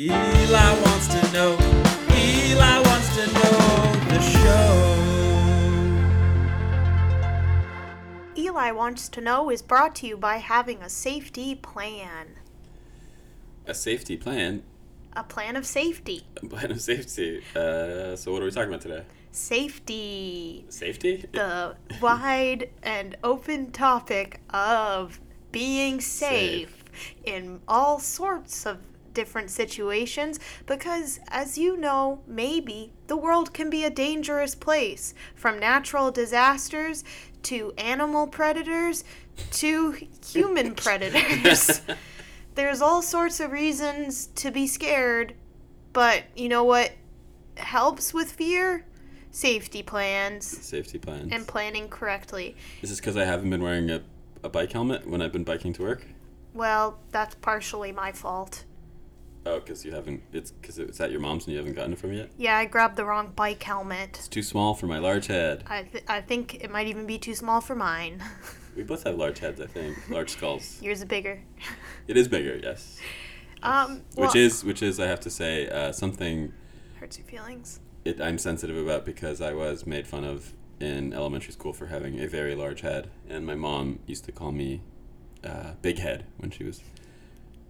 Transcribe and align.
Eli 0.00 0.80
wants 0.80 1.08
to 1.08 1.32
know. 1.32 1.58
Eli 2.14 2.78
wants 2.82 3.16
to 3.16 3.26
know 3.34 3.58
the 4.08 4.20
show. 4.20 4.94
Eli 8.36 8.70
Wants 8.70 9.08
to 9.08 9.20
Know 9.20 9.50
is 9.50 9.60
brought 9.60 9.96
to 9.96 10.06
you 10.06 10.16
by 10.16 10.36
having 10.36 10.82
a 10.82 10.88
safety 10.88 11.56
plan. 11.56 12.36
A 13.66 13.74
safety 13.74 14.16
plan. 14.16 14.62
A 15.14 15.24
plan 15.24 15.56
of 15.56 15.66
safety. 15.66 16.22
A 16.40 16.46
plan 16.46 16.70
of 16.70 16.80
safety. 16.80 17.42
Uh, 17.56 18.14
so 18.14 18.30
what 18.32 18.40
are 18.40 18.44
we 18.44 18.52
talking 18.52 18.68
about 18.68 18.82
today? 18.82 19.02
Safety. 19.32 20.64
Safety? 20.68 21.24
The 21.32 21.74
wide 22.00 22.70
and 22.84 23.16
open 23.24 23.72
topic 23.72 24.42
of 24.50 25.18
being 25.50 26.00
safe, 26.00 26.84
in 27.24 27.60
all 27.66 27.98
sorts 27.98 28.64
of 28.64 28.78
different 29.14 29.50
situations 29.50 30.38
because, 30.66 31.20
as 31.28 31.56
you 31.58 31.76
know, 31.76 32.22
maybe 32.26 32.92
the 33.06 33.16
world 33.16 33.52
can 33.52 33.70
be 33.70 33.84
a 33.84 33.90
dangerous 33.90 34.54
place 34.54 35.14
from 35.34 35.58
natural 35.58 36.10
disasters 36.10 37.04
to 37.44 37.72
animal 37.78 38.26
predators 38.26 39.04
to 39.52 39.96
human 40.26 40.74
predators. 40.74 41.80
There's 42.54 42.82
all 42.82 43.02
sorts 43.02 43.38
of 43.40 43.52
reasons 43.52 44.26
to 44.36 44.50
be 44.50 44.66
scared, 44.66 45.34
but 45.92 46.24
you 46.34 46.48
know 46.48 46.64
what 46.64 46.92
helps 47.56 48.12
with 48.12 48.32
fear? 48.32 48.84
Safety 49.30 49.82
plans 49.82 50.46
Safety 50.46 50.98
plans. 50.98 51.30
and 51.32 51.46
planning 51.46 51.88
correctly. 51.88 52.56
Is 52.82 52.90
this 52.90 52.98
because 52.98 53.16
I 53.16 53.24
haven't 53.24 53.50
been 53.50 53.62
wearing 53.62 53.90
a, 53.90 54.02
a 54.42 54.48
bike 54.48 54.72
helmet 54.72 55.06
when 55.06 55.20
I've 55.22 55.32
been 55.32 55.44
biking 55.44 55.72
to 55.74 55.82
work? 55.82 56.04
Well, 56.54 56.98
that's 57.12 57.34
partially 57.36 57.92
my 57.92 58.10
fault. 58.10 58.64
Oh, 59.46 59.60
because 59.60 59.84
you 59.84 59.92
haven't. 59.92 60.22
It's 60.32 60.50
because 60.50 60.78
it's 60.78 61.00
at 61.00 61.10
your 61.10 61.20
mom's 61.20 61.46
and 61.46 61.52
you 61.52 61.58
haven't 61.58 61.74
gotten 61.74 61.92
it 61.92 61.98
from 61.98 62.12
yet. 62.12 62.28
Yeah, 62.36 62.56
I 62.58 62.66
grabbed 62.66 62.96
the 62.96 63.04
wrong 63.04 63.32
bike 63.34 63.62
helmet. 63.62 64.10
It's 64.18 64.28
too 64.28 64.42
small 64.42 64.74
for 64.74 64.86
my 64.86 64.98
large 64.98 65.26
head. 65.26 65.64
I, 65.66 65.82
th- 65.84 66.04
I 66.08 66.20
think 66.20 66.56
it 66.62 66.70
might 66.70 66.86
even 66.88 67.06
be 67.06 67.18
too 67.18 67.34
small 67.34 67.60
for 67.60 67.74
mine. 67.74 68.22
We 68.76 68.84
both 68.84 69.02
have 69.02 69.16
large 69.16 69.40
heads, 69.40 69.60
I 69.60 69.66
think. 69.66 70.08
Large 70.08 70.30
skulls. 70.30 70.80
Yours 70.80 70.98
is 71.00 71.04
bigger. 71.04 71.42
It 72.06 72.16
is 72.16 72.28
bigger, 72.28 72.60
yes. 72.62 73.00
Um, 73.60 74.02
Which 74.14 74.34
well- 74.34 74.36
is, 74.36 74.62
which 74.62 74.84
is, 74.84 75.00
I 75.00 75.06
have 75.08 75.18
to 75.20 75.30
say, 75.30 75.68
uh, 75.68 75.90
something 75.90 76.52
hurts 77.00 77.18
your 77.18 77.26
feelings. 77.26 77.80
it, 78.04 78.20
I'm 78.20 78.38
sensitive 78.38 78.76
about 78.76 79.04
because 79.04 79.40
I 79.40 79.52
was 79.52 79.84
made 79.84 80.06
fun 80.06 80.22
of 80.22 80.52
in 80.78 81.12
elementary 81.12 81.52
school 81.52 81.72
for 81.72 81.86
having 81.86 82.20
a 82.20 82.28
very 82.28 82.54
large 82.54 82.82
head, 82.82 83.10
and 83.28 83.44
my 83.44 83.56
mom 83.56 83.98
used 84.06 84.24
to 84.26 84.32
call 84.32 84.52
me 84.52 84.80
uh, 85.42 85.72
Big 85.82 85.98
Head 85.98 86.26
when 86.36 86.52
she 86.52 86.62
was 86.62 86.80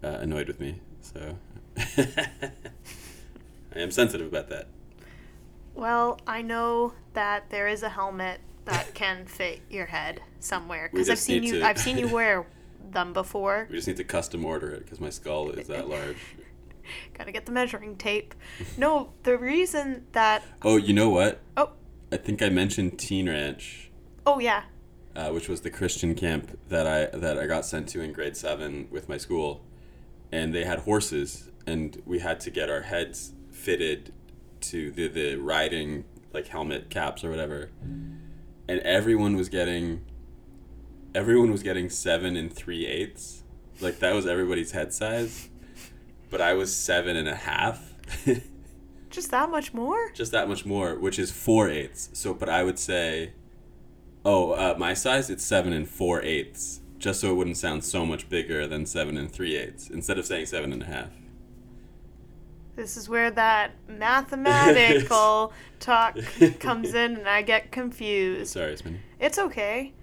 uh, 0.04 0.08
annoyed 0.08 0.46
with 0.46 0.60
me. 0.60 0.80
So 1.00 1.38
I 3.74 3.80
am 3.80 3.90
sensitive 3.90 4.26
about 4.26 4.48
that. 4.48 4.68
Well, 5.74 6.20
I 6.26 6.42
know 6.42 6.94
that 7.12 7.50
there 7.50 7.68
is 7.68 7.82
a 7.82 7.88
helmet 7.88 8.40
that 8.64 8.94
can 8.94 9.26
fit 9.26 9.60
your 9.70 9.86
head 9.86 10.20
somewhere 10.40 10.88
because 10.92 11.08
I've 11.10 11.18
seen 11.18 11.42
you. 11.44 11.60
to- 11.60 11.66
I've 11.66 11.78
seen 11.78 11.98
you 11.98 12.08
wear 12.12 12.46
them 12.90 13.12
before. 13.12 13.66
We 13.70 13.76
just 13.76 13.86
need 13.88 13.96
to 13.98 14.04
custom 14.04 14.44
order 14.44 14.70
it 14.70 14.84
because 14.84 15.00
my 15.00 15.10
skull 15.10 15.50
is 15.50 15.66
that 15.68 15.88
large. 15.88 16.16
Gotta 17.12 17.32
get 17.32 17.44
the 17.44 17.52
measuring 17.52 17.96
tape. 17.96 18.34
No, 18.78 19.12
the 19.22 19.36
reason 19.36 20.06
that 20.12 20.42
Oh, 20.62 20.76
you 20.76 20.94
know 20.94 21.10
what? 21.10 21.40
oh 21.56 21.70
I 22.10 22.16
think 22.16 22.40
I 22.42 22.48
mentioned 22.48 22.98
Teen 22.98 23.28
Ranch, 23.28 23.90
oh 24.26 24.38
yeah 24.38 24.62
uh, 25.14 25.28
which 25.30 25.48
was 25.48 25.60
the 25.60 25.68
Christian 25.70 26.14
camp 26.14 26.58
that 26.70 26.86
I 26.86 27.14
that 27.16 27.38
I 27.38 27.46
got 27.46 27.66
sent 27.66 27.88
to 27.90 28.00
in 28.00 28.12
grade 28.14 28.36
seven 28.38 28.88
with 28.90 29.06
my 29.10 29.18
school, 29.18 29.60
and 30.32 30.54
they 30.54 30.64
had 30.64 30.78
horses, 30.80 31.50
and 31.68 32.02
we 32.06 32.18
had 32.18 32.40
to 32.40 32.50
get 32.50 32.70
our 32.70 32.82
heads 32.82 33.32
fitted 33.50 34.12
to 34.60 34.90
the 34.90 35.08
the 35.08 35.36
riding 35.36 36.04
like 36.32 36.48
helmet 36.48 36.90
caps 36.90 37.24
or 37.24 37.30
whatever, 37.30 37.70
and 38.68 38.80
everyone 38.80 39.36
was 39.36 39.48
getting. 39.48 40.04
Everyone 41.14 41.50
was 41.50 41.62
getting 41.62 41.88
seven 41.88 42.36
and 42.36 42.52
three 42.52 42.86
eighths, 42.86 43.42
like 43.80 43.98
that 44.00 44.14
was 44.14 44.26
everybody's 44.26 44.72
head 44.72 44.92
size, 44.92 45.48
but 46.30 46.40
I 46.40 46.54
was 46.54 46.74
seven 46.74 47.16
and 47.16 47.28
a 47.28 47.34
half. 47.34 47.94
just 49.10 49.30
that 49.30 49.50
much 49.50 49.72
more. 49.72 50.10
just 50.12 50.32
that 50.32 50.48
much 50.48 50.66
more, 50.66 50.98
which 50.98 51.18
is 51.18 51.30
four 51.30 51.68
eighths. 51.68 52.10
So, 52.12 52.34
but 52.34 52.48
I 52.48 52.62
would 52.62 52.78
say, 52.78 53.32
oh, 54.24 54.52
uh, 54.52 54.74
my 54.78 54.94
size 54.94 55.30
it's 55.30 55.44
seven 55.44 55.72
and 55.72 55.88
four 55.88 56.22
eighths, 56.22 56.80
just 56.98 57.20
so 57.20 57.30
it 57.30 57.34
wouldn't 57.34 57.56
sound 57.56 57.84
so 57.84 58.04
much 58.04 58.28
bigger 58.28 58.66
than 58.66 58.84
seven 58.86 59.16
and 59.16 59.30
three 59.30 59.56
eighths 59.56 59.88
instead 59.88 60.18
of 60.18 60.26
saying 60.26 60.46
seven 60.46 60.72
and 60.72 60.82
a 60.82 60.86
half. 60.86 61.10
This 62.78 62.96
is 62.96 63.08
where 63.08 63.32
that 63.32 63.72
mathematical 63.88 65.52
talk 65.80 66.16
comes 66.60 66.94
in, 66.94 67.16
and 67.16 67.28
I 67.28 67.42
get 67.42 67.72
confused. 67.72 68.52
Sorry, 68.52 68.76
Smitty. 68.76 68.98
It's 69.18 69.36
okay. 69.36 69.94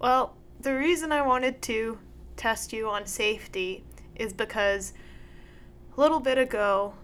Well, 0.00 0.36
the 0.60 0.72
reason 0.72 1.10
I 1.10 1.22
wanted 1.22 1.60
to 1.62 1.98
test 2.36 2.72
you 2.72 2.88
on 2.88 3.06
safety 3.06 3.82
is 4.14 4.32
because 4.32 4.92
a 5.96 6.00
little 6.00 6.20
bit 6.20 6.38
ago 6.38 6.94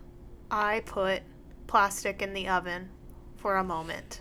I 0.52 0.84
put 0.86 1.22
plastic 1.66 2.22
in 2.22 2.32
the 2.32 2.46
oven 2.46 2.88
for 3.38 3.56
a 3.56 3.64
moment. 3.64 4.20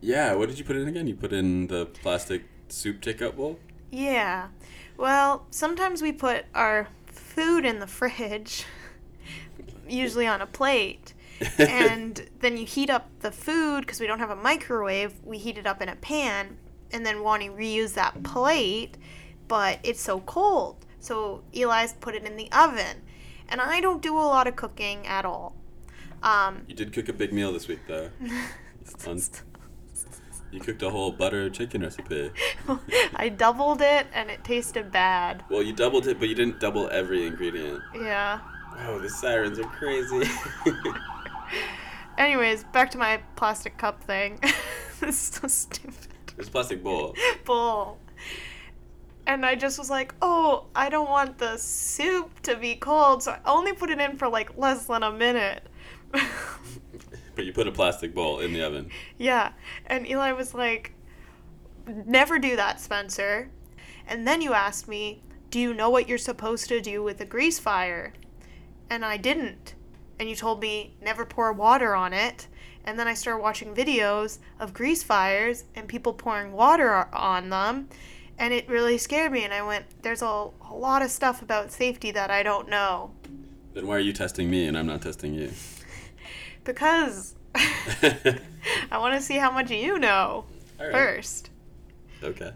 Yeah, 0.00 0.32
what 0.34 0.48
did 0.48 0.60
you 0.60 0.64
put 0.64 0.76
in 0.76 0.86
again? 0.86 1.08
You 1.08 1.16
put 1.16 1.32
in 1.32 1.66
the 1.66 1.86
plastic 1.86 2.44
soup 2.68 3.00
takeout 3.00 3.34
bowl. 3.34 3.58
Yeah. 3.90 4.46
Well, 4.96 5.46
sometimes 5.50 6.02
we 6.02 6.12
put 6.12 6.44
our 6.54 6.86
food 7.06 7.64
in 7.64 7.80
the 7.80 7.88
fridge, 7.88 8.64
usually 9.88 10.26
on 10.26 10.40
a 10.40 10.46
plate. 10.46 11.14
and 11.58 12.28
then 12.40 12.56
you 12.56 12.66
heat 12.66 12.90
up 12.90 13.08
the 13.20 13.30
food 13.30 13.82
because 13.82 14.00
we 14.00 14.06
don't 14.06 14.18
have 14.18 14.30
a 14.30 14.36
microwave. 14.36 15.12
We 15.24 15.38
heat 15.38 15.56
it 15.56 15.66
up 15.66 15.80
in 15.80 15.88
a 15.88 15.96
pan 15.96 16.56
and 16.92 17.06
then 17.06 17.22
want 17.22 17.42
to 17.42 17.50
reuse 17.50 17.94
that 17.94 18.22
plate, 18.24 18.96
but 19.46 19.78
it's 19.82 20.00
so 20.00 20.20
cold. 20.20 20.84
So 21.00 21.42
Eli's 21.54 21.92
put 21.92 22.14
it 22.14 22.24
in 22.24 22.36
the 22.36 22.50
oven. 22.50 23.02
And 23.48 23.60
I 23.60 23.80
don't 23.80 24.02
do 24.02 24.18
a 24.18 24.20
lot 24.20 24.46
of 24.46 24.56
cooking 24.56 25.06
at 25.06 25.24
all. 25.24 25.54
Um, 26.22 26.62
You 26.66 26.74
did 26.74 26.92
cook 26.92 27.08
a 27.08 27.12
big 27.12 27.32
meal 27.32 27.52
this 27.52 27.68
week, 27.68 27.80
though. 27.86 28.10
You 30.50 30.60
cooked 30.60 30.82
a 30.82 30.88
whole 30.88 31.12
butter 31.12 31.50
chicken 31.50 31.82
recipe. 31.82 32.30
I 33.14 33.28
doubled 33.28 33.82
it 33.82 34.06
and 34.14 34.30
it 34.30 34.42
tasted 34.44 34.90
bad. 34.90 35.44
Well, 35.50 35.62
you 35.62 35.74
doubled 35.74 36.06
it, 36.06 36.18
but 36.18 36.28
you 36.30 36.34
didn't 36.34 36.58
double 36.58 36.88
every 36.90 37.26
ingredient. 37.26 37.82
Yeah. 37.94 38.40
Oh, 38.86 38.98
the 38.98 39.08
sirens 39.08 39.58
are 39.58 39.64
crazy. 39.64 40.28
Anyways, 42.18 42.64
back 42.64 42.90
to 42.92 42.98
my 42.98 43.20
plastic 43.36 43.76
cup 43.78 44.02
thing. 44.04 44.38
this 45.00 45.02
is 45.02 45.18
so 45.18 45.48
stupid. 45.48 46.08
It's 46.36 46.48
a 46.48 46.50
plastic 46.50 46.82
bowl. 46.82 47.14
Bull. 47.44 47.98
And 49.26 49.44
I 49.44 49.56
just 49.56 49.78
was 49.78 49.90
like, 49.90 50.14
oh, 50.22 50.66
I 50.74 50.88
don't 50.88 51.08
want 51.10 51.38
the 51.38 51.56
soup 51.58 52.40
to 52.42 52.56
be 52.56 52.76
cold, 52.76 53.22
so 53.22 53.32
I 53.32 53.40
only 53.44 53.72
put 53.72 53.90
it 53.90 54.00
in 54.00 54.16
for 54.16 54.28
like 54.28 54.56
less 54.56 54.86
than 54.86 55.02
a 55.02 55.12
minute. 55.12 55.66
But 57.38 57.44
you 57.44 57.52
put 57.52 57.68
a 57.68 57.70
plastic 57.70 58.16
bowl 58.16 58.40
in 58.40 58.52
the 58.52 58.62
oven. 58.66 58.90
yeah. 59.16 59.52
And 59.86 60.04
Eli 60.08 60.32
was 60.32 60.54
like, 60.54 60.92
never 61.86 62.40
do 62.40 62.56
that, 62.56 62.80
Spencer. 62.80 63.48
And 64.08 64.26
then 64.26 64.40
you 64.40 64.54
asked 64.54 64.88
me, 64.88 65.22
do 65.48 65.60
you 65.60 65.72
know 65.72 65.88
what 65.88 66.08
you're 66.08 66.18
supposed 66.18 66.66
to 66.66 66.80
do 66.80 67.00
with 67.00 67.20
a 67.20 67.24
grease 67.24 67.60
fire? 67.60 68.12
And 68.90 69.04
I 69.04 69.16
didn't. 69.16 69.74
And 70.18 70.28
you 70.28 70.34
told 70.34 70.60
me, 70.60 70.94
never 71.00 71.24
pour 71.24 71.52
water 71.52 71.94
on 71.94 72.12
it. 72.12 72.48
And 72.84 72.98
then 72.98 73.06
I 73.06 73.14
started 73.14 73.42
watching 73.42 73.74
videos 73.74 74.38
of 74.58 74.72
grease 74.72 75.02
fires 75.02 75.64
and 75.74 75.86
people 75.86 76.12
pouring 76.12 76.52
water 76.52 77.06
on 77.14 77.50
them. 77.50 77.88
And 78.38 78.54
it 78.54 78.68
really 78.68 78.98
scared 78.98 79.32
me. 79.32 79.44
And 79.44 79.52
I 79.52 79.62
went, 79.62 79.84
there's 80.02 80.22
a, 80.22 80.26
a 80.26 80.74
lot 80.74 81.02
of 81.02 81.10
stuff 81.10 81.42
about 81.42 81.70
safety 81.70 82.10
that 82.12 82.30
I 82.30 82.42
don't 82.42 82.68
know. 82.68 83.12
Then 83.74 83.86
why 83.86 83.96
are 83.96 84.00
you 84.00 84.12
testing 84.12 84.50
me 84.50 84.66
and 84.66 84.76
I'm 84.76 84.86
not 84.86 85.02
testing 85.02 85.34
you? 85.34 85.50
Because 86.64 87.34
I 87.54 88.98
want 88.98 89.14
to 89.14 89.22
see 89.22 89.36
how 89.36 89.50
much 89.50 89.70
you 89.70 89.98
know 89.98 90.44
right. 90.78 90.92
first. 90.92 91.48
Okay. 92.22 92.52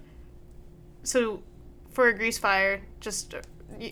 So, 1.03 1.43
for 1.91 2.09
a 2.09 2.15
grease 2.15 2.39
fire, 2.39 2.83
just 3.01 3.35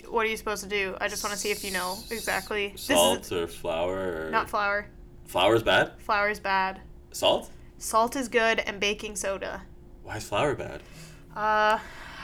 what 0.08 0.26
are 0.26 0.28
you 0.28 0.36
supposed 0.36 0.62
to 0.62 0.68
do? 0.68 0.96
I 1.00 1.08
just 1.08 1.22
want 1.24 1.34
to 1.34 1.40
see 1.40 1.50
if 1.50 1.64
you 1.64 1.72
know 1.72 1.98
exactly. 2.10 2.74
Salt 2.76 3.22
This 3.22 3.32
or 3.32 3.46
flour 3.46 4.26
or 4.26 4.30
not 4.30 4.48
flour. 4.48 4.86
Flour 5.26 5.54
is 5.54 5.62
bad. 5.62 5.92
Flour 5.98 6.30
is 6.30 6.40
bad. 6.40 6.80
Salt? 7.12 7.50
Salt 7.78 8.16
is 8.16 8.28
good, 8.28 8.60
and 8.60 8.78
baking 8.78 9.16
soda. 9.16 9.62
Why 10.02 10.16
is 10.16 10.28
flour 10.28 10.54
bad? 10.54 10.82
Uh, 11.34 11.78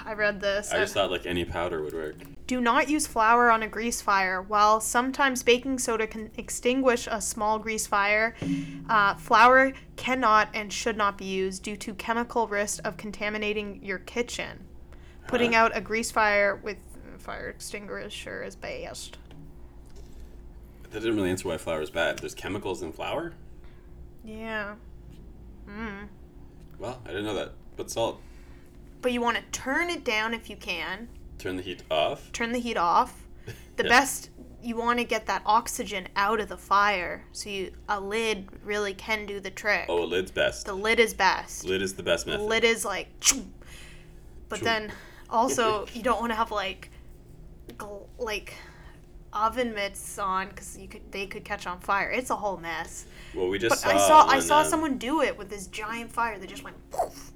I 0.04 0.12
read 0.14 0.40
this. 0.40 0.72
I 0.72 0.78
just 0.78 0.94
thought 0.94 1.10
like 1.10 1.26
any 1.26 1.44
powder 1.44 1.82
would 1.82 1.94
work. 1.94 2.16
Do 2.46 2.60
not 2.60 2.88
use 2.88 3.06
flour 3.06 3.50
on 3.50 3.62
a 3.62 3.68
grease 3.68 4.00
fire. 4.00 4.40
While 4.40 4.80
sometimes 4.80 5.42
baking 5.42 5.80
soda 5.80 6.06
can 6.06 6.30
extinguish 6.36 7.08
a 7.10 7.20
small 7.20 7.58
grease 7.58 7.88
fire, 7.88 8.36
uh, 8.88 9.14
flour 9.16 9.72
cannot 9.96 10.48
and 10.54 10.72
should 10.72 10.96
not 10.96 11.18
be 11.18 11.24
used 11.24 11.64
due 11.64 11.76
to 11.78 11.94
chemical 11.94 12.46
risk 12.46 12.86
of 12.86 12.96
contaminating 12.96 13.80
your 13.82 13.98
kitchen. 13.98 14.64
Putting 15.26 15.56
out 15.56 15.76
a 15.76 15.80
grease 15.80 16.12
fire 16.12 16.54
with 16.62 16.76
fire 17.26 17.48
extinguisher 17.48 18.44
is 18.44 18.54
best. 18.54 19.18
that 20.92 21.00
didn't 21.00 21.16
really 21.16 21.30
answer 21.30 21.48
why 21.48 21.56
flour 21.58 21.82
is 21.82 21.90
bad. 21.90 22.20
There's 22.20 22.34
chemicals 22.36 22.82
in 22.82 22.92
flour. 22.92 23.32
Yeah. 24.24 24.76
Mm. 25.68 26.06
Well, 26.78 27.00
I 27.04 27.08
didn't 27.08 27.24
know 27.24 27.34
that. 27.34 27.52
But 27.76 27.90
salt. 27.90 28.20
But 29.02 29.10
you 29.12 29.20
want 29.20 29.36
to 29.38 29.42
turn 29.50 29.90
it 29.90 30.04
down 30.04 30.34
if 30.34 30.48
you 30.48 30.56
can. 30.56 31.08
Turn 31.38 31.56
the 31.56 31.62
heat 31.62 31.82
off. 31.90 32.30
Turn 32.32 32.52
the 32.52 32.58
heat 32.60 32.76
off. 32.76 33.24
The 33.76 33.82
Yeah. 33.84 33.90
best 33.90 34.30
you 34.62 34.74
want 34.74 34.98
to 35.00 35.04
get 35.04 35.26
that 35.26 35.42
oxygen 35.44 36.08
out 36.16 36.40
of 36.40 36.48
the 36.48 36.56
fire, 36.56 37.24
so 37.32 37.50
you 37.50 37.72
a 37.90 38.00
lid 38.00 38.48
really 38.64 38.94
can 38.94 39.26
do 39.26 39.38
the 39.38 39.50
trick. 39.50 39.84
Oh, 39.90 40.02
a 40.02 40.06
lid's 40.06 40.30
best. 40.30 40.64
The 40.64 40.72
lid 40.72 40.98
is 40.98 41.12
best. 41.12 41.64
Lid 41.66 41.82
is 41.82 41.92
the 41.92 42.02
best 42.02 42.26
method. 42.26 42.42
lid 42.46 42.64
is 42.64 42.86
like, 42.86 43.08
but 44.48 44.60
Choo. 44.60 44.64
then 44.64 44.92
also 45.28 45.86
you 45.92 46.02
don't 46.02 46.20
want 46.20 46.32
to 46.32 46.36
have 46.36 46.50
like, 46.50 46.90
gl- 47.74 48.06
like 48.18 48.54
oven 49.32 49.74
mitts 49.74 50.18
on 50.18 50.48
because 50.48 50.76
you 50.78 50.88
could 50.88 51.02
they 51.12 51.26
could 51.26 51.44
catch 51.44 51.66
on 51.66 51.80
fire. 51.80 52.10
It's 52.10 52.30
a 52.30 52.36
whole 52.36 52.56
mess. 52.56 53.06
Well, 53.34 53.48
we 53.48 53.58
just 53.58 53.80
saw. 53.80 53.88
I 53.88 53.96
saw 53.98 54.26
I 54.26 54.40
saw 54.40 54.58
uh, 54.60 54.64
someone 54.64 54.98
do 54.98 55.22
it 55.22 55.36
with 55.36 55.48
this 55.48 55.66
giant 55.66 56.10
fire 56.10 56.38
that 56.38 56.48
just 56.48 56.64
went. 56.64 56.76
poof. 56.90 57.32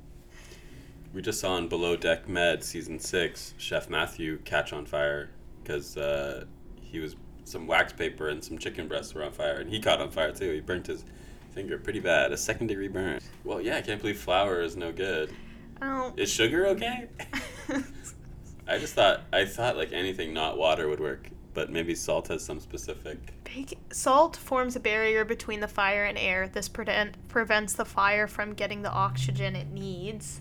We 1.13 1.23
just 1.23 1.41
saw 1.41 1.55
on 1.55 1.69
Below 1.69 1.97
Deck 1.97 2.29
Med 2.29 2.63
season 2.63 2.99
six, 2.99 3.55
Chef 3.59 3.91
Matthew 3.91 4.39
catch 4.45 4.73
on 4.73 4.87
fire 4.87 5.31
because 5.63 5.97
uh, 5.97 6.45
he 6.81 7.01
was 7.01 7.17
some 7.45 7.67
wax 7.67 7.93
paper 7.93 8.29
and 8.29 8.43
some 8.43 8.59
chicken 8.59 8.87
breasts 8.87 9.15
were 9.15 9.25
on 9.25 9.33
fire, 9.33 9.59
and 9.59 9.69
he 9.69 9.81
caught 9.81 10.01
on 10.01 10.11
fire 10.11 10.33
too. 10.33 10.53
He 10.53 10.61
burnt 10.61 10.87
his 10.87 11.05
finger 11.51 11.79
pretty 11.79 12.01
bad, 12.01 12.33
a 12.33 12.37
second 12.37 12.69
degree 12.69 12.89
burn. 12.89 13.21
Well, 13.45 13.61
yeah, 13.61 13.77
I 13.77 13.83
can't 13.83 14.01
believe 14.01 14.19
flour 14.19 14.63
is 14.63 14.77
no 14.77 14.93
good. 14.93 15.35
Oh. 15.83 16.13
Is 16.17 16.31
sugar 16.31 16.67
okay? 16.69 17.09
I 18.71 18.79
just 18.79 18.95
thought 18.95 19.23
I 19.33 19.45
thought 19.45 19.77
like 19.77 19.93
anything 19.93 20.33
not 20.33 20.57
water 20.57 20.89
would 20.89 21.01
work, 21.01 21.29
but 21.55 21.71
maybe 21.71 21.95
salt 21.95 22.29
has 22.29 22.45
some 22.45 22.61
specific. 22.61 23.19
Bake- 23.45 23.79
Salt 23.93 24.37
forms 24.37 24.77
a 24.77 24.81
barrier 24.81 25.25
between 25.25 25.61
the 25.61 25.69
fire 25.69 26.05
and 26.05 26.17
air. 26.17 26.49
This 26.49 26.69
prevent- 26.69 27.17
prevents 27.29 27.73
the 27.73 27.85
fire 27.85 28.27
from 28.29 28.55
getting 28.55 28.83
the 28.83 28.91
oxygen 28.91 29.57
it 29.57 29.69
needs. 29.71 30.41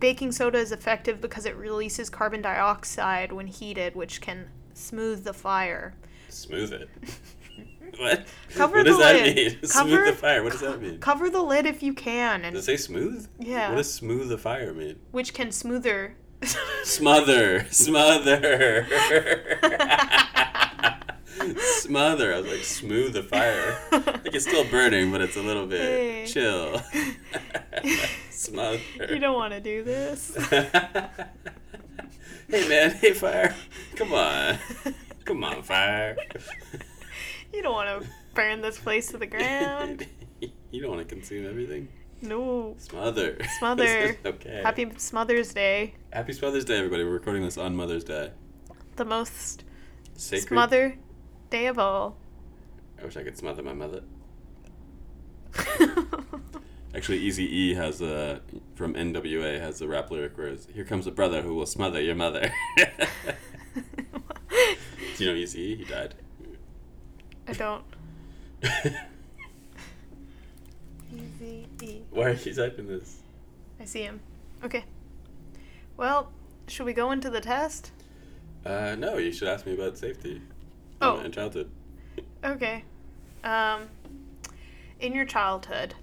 Baking 0.00 0.32
soda 0.32 0.58
is 0.58 0.72
effective 0.72 1.20
because 1.20 1.46
it 1.46 1.54
releases 1.56 2.10
carbon 2.10 2.42
dioxide 2.42 3.30
when 3.32 3.46
heated, 3.46 3.94
which 3.94 4.20
can 4.20 4.48
smooth 4.74 5.22
the 5.24 5.32
fire. 5.34 5.94
Smooth 6.28 6.72
it. 6.72 6.88
what? 7.98 8.26
Cover 8.54 8.78
what 8.78 8.86
does 8.86 8.96
the 8.96 9.02
that 9.02 9.14
lid. 9.22 9.36
mean? 9.36 9.50
Cover- 9.70 9.88
smooth 9.90 10.06
the 10.06 10.12
fire. 10.14 10.42
What 10.42 10.52
does 10.52 10.60
that 10.62 10.80
mean? 10.82 10.98
Cover 10.98 11.30
the 11.30 11.42
lid 11.42 11.66
if 11.66 11.82
you 11.84 11.92
can, 11.94 12.44
and 12.44 12.54
Does 12.54 12.64
it 12.68 12.78
say 12.78 12.82
smooth? 12.82 13.28
Yeah. 13.38 13.68
What 13.68 13.76
does 13.76 13.92
smooth 13.92 14.28
the 14.28 14.38
fire 14.38 14.72
mean? 14.74 14.98
which 15.12 15.34
can 15.34 15.52
smoother. 15.52 16.16
Smother, 16.84 17.66
smother, 17.70 18.86
smother. 21.58 22.34
I 22.34 22.40
was 22.40 22.50
like, 22.50 22.64
smooth 22.64 23.12
the 23.12 23.22
fire. 23.22 23.78
Like 23.92 24.34
it's 24.34 24.46
still 24.46 24.64
burning, 24.64 25.12
but 25.12 25.20
it's 25.20 25.36
a 25.36 25.42
little 25.42 25.66
bit 25.66 25.80
Hey. 25.80 26.26
chill. 26.26 26.80
smother. 28.30 28.80
you 29.08 29.18
don't 29.18 29.34
want 29.34 29.52
to 29.52 29.60
do 29.60 29.82
this. 29.84 30.34
hey 30.50 30.68
man, 32.68 32.90
hey 32.92 33.12
fire, 33.12 33.54
come 33.96 34.12
on, 34.12 34.58
come 35.24 35.44
on 35.44 35.62
fire. 35.62 36.16
you 37.52 37.62
don't 37.62 37.74
want 37.74 38.02
to 38.02 38.08
burn 38.34 38.60
this 38.60 38.78
place 38.78 39.08
to 39.08 39.18
the 39.18 39.26
ground. 39.36 40.06
you 40.70 40.80
don't 40.82 40.90
want 40.96 41.06
to 41.08 41.14
consume 41.14 41.46
everything. 41.48 41.88
No. 42.22 42.76
Smother. 42.78 43.36
Smother. 43.58 44.16
okay. 44.24 44.62
Happy 44.64 44.90
Mother's 45.12 45.52
Day. 45.52 45.94
Happy 46.12 46.32
Mother's 46.40 46.64
Day, 46.64 46.78
everybody. 46.78 47.02
We're 47.02 47.10
recording 47.10 47.42
this 47.42 47.58
on 47.58 47.74
Mother's 47.74 48.04
Day. 48.04 48.30
The 48.94 49.04
most 49.04 49.64
Sacred. 50.14 50.48
smother 50.48 50.96
day 51.50 51.66
of 51.66 51.80
all. 51.80 52.16
I 53.00 53.04
wish 53.04 53.16
I 53.16 53.24
could 53.24 53.36
smother 53.36 53.62
my 53.64 53.72
mother. 53.72 54.02
Actually, 56.94 57.18
Easy 57.18 57.44
E 57.44 57.74
has 57.74 58.00
a 58.00 58.40
from 58.76 58.94
NWA 58.94 59.58
has 59.60 59.80
a 59.80 59.88
rap 59.88 60.10
lyric 60.10 60.38
where 60.38 60.48
it's, 60.48 60.66
"Here 60.66 60.84
comes 60.84 61.06
a 61.06 61.10
brother 61.10 61.42
who 61.42 61.54
will 61.54 61.66
smother 61.66 62.00
your 62.00 62.14
mother." 62.14 62.52
Do 65.16 65.24
you 65.24 65.26
know 65.26 65.34
Easy 65.36 65.60
E? 65.60 65.76
He 65.76 65.84
died. 65.84 66.14
I 67.48 67.52
don't. 67.54 67.84
E. 71.82 72.02
Why 72.10 72.30
are 72.30 72.32
you 72.32 72.54
typing 72.54 72.86
this? 72.86 73.20
I 73.80 73.84
see 73.84 74.02
him. 74.02 74.20
Okay. 74.64 74.84
Well, 75.96 76.30
should 76.66 76.86
we 76.86 76.92
go 76.92 77.10
into 77.10 77.30
the 77.30 77.40
test? 77.40 77.90
Uh, 78.64 78.94
no, 78.96 79.18
you 79.18 79.32
should 79.32 79.48
ask 79.48 79.66
me 79.66 79.74
about 79.74 79.98
safety. 79.98 80.40
Oh. 81.00 81.18
in 81.20 81.32
childhood. 81.32 81.68
Okay. 82.44 82.84
Um, 83.42 83.88
in 85.00 85.14
your 85.14 85.24
childhood, 85.24 85.94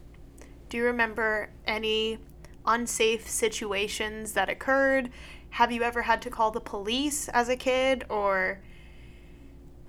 do 0.68 0.76
you 0.78 0.84
remember 0.84 1.50
any 1.66 2.20
unsafe 2.66 3.30
situations 3.30 4.34
that 4.34 4.50
occurred? 4.50 5.10
Have 5.52 5.72
you 5.72 5.84
ever 5.84 6.02
had 6.02 6.22
to 6.24 6.30
call 6.30 6.52
the 6.52 6.60
police 6.62 7.30
as 7.30 7.50
a 7.50 7.56
kid 7.56 8.06
or. 8.10 8.60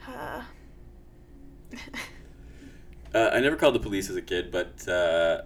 Uh, 0.07 0.43
Uh, 3.13 3.31
I 3.33 3.41
never 3.41 3.57
called 3.57 3.75
the 3.75 3.81
police 3.81 4.09
as 4.09 4.15
a 4.17 4.23
kid, 4.23 4.53
but 4.53 4.87
uh, 4.87 5.43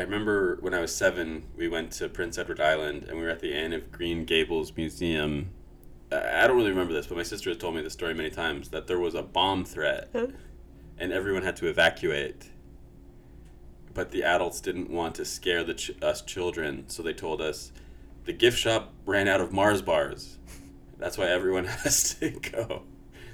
I 0.00 0.04
remember 0.04 0.56
when 0.62 0.72
I 0.72 0.80
was 0.80 0.96
seven, 0.96 1.42
we 1.58 1.68
went 1.68 1.92
to 1.92 2.08
Prince 2.08 2.38
Edward 2.38 2.58
Island 2.58 3.04
and 3.06 3.18
we 3.18 3.22
were 3.22 3.28
at 3.28 3.40
the 3.40 3.52
Anne 3.52 3.74
of 3.74 3.92
Green 3.92 4.24
Gables 4.24 4.74
Museum. 4.74 5.50
I 6.10 6.46
don't 6.46 6.56
really 6.56 6.70
remember 6.70 6.94
this, 6.94 7.06
but 7.06 7.18
my 7.18 7.22
sister 7.22 7.50
has 7.50 7.58
told 7.58 7.74
me 7.74 7.82
this 7.82 7.92
story 7.92 8.14
many 8.14 8.30
times 8.30 8.70
that 8.70 8.86
there 8.86 8.98
was 8.98 9.14
a 9.14 9.20
bomb 9.22 9.62
threat 9.62 10.08
and 10.96 11.12
everyone 11.12 11.42
had 11.42 11.54
to 11.56 11.66
evacuate. 11.66 12.48
But 13.92 14.10
the 14.10 14.22
adults 14.24 14.62
didn't 14.62 14.88
want 14.88 15.16
to 15.16 15.26
scare 15.26 15.64
the 15.64 15.74
ch- 15.74 15.90
us 16.00 16.22
children, 16.22 16.84
so 16.88 17.02
they 17.02 17.12
told 17.12 17.42
us 17.42 17.70
the 18.24 18.32
gift 18.32 18.56
shop 18.56 18.94
ran 19.04 19.28
out 19.28 19.42
of 19.42 19.52
Mars 19.52 19.82
bars. 19.82 20.38
That's 20.96 21.18
why 21.18 21.26
everyone 21.26 21.64
has 21.84 22.14
to 22.14 22.30
go. 22.30 22.84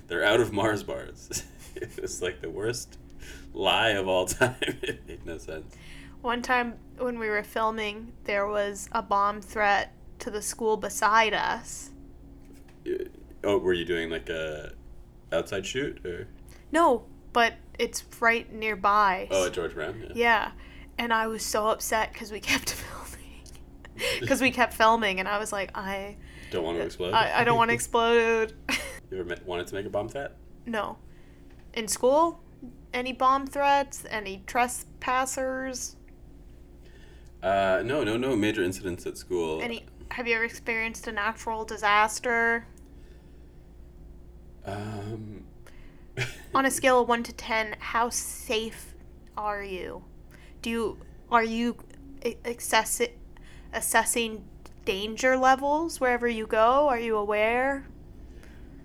They're 0.08 0.24
out 0.24 0.40
of 0.40 0.52
Mars 0.52 0.82
bars. 0.82 1.44
it 1.76 2.02
was 2.02 2.20
like 2.20 2.40
the 2.40 2.50
worst 2.50 2.98
lie 3.54 3.90
of 3.90 4.08
all 4.08 4.26
time. 4.26 4.56
it 4.60 5.06
made 5.06 5.24
no 5.24 5.38
sense. 5.38 5.72
One 6.26 6.42
time 6.42 6.74
when 6.98 7.20
we 7.20 7.28
were 7.28 7.44
filming, 7.44 8.12
there 8.24 8.48
was 8.48 8.88
a 8.90 9.00
bomb 9.00 9.40
threat 9.40 9.92
to 10.18 10.28
the 10.28 10.42
school 10.42 10.76
beside 10.76 11.32
us. 11.32 11.90
Uh, 12.84 13.04
Oh, 13.44 13.58
were 13.58 13.72
you 13.74 13.84
doing 13.84 14.10
like 14.10 14.28
a 14.28 14.72
outside 15.30 15.64
shoot 15.64 16.04
or? 16.04 16.26
No, 16.72 17.04
but 17.32 17.54
it's 17.78 18.02
right 18.18 18.52
nearby. 18.52 19.28
Oh, 19.30 19.46
at 19.46 19.52
George 19.52 19.74
Brown. 19.74 20.00
Yeah. 20.02 20.12
Yeah. 20.16 20.50
And 20.98 21.12
I 21.12 21.28
was 21.28 21.44
so 21.44 21.68
upset 21.68 22.12
because 22.12 22.32
we 22.32 22.40
kept 22.52 22.70
filming. 22.72 23.44
Because 24.20 24.40
we 24.40 24.50
kept 24.50 24.74
filming, 24.74 25.20
and 25.20 25.28
I 25.28 25.38
was 25.38 25.52
like, 25.52 25.70
I, 25.78 26.16
Don't 26.50 26.64
want 26.64 26.76
to 26.78 26.84
explode. 26.84 27.14
I, 27.14 27.42
I 27.42 27.44
don't 27.44 27.56
want 27.56 27.68
to 27.70 27.74
explode. 27.80 28.52
you 29.12 29.20
ever 29.20 29.36
wanted 29.46 29.68
to 29.68 29.74
make 29.76 29.86
a 29.86 29.90
bomb 29.90 30.08
threat? 30.08 30.36
no. 30.66 30.98
In 31.74 31.86
school, 31.86 32.40
any 32.92 33.12
bomb 33.12 33.46
threats, 33.46 34.04
any 34.10 34.42
trespassers, 34.46 35.95
Uh, 37.46 37.80
no, 37.84 38.02
no, 38.02 38.16
no 38.16 38.34
major 38.34 38.64
incidents 38.64 39.06
at 39.06 39.16
school. 39.16 39.62
any. 39.62 39.84
Have 40.10 40.26
you 40.26 40.34
ever 40.34 40.44
experienced 40.44 41.06
a 41.06 41.12
natural 41.12 41.64
disaster? 41.64 42.66
Um. 44.64 45.44
On 46.56 46.66
a 46.66 46.70
scale 46.78 47.02
of 47.02 47.08
one 47.08 47.22
to 47.22 47.32
ten, 47.32 47.76
how 47.78 48.10
safe 48.10 48.96
are 49.36 49.62
you? 49.62 50.02
Do 50.60 50.70
you 50.70 50.98
are 51.30 51.44
you 51.44 51.76
access 52.44 53.00
assessing 53.72 54.44
danger 54.84 55.36
levels 55.36 56.00
wherever 56.00 56.26
you 56.26 56.48
go? 56.48 56.88
Are 56.88 56.98
you 56.98 57.16
aware? 57.16 57.86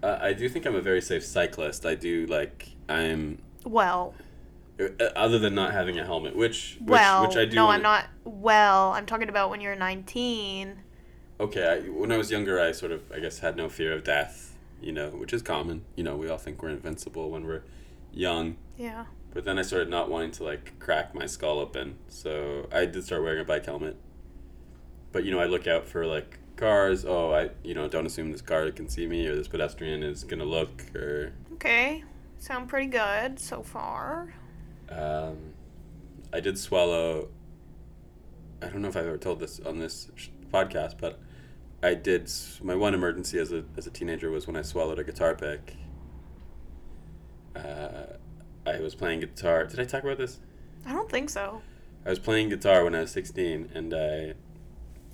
Uh, 0.03 0.20
I 0.22 0.34
do 0.34 0.48
think 0.48 0.68
I'm 0.68 0.75
a 0.75 0.82
very 0.82 1.01
safe 1.01 1.25
cyclist. 1.25 1.84
I 1.84 1.96
do 1.96 2.27
like 2.27 2.70
I'm 2.88 3.41
Well, 3.65 4.13
Uh, 5.00 5.03
other 5.15 5.38
than 5.39 5.53
not 5.55 5.71
having 5.71 6.00
a 6.00 6.05
helmet, 6.05 6.35
which 6.35 6.77
which, 6.79 6.89
well, 6.89 7.27
which 7.27 7.38
I 7.38 7.45
do. 7.45 7.55
no, 7.55 7.65
wanna- 7.65 7.77
I'm 7.77 7.83
not. 7.83 8.05
Well, 8.23 8.91
I'm 8.91 9.05
talking 9.05 9.29
about 9.29 9.50
when 9.50 9.61
you're 9.61 9.75
19. 9.75 10.75
Okay, 11.39 11.67
I, 11.67 11.89
when 11.89 12.11
I 12.11 12.17
was 12.17 12.29
younger, 12.31 12.59
I 12.59 12.71
sort 12.71 12.91
of 12.91 13.01
I 13.11 13.19
guess 13.19 13.39
had 13.39 13.55
no 13.55 13.69
fear 13.69 13.93
of 13.93 14.03
death. 14.03 14.55
You 14.81 14.91
know, 14.91 15.09
which 15.09 15.31
is 15.33 15.41
common. 15.41 15.83
You 15.95 16.03
know, 16.03 16.15
we 16.15 16.27
all 16.29 16.38
think 16.39 16.61
we're 16.63 16.69
invincible 16.69 17.29
when 17.29 17.45
we're 17.45 17.61
young. 18.11 18.57
Yeah. 18.77 19.05
But 19.33 19.45
then 19.45 19.57
I 19.59 19.61
started 19.61 19.89
not 19.89 20.09
wanting 20.09 20.31
to 20.31 20.43
like 20.43 20.77
crack 20.79 21.13
my 21.15 21.25
skull 21.25 21.59
open, 21.59 21.97
so 22.07 22.67
I 22.71 22.85
did 22.85 23.03
start 23.03 23.21
wearing 23.23 23.39
a 23.41 23.45
bike 23.45 23.65
helmet. 23.65 23.95
But 25.11 25.23
you 25.23 25.31
know, 25.31 25.39
I 25.39 25.45
look 25.45 25.67
out 25.67 25.88
for 25.88 26.05
like 26.05 26.39
cars. 26.57 27.05
Oh, 27.05 27.31
I 27.31 27.50
you 27.63 27.73
know 27.73 27.88
don't 27.88 28.05
assume 28.05 28.31
this 28.31 28.41
car 28.41 28.69
can 28.71 28.89
see 28.89 29.05
me 29.07 29.27
or 29.27 29.35
this 29.35 29.47
pedestrian 29.47 30.03
is 30.03 30.23
gonna 30.23 30.45
look 30.45 30.83
or 30.95 31.33
Okay. 31.53 32.03
Sound 32.39 32.67
pretty 32.69 32.88
good 32.88 33.39
so 33.39 33.61
far. 33.61 34.33
Um, 34.91 35.38
I 36.33 36.39
did 36.39 36.57
swallow. 36.57 37.29
I 38.62 38.67
don't 38.67 38.81
know 38.81 38.89
if 38.89 38.95
I've 38.95 39.07
ever 39.07 39.17
told 39.17 39.39
this 39.39 39.60
on 39.60 39.79
this 39.79 40.10
sh- 40.15 40.29
podcast, 40.53 40.95
but 41.00 41.19
I 41.81 41.95
did. 41.95 42.31
My 42.62 42.75
one 42.75 42.93
emergency 42.93 43.39
as 43.39 43.51
a 43.51 43.63
as 43.77 43.88
a 43.88 43.91
teenager 43.91 44.29
was 44.29 44.48
when 44.48 44.55
I 44.55 44.62
swallowed 44.62 45.00
a 45.00 45.03
guitar 45.03 45.36
pick. 45.36 45.75
I 48.65 48.79
was 48.79 48.95
playing 48.95 49.21
guitar. 49.21 49.65
Did 49.65 49.79
I 49.79 49.86
talk 49.86 50.03
about 50.03 50.17
this? 50.17 50.39
I 50.86 50.93
don't 50.93 51.10
think 51.10 51.29
so. 51.29 51.62
I 52.05 52.10
was 52.10 52.19
playing 52.19 52.50
guitar 52.50 52.83
when 52.83 52.95
I 52.95 53.01
was 53.01 53.12
16 53.12 53.69
and 53.74 53.93
I 53.93 54.33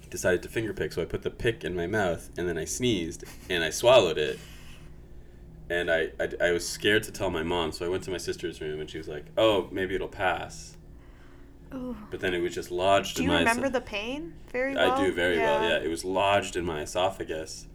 decided 0.10 0.43
to 0.43 0.50
finger 0.50 0.74
pick. 0.74 0.93
So 0.93 1.01
I 1.01 1.05
put 1.05 1.24
the 1.24 1.29
pick 1.31 1.63
in 1.63 1.75
my 1.75 1.88
mouth 1.88 2.29
and 2.38 2.48
then 2.48 2.57
I 2.57 2.65
sneezed 2.65 3.24
and 3.50 3.63
I 3.63 3.69
swallowed 3.69 4.17
it. 4.17 4.39
And 5.69 5.91
I, 5.91 6.09
I, 6.19 6.29
I 6.41 6.51
was 6.51 6.67
scared 6.67 7.03
to 7.03 7.12
tell 7.12 7.29
my 7.29 7.43
mom, 7.43 7.71
so 7.71 7.86
I 7.86 7.89
went 7.89 8.03
to 8.03 8.12
my 8.12 8.17
sister's 8.17 8.62
room 8.62 8.79
and 8.79 8.89
she 8.89 8.97
was 8.97 9.07
like, 9.07 9.25
oh, 9.38 9.67
maybe 9.71 9.95
it'll 9.95 10.07
pass. 10.07 10.77
Ooh. 11.74 11.97
But 12.09 12.21
then 12.21 12.33
it 12.33 12.39
was 12.39 12.53
just 12.53 12.71
lodged 12.71 13.17
Do 13.17 13.24
in 13.24 13.29
you 13.29 13.33
my 13.33 13.39
remember 13.39 13.69
the 13.69 13.81
pain 13.81 14.33
very 14.51 14.75
well? 14.75 14.91
I 14.93 15.05
do 15.05 15.12
very 15.12 15.38
well, 15.38 15.62
yeah. 15.67 15.77
It 15.77 15.89
was 15.89 16.05
lodged 16.05 16.55
in 16.55 16.65
my 16.65 16.81
esophagus. 16.81 17.67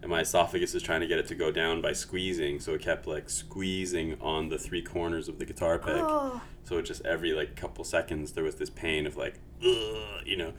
And 0.00 0.10
my 0.10 0.20
esophagus 0.20 0.74
is 0.74 0.82
trying 0.82 1.00
to 1.00 1.06
get 1.06 1.18
it 1.18 1.26
to 1.28 1.34
go 1.34 1.50
down 1.50 1.80
by 1.80 1.92
squeezing, 1.92 2.60
so 2.60 2.74
it 2.74 2.82
kept 2.82 3.06
like 3.06 3.28
squeezing 3.28 4.16
on 4.20 4.48
the 4.48 4.58
three 4.58 4.82
corners 4.82 5.28
of 5.28 5.38
the 5.38 5.44
guitar 5.44 5.78
pick. 5.78 5.96
Oh, 5.96 6.40
So 6.64 6.78
it 6.78 6.82
just 6.82 7.04
every 7.04 7.32
like 7.32 7.56
couple 7.56 7.82
seconds 7.82 8.32
there 8.32 8.44
was 8.44 8.56
this 8.56 8.70
pain 8.70 9.06
of 9.06 9.16
like, 9.16 9.40
Ugh, 9.64 10.22
you 10.24 10.36
know. 10.36 10.52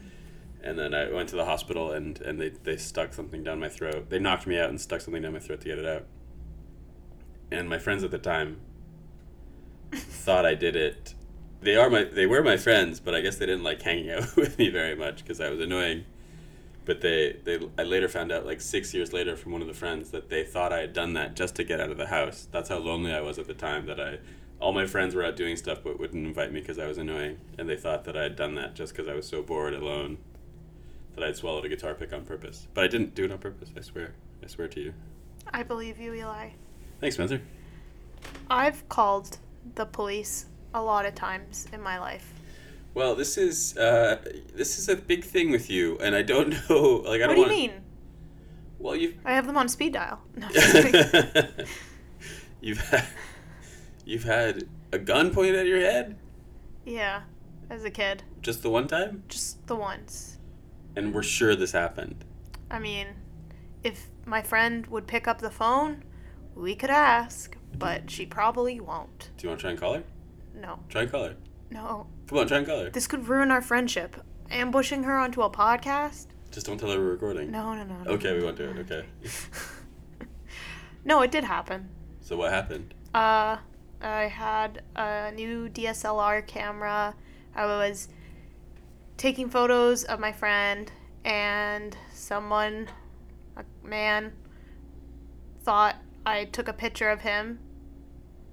And 0.62 0.78
then 0.78 0.94
I 0.94 1.10
went 1.10 1.30
to 1.30 1.38
the 1.38 1.46
hospital 1.46 1.92
and, 1.92 2.20
and 2.22 2.42
they, 2.42 2.50
they 2.50 2.76
stuck 2.76 3.14
something 3.14 3.44
down 3.44 3.62
my 3.62 3.70
throat. 3.70 4.10
They 4.10 4.20
knocked 4.20 4.46
me 4.46 4.60
out 4.60 4.70
and 4.70 4.82
stuck 4.82 5.00
something 5.00 5.22
down 5.22 5.32
my 5.32 5.40
throat 5.40 5.62
to 5.62 5.68
get 5.70 5.78
it 5.80 5.86
out. 5.86 6.06
And 7.52 7.70
my 7.70 7.80
friends 7.80 8.04
at 8.04 8.12
the 8.12 8.18
time 8.18 8.58
thought 9.92 10.46
I 10.46 10.56
did 10.56 10.76
it. 10.76 11.16
They 11.62 11.76
are 11.76 11.90
my 11.90 12.04
they 12.04 12.26
were 12.26 12.44
my 12.44 12.58
friends, 12.58 13.00
but 13.00 13.16
I 13.16 13.22
guess 13.22 13.38
they 13.38 13.46
didn't 13.46 13.64
like 13.64 13.82
hanging 13.82 14.12
out 14.12 14.36
with 14.36 14.58
me 14.58 14.70
very 14.70 14.96
much 14.96 15.24
because 15.24 15.42
I 15.42 15.50
was 15.50 15.60
annoying. 15.60 16.06
But 16.86 17.02
they, 17.02 17.38
they 17.44 17.60
I 17.78 17.84
later 17.84 18.08
found 18.08 18.32
out 18.32 18.46
like 18.46 18.62
six 18.62 18.94
years 18.94 19.14
later 19.14 19.36
from 19.36 19.52
one 19.52 19.62
of 19.62 19.68
the 19.68 19.74
friends 19.74 20.12
that 20.12 20.30
they 20.30 20.44
thought 20.44 20.74
I 20.74 20.80
had 20.80 20.94
done 20.94 21.14
that 21.14 21.36
just 21.36 21.56
to 21.56 21.64
get 21.64 21.80
out 21.80 21.92
of 21.92 21.98
the 21.98 22.08
house. 22.08 22.48
That's 22.52 22.70
how 22.70 22.78
lonely 22.78 23.14
I 23.14 23.22
was 23.22 23.38
at 23.38 23.48
the 23.48 23.54
time. 23.54 23.86
That 23.86 24.00
I 24.00 24.20
all 24.60 24.74
my 24.74 24.86
friends 24.86 25.16
were 25.16 25.24
out 25.24 25.36
doing 25.36 25.56
stuff 25.56 25.80
but 25.84 26.00
wouldn't 26.00 26.26
invite 26.26 26.52
me 26.52 26.62
because 26.62 26.80
I 26.80 26.88
was 26.88 26.98
annoying, 26.98 27.38
and 27.58 27.70
they 27.70 27.76
thought 27.76 28.06
that 28.06 28.18
I 28.18 28.24
had 28.24 28.36
done 28.36 28.56
that 28.56 28.76
just 28.76 28.94
because 28.94 29.08
I 29.08 29.14
was 29.14 29.28
so 29.28 29.42
bored 29.42 29.74
alone 29.74 30.18
that 31.16 31.24
I'd 31.24 31.36
swallowed 31.36 31.66
a 31.66 31.70
guitar 31.70 31.94
pick 31.94 32.14
on 32.14 32.26
purpose. 32.26 32.68
But 32.74 32.86
I 32.86 32.88
didn't 32.88 33.14
do 33.16 33.26
it 33.26 33.32
on 33.32 33.38
purpose. 33.40 33.70
I 33.76 33.82
swear. 33.82 34.14
I 34.44 34.48
swear 34.48 34.68
to 34.70 34.80
you. 34.80 34.94
I 35.52 35.64
believe 35.64 36.00
you, 36.00 36.14
Eli. 36.14 36.52
Thanks, 37.00 37.16
Spencer. 37.16 37.42
I've 38.50 38.88
called 38.90 39.38
the 39.76 39.86
police 39.86 40.46
a 40.74 40.82
lot 40.82 41.06
of 41.06 41.16
times 41.16 41.68
in 41.74 41.82
my 41.82 42.00
life. 42.00 42.34
Well, 42.94 43.16
this 43.16 43.38
is 43.38 43.78
uh, 43.78 44.18
this 44.54 44.78
is 44.78 44.90
a 44.90 44.96
big 44.96 45.24
thing 45.24 45.52
with 45.52 45.70
you, 45.70 45.98
and 46.00 46.16
I 46.16 46.22
don't 46.22 46.50
know. 46.70 47.04
Like, 47.06 47.22
I 47.22 47.28
What 47.28 47.28
don't 47.28 47.36
do 47.36 47.42
you 47.42 47.48
want. 47.48 47.50
mean? 47.50 47.72
Well, 48.80 48.96
you've 48.96 49.16
I 49.26 49.34
have 49.34 49.48
them 49.48 49.58
on 49.58 49.70
speed 49.70 49.94
dial. 49.94 50.22
No, 50.36 50.48
you've 52.62 52.80
had 52.90 53.06
you've 54.06 54.24
had 54.24 54.68
a 54.92 54.98
gun 55.00 55.32
pointed 55.32 55.56
at 55.56 55.66
your 55.68 55.80
head 55.80 56.18
yeah, 56.86 57.22
as 57.70 57.84
a 57.84 57.92
kid, 57.92 58.24
just 58.42 58.64
the 58.64 58.70
one 58.70 58.88
time, 58.88 59.24
just 59.28 59.66
the 59.68 59.76
once. 59.76 60.38
and 60.96 61.14
we're 61.14 61.22
sure 61.24 61.56
this 61.56 61.72
happened. 61.74 62.24
I 62.72 62.80
mean, 62.80 63.08
if 63.84 64.08
my 64.26 64.42
friend 64.42 64.88
would 64.88 65.06
pick 65.08 65.28
up 65.28 65.40
the 65.42 65.52
phone, 65.52 66.04
we 66.60 66.76
could 66.76 66.90
ask, 66.90 67.56
but 67.78 68.12
she 68.12 68.26
probably 68.26 68.80
won't. 68.80 69.30
Do 69.38 69.44
you 69.44 69.50
want 69.50 69.60
to 69.60 69.64
try 69.64 69.72
and 69.72 69.80
call 69.80 69.94
her? 69.96 70.04
No, 70.56 70.80
Try 70.90 71.04
and 71.04 71.12
call 71.12 71.24
her. 71.26 71.36
no. 71.72 72.08
Come 72.28 72.38
on, 72.38 72.48
try 72.48 72.58
and 72.58 72.68
call 72.68 72.80
her. 72.84 72.90
This 72.90 73.08
could 73.08 73.28
ruin 73.28 73.50
our 73.50 73.62
friendship. 73.62 74.16
Ambushing 74.52 75.04
her 75.04 75.18
onto 75.18 75.42
a 75.42 75.50
podcast? 75.50 76.28
Just 76.52 76.66
don't 76.66 76.78
tell 76.78 76.92
her 76.92 76.98
we're 76.98 77.12
recording. 77.12 77.50
No, 77.52 77.74
no, 77.74 77.84
no. 77.84 77.96
no. 78.04 78.12
Okay, 78.12 78.38
we 78.38 78.44
won't 78.44 78.58
do 78.58 78.70
it. 78.70 78.78
Okay. 78.80 79.06
no, 81.06 81.22
it 81.22 81.32
did 81.32 81.44
happen. 81.44 81.90
So 82.22 82.36
what 82.36 82.52
happened? 82.52 82.94
Uh, 83.14 83.58
I 84.02 84.24
had 84.24 84.82
a 84.96 85.32
new 85.32 85.70
DSLR 85.70 86.46
camera. 86.46 87.16
I 87.56 87.66
was 87.66 88.10
taking 89.18 89.50
photos 89.50 90.04
of 90.04 90.20
my 90.20 90.32
friend, 90.32 90.92
and 91.26 91.96
someone, 92.14 92.88
a 93.58 93.64
man, 93.88 94.34
thought 95.62 95.96
I 96.30 96.46
took 96.46 96.68
a 96.68 96.74
picture 96.74 97.10
of 97.10 97.22
him, 97.22 97.58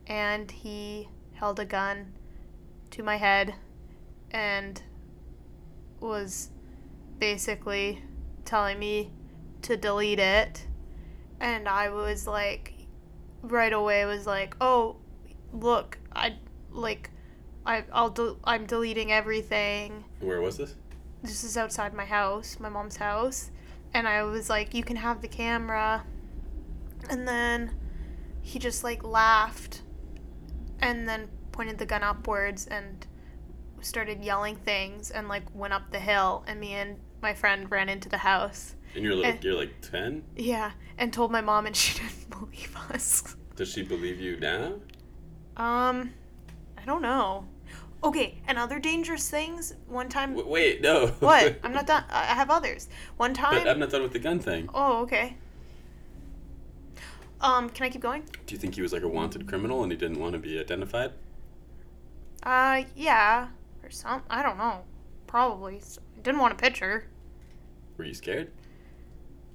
and 0.07 0.51
he 0.51 1.11
held 1.35 1.61
a 1.61 1.67
gun 1.67 2.15
to 2.93 3.03
my 3.03 3.17
head 3.17 3.55
and 4.31 4.81
was 6.01 6.49
basically 7.19 8.03
telling 8.47 8.79
me 8.79 9.13
to 9.61 9.77
delete 9.77 10.19
it. 10.19 10.67
And 11.39 11.69
I 11.69 11.91
was 11.91 12.27
like, 12.27 12.73
right 13.43 13.75
away 13.75 14.07
was 14.07 14.27
like, 14.27 14.57
"Oh, 14.59 14.97
look, 15.53 15.99
I 16.15 16.39
like 16.73 17.11
I 17.67 17.85
I'll 17.93 18.09
del- 18.09 18.41
I'm 18.45 18.65
deleting 18.65 19.13
everything. 19.13 20.05
Where 20.21 20.41
was 20.41 20.57
this? 20.57 20.75
This 21.23 21.45
is 21.45 21.59
outside 21.59 21.93
my 21.93 22.07
house, 22.07 22.59
my 22.59 22.71
mom's 22.71 22.97
house." 22.97 23.51
And 23.93 24.09
I 24.09 24.23
was 24.23 24.49
like, 24.49 24.73
"You 24.73 24.83
can 24.83 24.97
have 24.97 25.21
the 25.21 25.29
camera." 25.29 26.07
And 27.09 27.27
then 27.27 27.75
he 28.43 28.59
just 28.59 28.85
like 28.85 29.03
laughed 29.05 29.83
and 30.81 31.09
then 31.09 31.29
pointed 31.53 31.79
the 31.79 31.87
gun 31.87 32.03
upwards 32.03 32.67
and 32.67 33.07
started 33.81 34.23
yelling 34.25 34.57
things 34.57 35.11
and 35.11 35.29
like 35.29 35.45
went 35.55 35.73
up 35.73 35.91
the 35.91 36.01
hill 36.01 36.45
and 36.47 36.59
me 36.61 36.73
and 36.75 36.99
my 37.23 37.33
friend 37.35 37.71
ran 37.71 37.89
into 37.89 38.09
the 38.09 38.19
house. 38.19 38.75
And 38.95 39.05
you're 39.05 39.15
like 39.15 39.35
Eh. 39.37 39.39
you're 39.43 39.55
like 39.55 39.81
ten. 39.81 40.23
Yeah, 40.37 40.73
and 40.99 41.13
told 41.13 41.31
my 41.31 41.41
mom 41.41 41.67
and 41.67 41.77
she 41.83 41.99
didn't 41.99 42.31
believe 42.31 42.77
us. 42.91 43.37
Does 43.57 43.71
she 43.71 43.83
believe 43.83 44.21
you 44.21 44.39
now? 44.39 44.75
Um, 45.57 46.13
I 46.77 46.85
don't 46.85 47.03
know. 47.03 47.47
Okay, 48.05 48.41
and 48.47 48.59
other 48.59 48.79
dangerous 48.79 49.29
things. 49.31 49.75
One 49.87 50.09
time. 50.09 50.35
W- 50.35 50.49
wait, 50.49 50.83
no. 50.83 51.09
what? 51.21 51.59
I'm 51.65 51.73
not 51.73 51.87
done. 51.87 52.05
I 52.11 52.21
I 52.23 52.35
have 52.35 52.51
others. 52.51 52.89
One 53.17 53.33
time. 53.35 53.55
But 53.63 53.69
I'm 53.69 53.79
not 53.79 53.91
done 53.91 54.03
with 54.03 54.13
the 54.13 54.19
gun 54.19 54.39
thing. 54.39 54.69
oh, 54.75 55.03
okay. 55.03 55.37
Um, 57.41 57.69
can 57.69 57.87
I 57.87 57.91
keep 57.91 58.01
going? 58.01 58.23
Do 58.47 58.55
you 58.55 58.59
think 58.59 58.75
he 58.75 58.83
was 58.83 58.93
like 58.93 59.03
a 59.03 59.09
wanted 59.09 59.47
criminal 59.47 59.83
and 59.83 59.93
he 59.93 59.99
didn't 59.99 60.19
want 60.19 60.33
to 60.33 60.39
be 60.39 60.59
identified? 60.59 61.13
Uh, 62.43 62.83
yeah, 62.95 63.49
or 63.83 63.91
some. 63.91 64.23
I 64.31 64.43
don't 64.43 64.57
know. 64.57 64.85
Probably. 65.27 65.83
Didn't 66.23 66.41
want 66.41 66.53
a 66.53 66.57
picture. 66.57 67.09
Were 67.97 68.05
you 68.05 68.15
scared? 68.15 68.53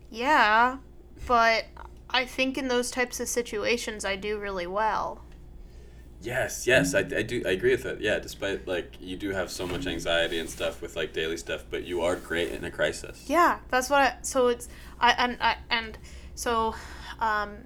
Yeah, 0.09 0.77
but 1.25 1.65
I 2.09 2.25
think 2.25 2.57
in 2.57 2.67
those 2.67 2.91
types 2.91 3.19
of 3.19 3.27
situations 3.27 4.03
I 4.03 4.15
do 4.15 4.37
really 4.37 4.67
well. 4.67 5.23
Yes, 6.21 6.67
yes, 6.67 6.93
I, 6.93 6.99
I 6.99 7.23
do. 7.23 7.41
I 7.47 7.51
agree 7.51 7.71
with 7.71 7.85
it. 7.85 7.99
Yeah, 7.99 8.19
despite 8.19 8.67
like 8.67 8.95
you 8.99 9.17
do 9.17 9.31
have 9.31 9.49
so 9.49 9.65
much 9.65 9.87
anxiety 9.87 10.37
and 10.37 10.49
stuff 10.49 10.81
with 10.81 10.95
like 10.95 11.13
daily 11.13 11.37
stuff, 11.37 11.65
but 11.69 11.83
you 11.83 12.01
are 12.01 12.15
great 12.15 12.51
in 12.51 12.63
a 12.63 12.69
crisis. 12.69 13.23
Yeah, 13.27 13.57
that's 13.69 13.89
what 13.89 14.01
I. 14.01 14.15
So 14.21 14.49
it's 14.49 14.69
I 14.99 15.11
and 15.17 15.37
I 15.41 15.57
and 15.69 15.97
so, 16.35 16.75
um. 17.19 17.57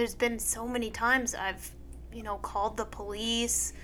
There's 0.00 0.14
been 0.14 0.38
so 0.38 0.66
many 0.66 0.90
times 0.90 1.34
I've, 1.34 1.72
you 2.10 2.22
know, 2.22 2.36
called 2.38 2.78
the 2.78 2.86
police. 2.86 3.74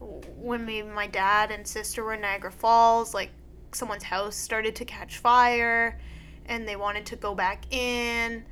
When 0.00 0.64
me, 0.64 0.80
my 0.80 1.06
dad 1.06 1.50
and 1.50 1.66
sister 1.66 2.02
were 2.02 2.14
in 2.14 2.22
Niagara 2.22 2.50
Falls, 2.50 3.12
like 3.12 3.28
someone's 3.72 4.04
house 4.04 4.34
started 4.34 4.74
to 4.76 4.86
catch 4.86 5.18
fire, 5.18 6.00
and 6.46 6.66
they 6.66 6.76
wanted 6.76 7.04
to 7.04 7.16
go 7.16 7.34
back 7.34 7.70
in. 7.70 8.46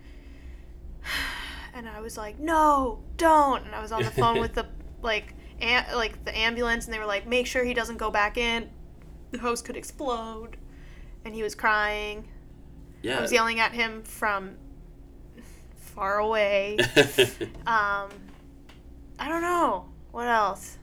And 1.72 1.88
I 1.88 2.00
was 2.00 2.18
like, 2.18 2.38
"No, 2.38 3.02
don't!" 3.16 3.64
And 3.64 3.74
I 3.74 3.80
was 3.80 3.92
on 3.92 4.02
the 4.02 4.10
phone 4.10 4.38
with 4.38 4.52
the 4.60 4.66
like, 5.00 5.32
am- 5.62 5.96
like 5.96 6.22
the 6.26 6.36
ambulance, 6.36 6.84
and 6.84 6.92
they 6.92 6.98
were 6.98 7.06
like, 7.06 7.26
"Make 7.26 7.46
sure 7.46 7.64
he 7.64 7.72
doesn't 7.72 7.96
go 7.96 8.10
back 8.10 8.36
in. 8.36 8.68
The 9.30 9.38
house 9.38 9.62
could 9.62 9.78
explode." 9.78 10.58
And 11.24 11.34
he 11.34 11.42
was 11.42 11.54
crying. 11.54 12.28
Yeah. 13.00 13.18
I 13.18 13.22
was 13.22 13.32
yelling 13.32 13.58
at 13.58 13.72
him 13.72 14.02
from 14.02 14.56
far 15.96 16.18
away. 16.18 16.76
um, 17.66 18.08
I 19.18 19.28
don't 19.28 19.42
know 19.42 19.86
what 20.12 20.28
else. 20.28 20.76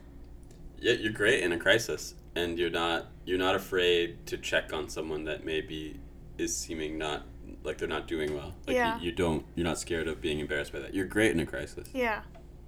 yeah, 0.80 0.92
you're 0.92 1.12
great 1.12 1.42
in 1.42 1.52
a 1.52 1.58
crisis, 1.58 2.14
and 2.34 2.58
you're 2.58 2.68
not 2.70 3.06
you're 3.24 3.38
not 3.38 3.54
afraid 3.54 4.26
to 4.26 4.36
check 4.36 4.72
on 4.74 4.88
someone 4.88 5.24
that 5.24 5.44
maybe 5.46 5.98
is 6.36 6.54
seeming 6.54 6.98
not 6.98 7.22
like 7.62 7.78
they're 7.78 7.88
not 7.88 8.08
doing 8.08 8.34
well. 8.34 8.52
Like 8.66 8.76
Yeah. 8.76 8.98
you, 8.98 9.06
you 9.06 9.12
don't 9.12 9.46
you're 9.54 9.64
not 9.64 9.78
scared 9.78 10.08
of 10.08 10.20
being 10.20 10.40
embarrassed 10.40 10.72
by 10.72 10.80
that. 10.80 10.92
You're 10.92 11.06
great 11.06 11.30
in 11.30 11.40
a 11.40 11.46
crisis. 11.46 11.88
Yeah, 11.94 12.20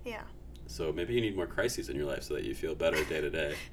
yeah. 0.04 0.22
So 0.68 0.92
maybe 0.92 1.14
you 1.14 1.20
need 1.20 1.36
more 1.36 1.46
crises 1.46 1.88
in 1.88 1.96
your 1.96 2.06
life 2.06 2.22
so 2.22 2.34
that 2.34 2.44
you 2.44 2.54
feel 2.54 2.74
better 2.74 3.02
day 3.04 3.20
to 3.20 3.30
day. 3.30 3.54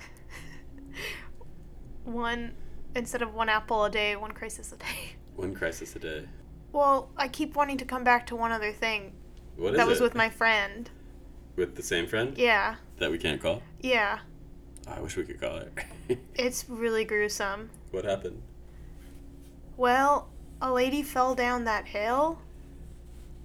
One 2.04 2.54
instead 2.96 3.22
of 3.22 3.34
one 3.34 3.50
apple 3.50 3.86
a 3.86 3.90
day, 3.90 4.16
one 4.16 4.32
crisis 4.32 4.72
a 4.74 4.78
day. 4.78 5.14
One 5.36 5.54
crisis 5.56 5.96
a 5.96 6.00
day. 6.00 6.26
Well, 6.74 7.10
I 7.16 7.28
keep 7.30 7.56
wanting 7.56 7.78
to 7.78 7.86
come 7.86 8.04
back 8.04 8.26
to 8.28 8.36
one 8.36 8.52
other 8.52 8.72
thing 8.74 9.14
What 9.56 9.72
is 9.74 9.78
that 9.78 9.88
was 9.88 10.00
it? 10.02 10.04
with 10.04 10.16
my 10.16 10.30
friend. 10.30 10.90
with 11.56 11.76
the 11.76 11.84
same 11.84 12.08
friend 12.08 12.38
Yeah, 12.38 12.76
that 12.98 13.10
we 13.12 13.18
can't 13.18 13.42
call. 13.42 13.62
yeah. 13.80 14.20
I 14.86 15.00
wish 15.00 15.16
we 15.16 15.24
could 15.24 15.40
call 15.40 15.60
her. 15.60 15.72
It's 16.36 16.68
really 16.68 17.06
gruesome. 17.06 17.70
what 17.92 18.04
happened? 18.04 18.42
Well, 19.78 20.28
a 20.62 20.72
lady 20.74 21.02
fell 21.04 21.36
down 21.36 21.64
that 21.66 21.88
hill 21.88 22.40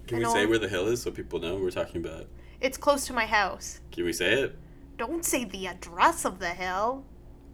Can 0.08 0.18
we 0.18 0.25
say 0.25 0.47
where 0.47 0.58
the 0.58 0.68
hill 0.68 0.88
is 0.88 1.02
so 1.02 1.11
people 1.11 1.38
know 1.38 1.56
we're 1.56 1.70
talking 1.70 2.04
about? 2.04 2.26
It's 2.61 2.76
close 2.76 3.06
to 3.06 3.12
my 3.12 3.26
house. 3.26 3.80
Can 3.92 4.04
we 4.04 4.12
say 4.12 4.32
it? 4.32 4.56
Don't 4.97 5.25
say 5.25 5.44
the 5.44 5.66
address 5.68 6.25
of 6.25 6.40
the 6.40 6.49
hill. 6.50 7.04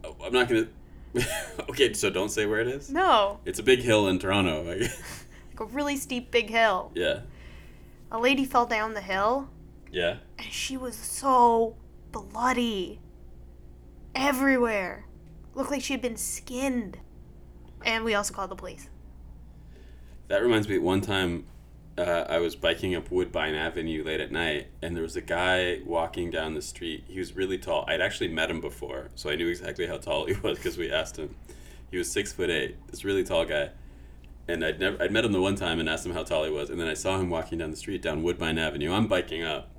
Oh, 0.03 0.15
I'm 0.23 0.33
not 0.33 0.47
gonna. 0.49 0.67
okay, 1.69 1.93
so 1.93 2.09
don't 2.09 2.29
say 2.29 2.45
where 2.47 2.59
it 2.59 2.67
is. 2.67 2.89
No, 2.89 3.39
It's 3.45 3.59
a 3.59 3.63
big 3.63 3.79
hill 3.81 4.07
in 4.07 4.17
Toronto. 4.19 4.63
Like 5.57 5.69
a 5.69 5.73
really 5.73 5.95
steep 5.97 6.31
big 6.31 6.49
hill. 6.49 6.91
yeah. 6.95 7.21
A 8.11 8.19
lady 8.19 8.45
fell 8.45 8.65
down 8.65 8.93
the 8.93 9.01
hill 9.01 9.49
Yeah. 9.91 10.17
and 10.37 10.47
she 10.51 10.77
was 10.77 10.95
so 10.95 11.75
bloody. 12.11 12.99
Everywhere. 14.13 15.05
Looked 15.53 15.71
like 15.71 15.81
she 15.81 15.93
had 15.93 16.01
been 16.01 16.17
skinned. 16.17 16.99
And 17.83 18.03
we 18.03 18.13
also 18.13 18.33
called 18.33 18.51
the 18.51 18.55
police. 18.55 18.89
That 20.27 20.41
reminds 20.41 20.67
me. 20.67 20.77
One 20.79 21.01
time, 21.01 21.45
uh, 21.97 22.25
I 22.27 22.39
was 22.39 22.55
biking 22.55 22.95
up 22.95 23.11
Woodbine 23.11 23.53
Avenue 23.55 24.03
late 24.03 24.19
at 24.19 24.31
night, 24.31 24.67
and 24.81 24.95
there 24.95 25.03
was 25.03 25.15
a 25.15 25.21
guy 25.21 25.79
walking 25.85 26.31
down 26.31 26.53
the 26.55 26.61
street. 26.61 27.03
He 27.07 27.19
was 27.19 27.35
really 27.35 27.57
tall. 27.57 27.85
I'd 27.87 28.01
actually 28.01 28.29
met 28.29 28.49
him 28.49 28.59
before, 28.59 29.09
so 29.15 29.29
I 29.29 29.35
knew 29.35 29.47
exactly 29.47 29.85
how 29.87 29.97
tall 29.97 30.25
he 30.25 30.33
was 30.33 30.57
because 30.57 30.77
we 30.77 30.91
asked 30.91 31.17
him. 31.17 31.35
He 31.91 31.97
was 31.97 32.11
six 32.11 32.33
foot 32.33 32.49
eight. 32.49 32.75
This 32.87 33.05
really 33.05 33.23
tall 33.23 33.45
guy, 33.45 33.69
and 34.47 34.63
I'd 34.63 34.79
never 34.79 35.01
I'd 35.01 35.11
met 35.11 35.25
him 35.25 35.31
the 35.31 35.41
one 35.41 35.55
time 35.55 35.79
and 35.79 35.89
asked 35.89 36.05
him 36.05 36.13
how 36.13 36.23
tall 36.23 36.43
he 36.43 36.51
was, 36.51 36.69
and 36.69 36.79
then 36.79 36.87
I 36.87 36.93
saw 36.93 37.19
him 37.19 37.29
walking 37.29 37.57
down 37.57 37.71
the 37.71 37.77
street 37.77 38.01
down 38.01 38.23
Woodbine 38.23 38.57
Avenue. 38.57 38.91
I'm 38.91 39.07
biking 39.07 39.43
up, 39.43 39.69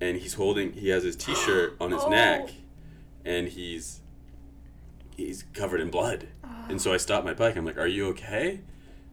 and 0.00 0.16
he's 0.18 0.34
holding. 0.34 0.72
He 0.72 0.88
has 0.90 1.02
his 1.04 1.16
T-shirt 1.16 1.76
on 1.80 1.90
his 1.90 2.02
Oh. 2.04 2.10
neck, 2.10 2.50
and 3.24 3.48
he's 3.48 4.00
he's 5.16 5.44
covered 5.54 5.80
in 5.80 5.90
blood. 5.90 6.28
Ah. 6.42 6.66
And 6.68 6.80
so 6.80 6.92
I 6.92 6.96
stopped 6.96 7.24
my 7.24 7.34
bike. 7.34 7.56
I'm 7.56 7.64
like, 7.64 7.78
"Are 7.78 7.86
you 7.86 8.06
okay?" 8.08 8.60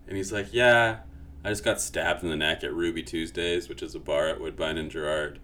And 0.08 0.18
he's 0.18 0.32
like, 0.32 0.48
"Yeah, 0.52 1.00
I 1.44 1.50
just 1.50 1.64
got 1.64 1.80
stabbed 1.82 2.24
in 2.24 2.30
the 2.30 2.36
neck 2.36 2.64
at 2.64 2.74
Ruby 2.74 3.04
Tuesdays, 3.04 3.70
which 3.70 3.82
is 3.82 3.96
a 3.96 4.00
bar 4.00 4.28
at 4.28 4.40
Woodbine 4.40 4.78
and 4.78 4.90
Gerrard." 4.92 5.40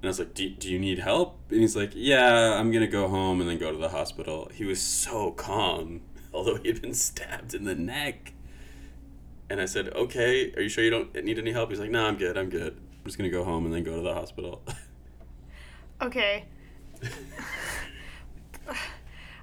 And 0.00 0.04
I 0.04 0.08
was 0.08 0.18
like, 0.18 0.34
do, 0.34 0.48
"Do 0.50 0.70
you 0.70 0.78
need 0.78 0.98
help?" 0.98 1.38
And 1.50 1.60
he's 1.60 1.76
like, 1.76 1.92
"Yeah, 1.94 2.54
I'm 2.58 2.72
gonna 2.72 2.86
go 2.88 3.06
home 3.08 3.40
and 3.40 3.48
then 3.48 3.58
go 3.58 3.70
to 3.70 3.78
the 3.78 3.90
hospital." 3.90 4.50
He 4.54 4.64
was 4.64 4.80
so 4.80 5.30
calm, 5.32 6.00
although 6.34 6.56
he 6.56 6.68
had 6.68 6.82
been 6.82 6.94
stabbed 6.94 7.54
in 7.54 7.64
the 7.64 7.74
neck. 7.74 8.32
And 9.52 9.60
I 9.60 9.66
said, 9.66 9.90
"Okay, 9.90 10.50
are 10.56 10.62
you 10.62 10.70
sure 10.70 10.82
you 10.82 10.88
don't 10.88 11.14
need 11.24 11.38
any 11.38 11.52
help?" 11.52 11.68
He's 11.68 11.78
like, 11.78 11.90
"No, 11.90 12.06
I'm 12.06 12.16
good. 12.16 12.38
I'm 12.38 12.48
good. 12.48 12.72
I'm 12.74 13.04
just 13.04 13.18
gonna 13.18 13.28
go 13.28 13.44
home 13.44 13.66
and 13.66 13.74
then 13.74 13.84
go 13.84 13.96
to 13.96 14.02
the 14.02 14.14
hospital." 14.14 14.62
Okay. 16.00 16.46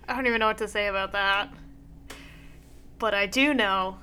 I 0.07 0.15
don't 0.15 0.27
even 0.27 0.39
know 0.39 0.47
what 0.47 0.57
to 0.57 0.67
say 0.67 0.87
about 0.87 1.13
that. 1.13 1.53
But 2.97 3.13
I 3.13 3.27
do 3.27 3.53
know 3.53 3.99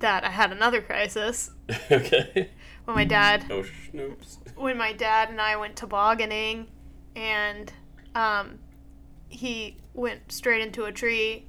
that 0.00 0.24
I 0.24 0.30
had 0.30 0.50
another 0.50 0.80
crisis 0.82 1.50
okay. 1.92 2.50
when 2.84 2.96
my 2.96 3.04
dad 3.04 3.44
Oh, 3.48 3.62
snoops. 3.92 4.38
when 4.56 4.76
my 4.76 4.92
dad 4.92 5.28
and 5.30 5.40
I 5.40 5.54
went 5.56 5.76
tobogganing 5.76 6.66
and 7.14 7.72
um, 8.16 8.58
he 9.28 9.76
went 9.94 10.32
straight 10.32 10.62
into 10.62 10.84
a 10.86 10.90
tree 10.92 11.46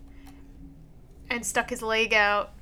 and 1.28 1.44
stuck 1.44 1.72
his 1.72 1.82
leg 1.82 2.14
out 2.14 2.53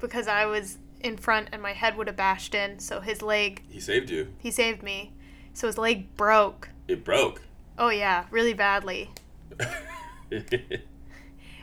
because 0.00 0.28
I 0.28 0.46
was 0.46 0.78
in 1.00 1.16
front 1.16 1.48
and 1.52 1.62
my 1.62 1.72
head 1.72 1.96
would 1.96 2.06
have 2.06 2.16
bashed 2.16 2.54
in. 2.54 2.78
So 2.78 3.00
his 3.00 3.22
leg, 3.22 3.62
He 3.68 3.80
saved 3.80 4.10
you. 4.10 4.32
he 4.38 4.50
saved 4.50 4.82
me. 4.82 5.12
So 5.54 5.66
his 5.66 5.78
leg 5.78 6.14
broke. 6.16 6.70
It 6.86 7.04
broke. 7.04 7.42
Oh, 7.78 7.90
yeah, 7.90 8.24
really 8.30 8.54
badly. 8.54 9.10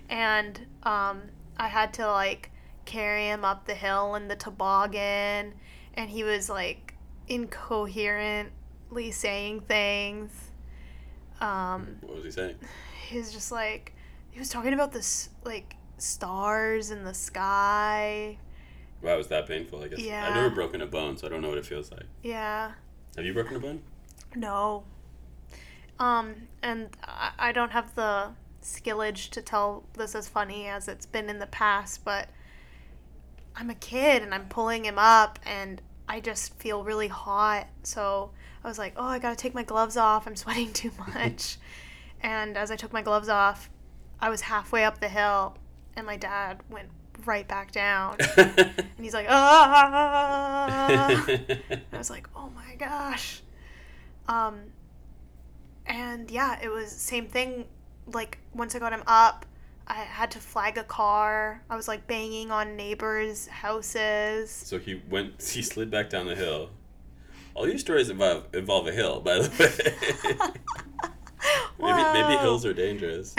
And 0.09 0.67
um, 0.83 1.23
I 1.57 1.67
had 1.67 1.93
to 1.95 2.07
like 2.07 2.51
carry 2.85 3.25
him 3.25 3.43
up 3.43 3.65
the 3.65 3.73
hill 3.73 4.15
in 4.15 4.27
the 4.27 4.35
toboggan. 4.35 5.53
And 5.95 6.09
he 6.09 6.23
was 6.23 6.49
like 6.49 6.93
incoherently 7.27 9.11
saying 9.11 9.61
things. 9.61 10.31
Um, 11.41 11.97
what 12.01 12.15
was 12.17 12.23
he 12.25 12.31
saying? 12.31 12.55
he 13.07 13.17
was 13.19 13.31
just 13.31 13.51
like 13.51 13.93
he 14.31 14.39
was 14.39 14.49
talking 14.49 14.73
about 14.73 14.91
this 14.91 15.29
like 15.43 15.74
stars 15.97 16.91
in 16.91 17.03
the 17.03 17.13
sky 17.13 18.37
Wow, 19.01 19.17
was 19.17 19.27
that 19.27 19.45
painful? 19.47 19.83
I 19.83 19.87
guess 19.87 19.99
Yeah. 19.99 20.27
I've 20.27 20.33
never 20.35 20.49
broken 20.49 20.81
a 20.81 20.85
bone, 20.87 21.15
so 21.17 21.27
I 21.27 21.29
don't 21.29 21.41
know 21.41 21.49
what 21.49 21.57
it 21.59 21.65
feels 21.65 21.91
like. 21.91 22.05
yeah 22.23 22.71
Have 23.15 23.25
you 23.25 23.33
broken 23.33 23.55
a 23.55 23.59
bone? 23.59 23.81
no 24.35 24.83
um 25.99 26.35
and 26.61 26.89
I, 27.03 27.31
I 27.39 27.51
don't 27.53 27.71
have 27.71 27.95
the 27.95 28.31
skillage 28.61 29.29
to 29.29 29.41
tell 29.41 29.83
this 29.93 30.13
as 30.15 30.27
funny 30.27 30.67
as 30.67 30.87
it's 30.87 31.05
been 31.05 31.29
in 31.29 31.39
the 31.39 31.45
past 31.47 32.03
but 32.03 32.27
i'm 33.55 33.69
a 33.69 33.75
kid 33.75 34.21
and 34.23 34.33
i'm 34.33 34.47
pulling 34.49 34.83
him 34.83 34.97
up 34.99 35.39
and 35.45 35.81
i 36.09 36.19
just 36.19 36.53
feel 36.55 36.83
really 36.83 37.07
hot 37.07 37.67
so 37.83 38.31
i 38.63 38.67
was 38.67 38.77
like 38.77 38.93
oh 38.97 39.05
i 39.05 39.19
gotta 39.19 39.35
take 39.37 39.53
my 39.53 39.63
gloves 39.63 39.95
off 39.95 40.27
i'm 40.27 40.35
sweating 40.35 40.73
too 40.73 40.91
much 41.13 41.57
and 42.21 42.57
as 42.57 42.71
i 42.71 42.75
took 42.75 42.91
my 42.91 43.01
gloves 43.03 43.29
off 43.29 43.69
i 44.19 44.29
was 44.29 44.41
halfway 44.41 44.83
up 44.83 44.99
the 44.99 45.07
hill 45.09 45.55
and 45.95 46.05
my 46.05 46.17
dad 46.17 46.59
went 46.69 46.89
right 47.25 47.47
back 47.47 47.71
down 47.71 48.17
and 48.37 48.83
he's 48.99 49.13
like 49.13 49.27
ah 49.29 50.75
I 51.95 51.97
was 51.97 52.09
like, 52.09 52.27
oh 52.35 52.49
my 52.55 52.75
gosh. 52.75 53.41
Um, 54.27 54.59
and 55.85 56.29
yeah, 56.29 56.59
it 56.61 56.69
was 56.69 56.91
same 56.91 57.27
thing. 57.27 57.65
Like 58.11 58.37
once 58.53 58.75
I 58.75 58.79
got 58.79 58.93
him 58.93 59.03
up, 59.07 59.45
I 59.87 59.95
had 59.95 60.31
to 60.31 60.39
flag 60.39 60.77
a 60.77 60.83
car. 60.83 61.61
I 61.69 61.75
was 61.75 61.87
like 61.87 62.07
banging 62.07 62.51
on 62.51 62.75
neighbors' 62.75 63.47
houses. 63.47 64.51
so 64.51 64.77
he 64.79 65.01
went. 65.09 65.41
He 65.51 65.61
slid 65.61 65.91
back 65.91 66.09
down 66.09 66.25
the 66.25 66.35
hill. 66.35 66.69
All 67.53 67.67
your 67.67 67.77
stories 67.77 68.09
involve 68.09 68.53
involve 68.53 68.87
a 68.87 68.91
hill, 68.91 69.21
by 69.21 69.39
the 69.39 69.49
way. 69.57 70.51
maybe 71.79 72.03
maybe 72.13 72.37
hills 72.41 72.65
are 72.65 72.73
dangerous. 72.73 73.35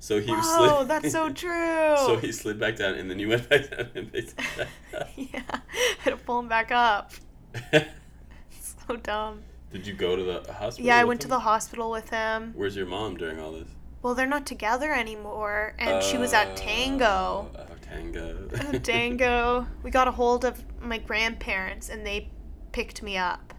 So 0.00 0.20
he 0.20 0.32
Whoa, 0.32 0.78
slid. 0.78 0.88
that's 0.88 1.12
so 1.12 1.30
true. 1.32 1.94
so 1.96 2.16
he 2.20 2.32
slid 2.32 2.58
back 2.58 2.74
down, 2.76 2.94
and 2.94 3.08
then 3.08 3.18
you 3.20 3.28
went 3.28 3.48
back 3.48 3.70
down 3.70 3.88
and 3.94 4.12
picked 4.12 4.30
him 4.40 4.46
back 4.58 4.68
up. 5.00 5.08
yeah, 5.16 5.42
I 5.48 5.60
had 6.00 6.10
to 6.10 6.16
pull 6.16 6.40
him 6.40 6.48
back 6.48 6.72
up. 6.72 7.12
So 8.60 8.96
dumb. 8.96 9.42
Did 9.70 9.86
you 9.86 9.94
go 9.94 10.16
to 10.16 10.22
the 10.24 10.52
hospital? 10.52 10.86
Yeah, 10.86 10.98
I 10.98 11.04
went 11.04 11.20
to 11.20 11.28
the 11.28 11.38
hospital 11.38 11.90
with 11.92 12.10
him. 12.10 12.52
Where's 12.56 12.74
your 12.74 12.86
mom 12.86 13.16
during 13.16 13.38
all 13.38 13.52
this? 13.52 13.68
Well, 14.02 14.14
they're 14.14 14.26
not 14.26 14.46
together 14.46 14.92
anymore, 14.92 15.74
and 15.78 16.02
she 16.02 16.16
was 16.18 16.32
at 16.32 16.56
Tango. 16.56 17.50
Oh, 17.54 17.66
Tango. 17.82 18.48
Oh, 18.68 18.78
Dango. 18.78 19.66
We 19.82 19.90
got 19.90 20.08
a 20.08 20.10
hold 20.10 20.44
of 20.44 20.64
my 20.80 20.98
grandparents 20.98 21.88
and 21.90 22.06
they 22.06 22.30
picked 22.72 23.02
me 23.02 23.16
up. 23.18 23.52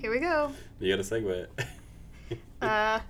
Here 0.00 0.10
we 0.10 0.18
go. 0.18 0.52
You 0.80 0.96
gotta 0.96 1.02
segue. 1.08 1.46
Uh, 2.62 3.00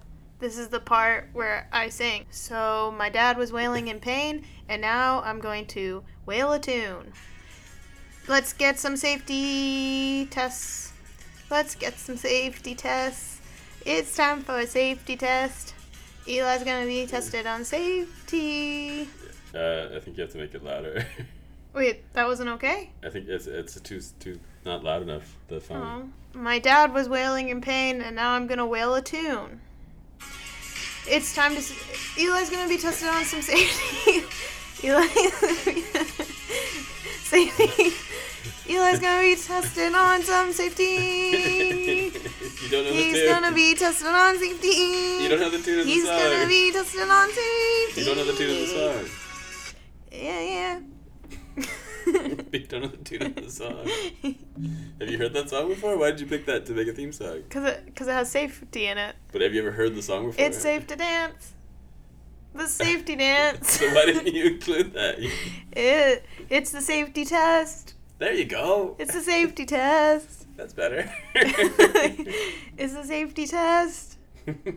this 0.42 0.58
is 0.58 0.68
the 0.68 0.80
part 0.80 1.28
where 1.32 1.68
I 1.72 1.88
sing. 1.88 2.26
So 2.30 2.92
my 2.98 3.08
dad 3.08 3.38
was 3.38 3.52
wailing 3.52 3.86
in 3.86 4.00
pain, 4.00 4.44
and 4.68 4.82
now 4.82 5.22
I'm 5.22 5.38
going 5.38 5.66
to 5.66 6.02
wail 6.26 6.52
a 6.52 6.58
tune. 6.58 7.12
Let's 8.26 8.52
get 8.52 8.76
some 8.76 8.96
safety 8.96 10.26
tests. 10.26 10.92
Let's 11.48 11.76
get 11.76 11.96
some 11.96 12.16
safety 12.16 12.74
tests. 12.74 13.40
It's 13.86 14.16
time 14.16 14.42
for 14.42 14.58
a 14.58 14.66
safety 14.66 15.16
test. 15.16 15.74
Eli's 16.26 16.64
gonna 16.64 16.86
be 16.86 17.06
tested 17.06 17.46
on 17.46 17.64
safety. 17.64 19.08
uh, 19.54 19.90
I 19.94 20.00
think 20.00 20.16
you 20.16 20.22
have 20.22 20.32
to 20.32 20.38
make 20.38 20.54
it 20.56 20.64
louder. 20.64 21.06
Wait, 21.72 22.12
that 22.14 22.26
wasn't 22.26 22.50
okay? 22.50 22.90
I 23.04 23.10
think 23.10 23.28
it's 23.28 23.46
it's 23.46 23.80
too 23.80 24.00
too 24.18 24.40
not 24.64 24.82
loud 24.82 25.02
enough. 25.02 25.36
The 25.46 25.60
phone. 25.60 26.12
Oh. 26.34 26.38
My 26.38 26.58
dad 26.58 26.92
was 26.92 27.08
wailing 27.08 27.48
in 27.48 27.60
pain, 27.60 28.00
and 28.00 28.16
now 28.16 28.32
I'm 28.32 28.48
gonna 28.48 28.66
wail 28.66 28.94
a 28.94 29.02
tune. 29.02 29.60
It's 31.08 31.34
time 31.34 31.54
to. 31.56 31.62
Eli's 32.18 32.50
gonna 32.50 32.68
be 32.68 32.78
tested 32.78 33.08
on 33.08 33.24
some 33.24 33.42
safety. 33.42 34.24
Eli. 34.86 35.06
safety. 37.24 37.92
Eli's 38.72 39.00
gonna 39.00 39.20
be 39.22 39.34
tested 39.36 39.92
on 39.94 40.22
some 40.22 40.52
safety. 40.52 40.84
you 42.62 42.68
don't 42.70 42.84
know 42.84 42.90
the 42.90 42.96
He's 42.96 43.14
tune. 43.18 43.28
gonna 43.28 43.52
be 43.52 43.74
tested 43.74 44.06
on 44.06 44.38
safety. 44.38 44.68
You 45.22 45.28
don't 45.28 45.40
know 45.40 45.50
the 45.50 45.58
tune 45.58 45.80
of 45.80 45.86
the 45.86 45.92
He's 45.92 46.06
song. 46.06 46.18
gonna 46.18 46.46
be 46.46 46.72
tested 46.72 47.08
on 47.10 47.28
safety. 47.32 48.00
You 48.00 48.06
don't 48.06 48.16
know 48.16 48.24
the 48.24 48.32
tune 48.34 48.50
of 48.50 48.56
the 48.56 48.66
song. 48.66 49.04
Yeah, 50.12 50.40
yeah. 50.40 50.80
You 52.52 52.66
don't 52.66 52.90
the 52.90 52.96
tune 52.98 53.22
of 53.22 53.34
the 53.34 53.50
song. 53.50 53.88
Have 55.00 55.08
you 55.08 55.18
heard 55.18 55.32
that 55.32 55.48
song 55.48 55.68
before? 55.68 55.96
Why 55.96 56.10
did 56.10 56.20
you 56.20 56.26
pick 56.26 56.46
that 56.46 56.66
to 56.66 56.72
make 56.72 56.88
a 56.88 56.92
theme 56.92 57.12
song? 57.12 57.42
Cause 57.48 57.64
it, 57.64 57.96
cause 57.96 58.08
it 58.08 58.12
has 58.12 58.30
safety 58.30 58.86
in 58.86 58.98
it. 58.98 59.16
But 59.32 59.40
have 59.40 59.54
you 59.54 59.60
ever 59.62 59.72
heard 59.72 59.94
the 59.94 60.02
song 60.02 60.26
before? 60.26 60.44
It's 60.44 60.58
safe 60.58 60.86
to 60.88 60.96
dance. 60.96 61.54
The 62.54 62.66
safety 62.66 63.16
dance. 63.16 63.70
so 63.80 63.86
why 63.94 64.04
didn't 64.06 64.34
you 64.34 64.44
include 64.44 64.92
that? 64.92 65.16
It, 65.72 66.26
it's 66.50 66.70
the 66.70 66.82
safety 66.82 67.24
test. 67.24 67.94
There 68.18 68.34
you 68.34 68.44
go. 68.44 68.96
It's 68.98 69.14
the 69.14 69.22
safety 69.22 69.64
test. 69.64 70.46
That's 70.56 70.74
better. 70.74 71.10
it's 71.34 72.94
the 72.94 73.04
safety 73.04 73.46
test. 73.46 74.18
Alright. 74.46 74.76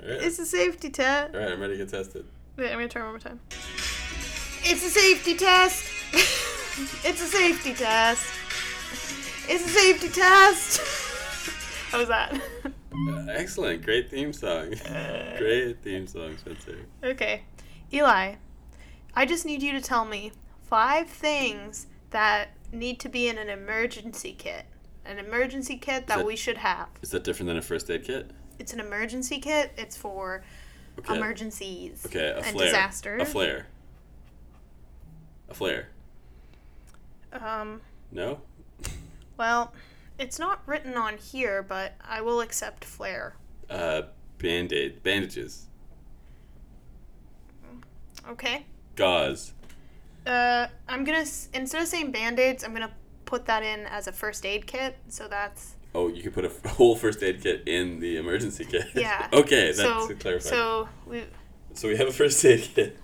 It's 0.00 0.36
the 0.36 0.46
safety 0.46 0.90
test. 0.90 1.34
Alright, 1.34 1.52
I'm 1.52 1.60
ready 1.60 1.76
to 1.76 1.84
get 1.84 1.88
tested. 1.90 2.24
Wait, 2.56 2.68
I'm 2.68 2.74
gonna 2.74 2.88
try 2.88 3.02
one 3.02 3.12
more 3.12 3.18
time. 3.18 3.40
It's 3.50 4.84
a 4.84 4.90
safety 4.90 5.36
test. 5.36 5.97
It's 6.12 7.20
a 7.22 7.26
safety 7.26 7.74
test. 7.74 8.24
It's 9.48 9.64
a 9.64 9.68
safety 9.68 10.08
test. 10.08 10.80
How 11.90 11.98
was 11.98 12.08
that? 12.08 12.40
Uh, 12.64 13.26
excellent. 13.30 13.82
Great 13.84 14.10
theme 14.10 14.32
song. 14.32 14.70
Great 15.38 15.78
theme 15.82 16.06
song, 16.06 16.36
Spencer. 16.36 16.78
Okay. 17.02 17.42
Eli, 17.92 18.34
I 19.14 19.26
just 19.26 19.46
need 19.46 19.62
you 19.62 19.72
to 19.72 19.80
tell 19.80 20.04
me 20.04 20.32
five 20.64 21.08
things 21.08 21.86
that 22.10 22.50
need 22.72 23.00
to 23.00 23.08
be 23.08 23.28
in 23.28 23.38
an 23.38 23.48
emergency 23.48 24.34
kit. 24.36 24.64
An 25.06 25.18
emergency 25.18 25.76
kit 25.78 26.06
that 26.08 26.18
that- 26.18 26.26
we 26.26 26.36
should 26.36 26.58
have. 26.58 26.88
Is 27.02 27.10
that 27.10 27.24
different 27.24 27.48
than 27.48 27.56
a 27.56 27.62
first 27.62 27.90
aid 27.90 28.04
kit? 28.04 28.30
It's 28.58 28.72
an 28.72 28.80
emergency 28.80 29.38
kit. 29.38 29.72
It's 29.78 29.96
for 29.96 30.42
Okay. 30.98 31.16
emergencies 31.16 32.04
Okay, 32.04 32.26
a 32.30 32.38
and 32.38 32.46
flare. 32.46 32.66
disasters. 32.66 33.22
A 33.22 33.24
flare. 33.24 33.66
A 35.48 35.54
flare. 35.54 35.88
Um, 37.32 37.80
No? 38.12 38.40
well, 39.36 39.72
it's 40.18 40.38
not 40.38 40.60
written 40.66 40.96
on 40.96 41.16
here, 41.18 41.62
but 41.62 41.94
I 42.06 42.20
will 42.20 42.40
accept 42.40 42.84
flare. 42.84 43.34
Uh, 43.70 44.02
band 44.38 44.72
aid. 44.72 45.02
Bandages. 45.02 45.66
Okay. 48.28 48.66
Gauze. 48.96 49.52
Uh, 50.26 50.66
I'm 50.88 51.04
gonna 51.04 51.20
instead 51.54 51.80
of 51.80 51.88
saying 51.88 52.10
band-aids, 52.10 52.62
I'm 52.64 52.72
gonna 52.72 52.92
put 53.24 53.46
that 53.46 53.62
in 53.62 53.86
as 53.86 54.06
a 54.08 54.12
first 54.12 54.44
aid 54.44 54.66
kit. 54.66 54.96
So 55.08 55.28
that's 55.28 55.74
Oh, 55.94 56.08
you 56.08 56.22
could 56.22 56.34
put 56.34 56.44
a 56.44 56.68
whole 56.68 56.96
first 56.96 57.22
aid 57.22 57.42
kit 57.42 57.62
in 57.66 58.00
the 58.00 58.16
emergency 58.18 58.64
kit. 58.64 58.86
yeah. 58.94 59.28
okay, 59.32 59.66
that's 59.72 59.78
so 59.78 60.14
clarified. 60.16 60.42
So, 60.50 60.88
so 61.04 61.06
we 61.06 61.24
we 61.88 61.96
have 61.96 62.08
a 62.08 62.12
first 62.12 62.44
aid 62.44 62.68
kit. 62.74 62.98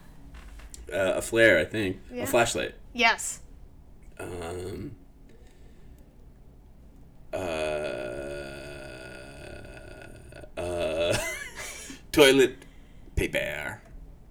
Uh, 0.93 1.15
a 1.17 1.23
flare, 1.23 1.59
I 1.59 1.65
think. 1.65 1.99
Yeah. 2.13 2.25
A 2.25 2.27
flashlight. 2.27 2.75
yes. 2.93 3.41
Um. 4.19 4.95
Uh. 7.33 7.37
Uh. 10.57 11.19
toilet 12.13 12.65
paper. 13.17 13.81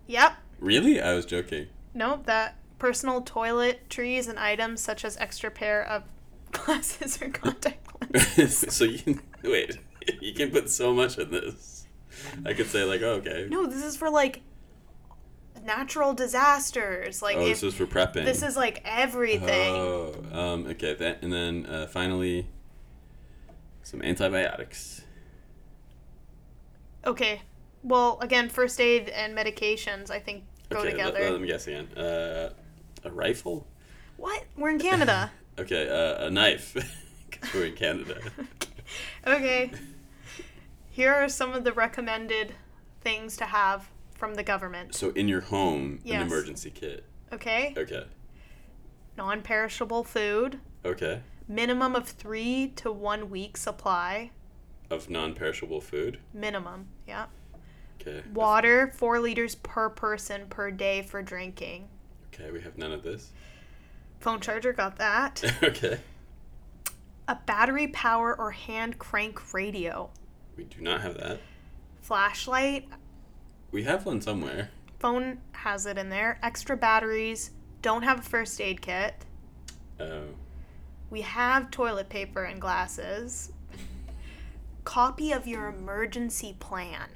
Yep. 0.07 0.33
Really? 0.59 1.01
I 1.01 1.13
was 1.13 1.25
joking. 1.25 1.67
Nope. 1.93 2.25
That 2.25 2.55
personal 2.79 3.21
toiletries 3.21 4.27
and 4.27 4.39
items 4.39 4.81
such 4.81 5.05
as 5.05 5.17
extra 5.17 5.51
pair 5.51 5.83
of 5.85 6.03
glasses 6.51 7.21
or 7.21 7.29
contact 7.29 7.87
lenses. 8.01 8.65
so 8.69 8.85
you 8.85 8.99
can 8.99 9.21
wait. 9.43 9.77
You 10.21 10.33
can 10.33 10.51
put 10.51 10.69
so 10.69 10.93
much 10.93 11.17
in 11.17 11.31
this. 11.31 11.87
I 12.45 12.53
could 12.53 12.67
say 12.67 12.83
like, 12.83 13.01
oh, 13.01 13.15
okay. 13.15 13.47
no, 13.49 13.65
this 13.65 13.83
is 13.83 13.95
for 13.95 14.09
like 14.09 14.41
natural 15.63 16.13
disasters. 16.13 17.21
Like 17.21 17.37
oh, 17.37 17.41
if 17.41 17.61
this 17.61 17.63
is 17.63 17.73
for 17.73 17.85
prepping. 17.85 18.25
this 18.25 18.43
is 18.43 18.55
like 18.55 18.81
everything. 18.85 19.73
Oh, 19.73 20.13
um, 20.31 20.67
okay. 20.67 20.93
That 20.93 21.21
and 21.21 21.31
then 21.31 21.65
uh, 21.65 21.87
finally, 21.87 22.47
some 23.83 24.01
antibiotics. 24.01 25.01
Okay. 27.05 27.41
Well, 27.83 28.17
again, 28.21 28.47
first 28.47 28.79
aid 28.79 29.09
and 29.09 29.37
medications, 29.37 30.09
I 30.09 30.19
think, 30.19 30.43
go 30.69 30.79
okay, 30.79 30.91
together. 30.91 31.19
Let, 31.19 31.31
let 31.33 31.41
me 31.41 31.47
guess 31.47 31.67
again. 31.67 31.87
Uh, 31.97 32.53
a 33.03 33.11
rifle. 33.11 33.67
what? 34.17 34.43
We're 34.57 34.69
in 34.69 34.79
Canada. 34.79 35.31
Okay, 35.59 35.87
uh, 35.87 36.25
a 36.25 36.31
knife. 36.31 36.75
we're 37.53 37.65
in 37.65 37.75
Canada. 37.75 38.19
okay. 39.27 39.69
Here 40.89 41.13
are 41.13 41.29
some 41.29 41.53
of 41.53 41.63
the 41.63 41.71
recommended 41.71 42.55
things 43.01 43.37
to 43.37 43.45
have 43.45 43.87
from 44.23 44.35
the 44.35 44.43
government. 44.43 44.95
So 44.95 45.09
in 45.09 45.27
your 45.27 45.41
home, 45.41 45.99
Yes. 46.05 46.21
an 46.21 46.27
emergency 46.27 46.71
kit. 46.71 47.03
Okay. 47.33 47.73
Okay. 47.77 48.05
Non 49.17 49.41
perishable 49.41 50.05
food. 50.05 50.61
Okay. 50.85 51.23
Minimum 51.45 51.93
of 51.93 52.07
three 52.07 52.71
to 52.77 52.89
one 52.89 53.29
week 53.29 53.57
supply. 53.57 54.31
Of 54.89 55.09
non-perishable 55.09 55.81
food. 55.81 56.19
Minimum. 56.33 56.87
Yeah. 57.05 57.25
Okay. 57.99 58.23
Water, 58.33 58.93
four 58.95 59.19
liters 59.19 59.55
per 59.55 59.89
person 59.89 60.45
per 60.47 60.71
day 60.71 61.01
for 61.01 61.21
drinking. 61.21 61.89
Okay, 62.33 62.49
we 62.49 62.61
have 62.61 62.77
none 62.77 62.93
of 62.93 63.03
this. 63.03 63.31
Phone 64.21 64.39
charger, 64.39 64.71
got 64.71 64.95
that. 64.99 65.43
okay. 65.63 65.99
A 67.27 67.35
battery 67.45 67.87
power 67.89 68.33
or 68.39 68.51
hand 68.51 68.99
crank 68.99 69.53
radio. 69.53 70.11
We 70.55 70.63
do 70.63 70.79
not 70.81 71.01
have 71.01 71.17
that. 71.17 71.41
Flashlight, 72.01 72.87
We 73.73 73.83
have 73.83 74.05
one 74.05 74.21
somewhere. 74.21 74.69
phone 74.99 75.39
has 75.51 75.85
it 75.87 75.97
in 75.97 76.09
there. 76.09 76.39
Extra 76.43 76.77
batteries. 76.77 77.51
Don't 77.81 78.03
have 78.03 78.19
a 78.19 78.21
first 78.21 78.61
aid 78.61 78.81
kit. 78.81 79.15
Oh. 79.99 80.27
We 81.09 81.21
have 81.21 81.71
toilet 81.71 82.07
paper 82.07 82.43
and 82.43 82.61
glasses. 82.61 83.51
Copy 84.85 85.31
of 85.31 85.47
your 85.47 85.67
emergency 85.67 86.55
plan. 86.59 87.09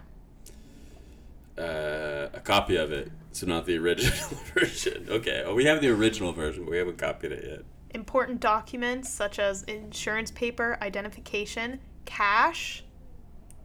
Uh, 1.57 2.29
a 2.33 2.41
copy 2.43 2.75
of 2.75 2.91
it, 2.91 3.11
so 3.31 3.45
not 3.45 3.65
the 3.65 3.77
original 3.77 4.37
version. 4.53 5.07
Okay. 5.09 5.43
Oh, 5.45 5.53
we 5.53 5.65
have 5.65 5.79
the 5.79 5.89
original 5.89 6.33
version, 6.33 6.65
but 6.65 6.71
we 6.71 6.77
haven't 6.77 6.97
copied 6.97 7.31
it 7.31 7.45
yet. 7.47 7.61
Important 7.91 8.39
documents 8.39 9.09
such 9.09 9.37
as 9.39 9.63
insurance 9.63 10.31
paper, 10.31 10.77
identification, 10.81 11.79
cash, 12.05 12.83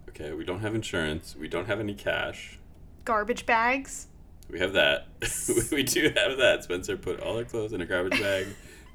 Okay, 0.08 0.32
we 0.34 0.44
don't 0.44 0.60
have 0.60 0.74
insurance. 0.74 1.34
We 1.34 1.48
don't 1.48 1.66
have 1.66 1.80
any 1.80 1.94
cash. 1.94 2.58
Garbage 3.04 3.46
bags. 3.46 4.08
We 4.50 4.58
have 4.58 4.72
that. 4.74 5.06
we 5.72 5.82
do 5.82 6.12
have 6.16 6.36
that. 6.38 6.64
Spencer 6.64 6.96
put 6.96 7.20
all 7.20 7.38
our 7.38 7.44
clothes 7.44 7.72
in 7.72 7.80
a 7.80 7.86
garbage 7.86 8.20
bag, 8.20 8.48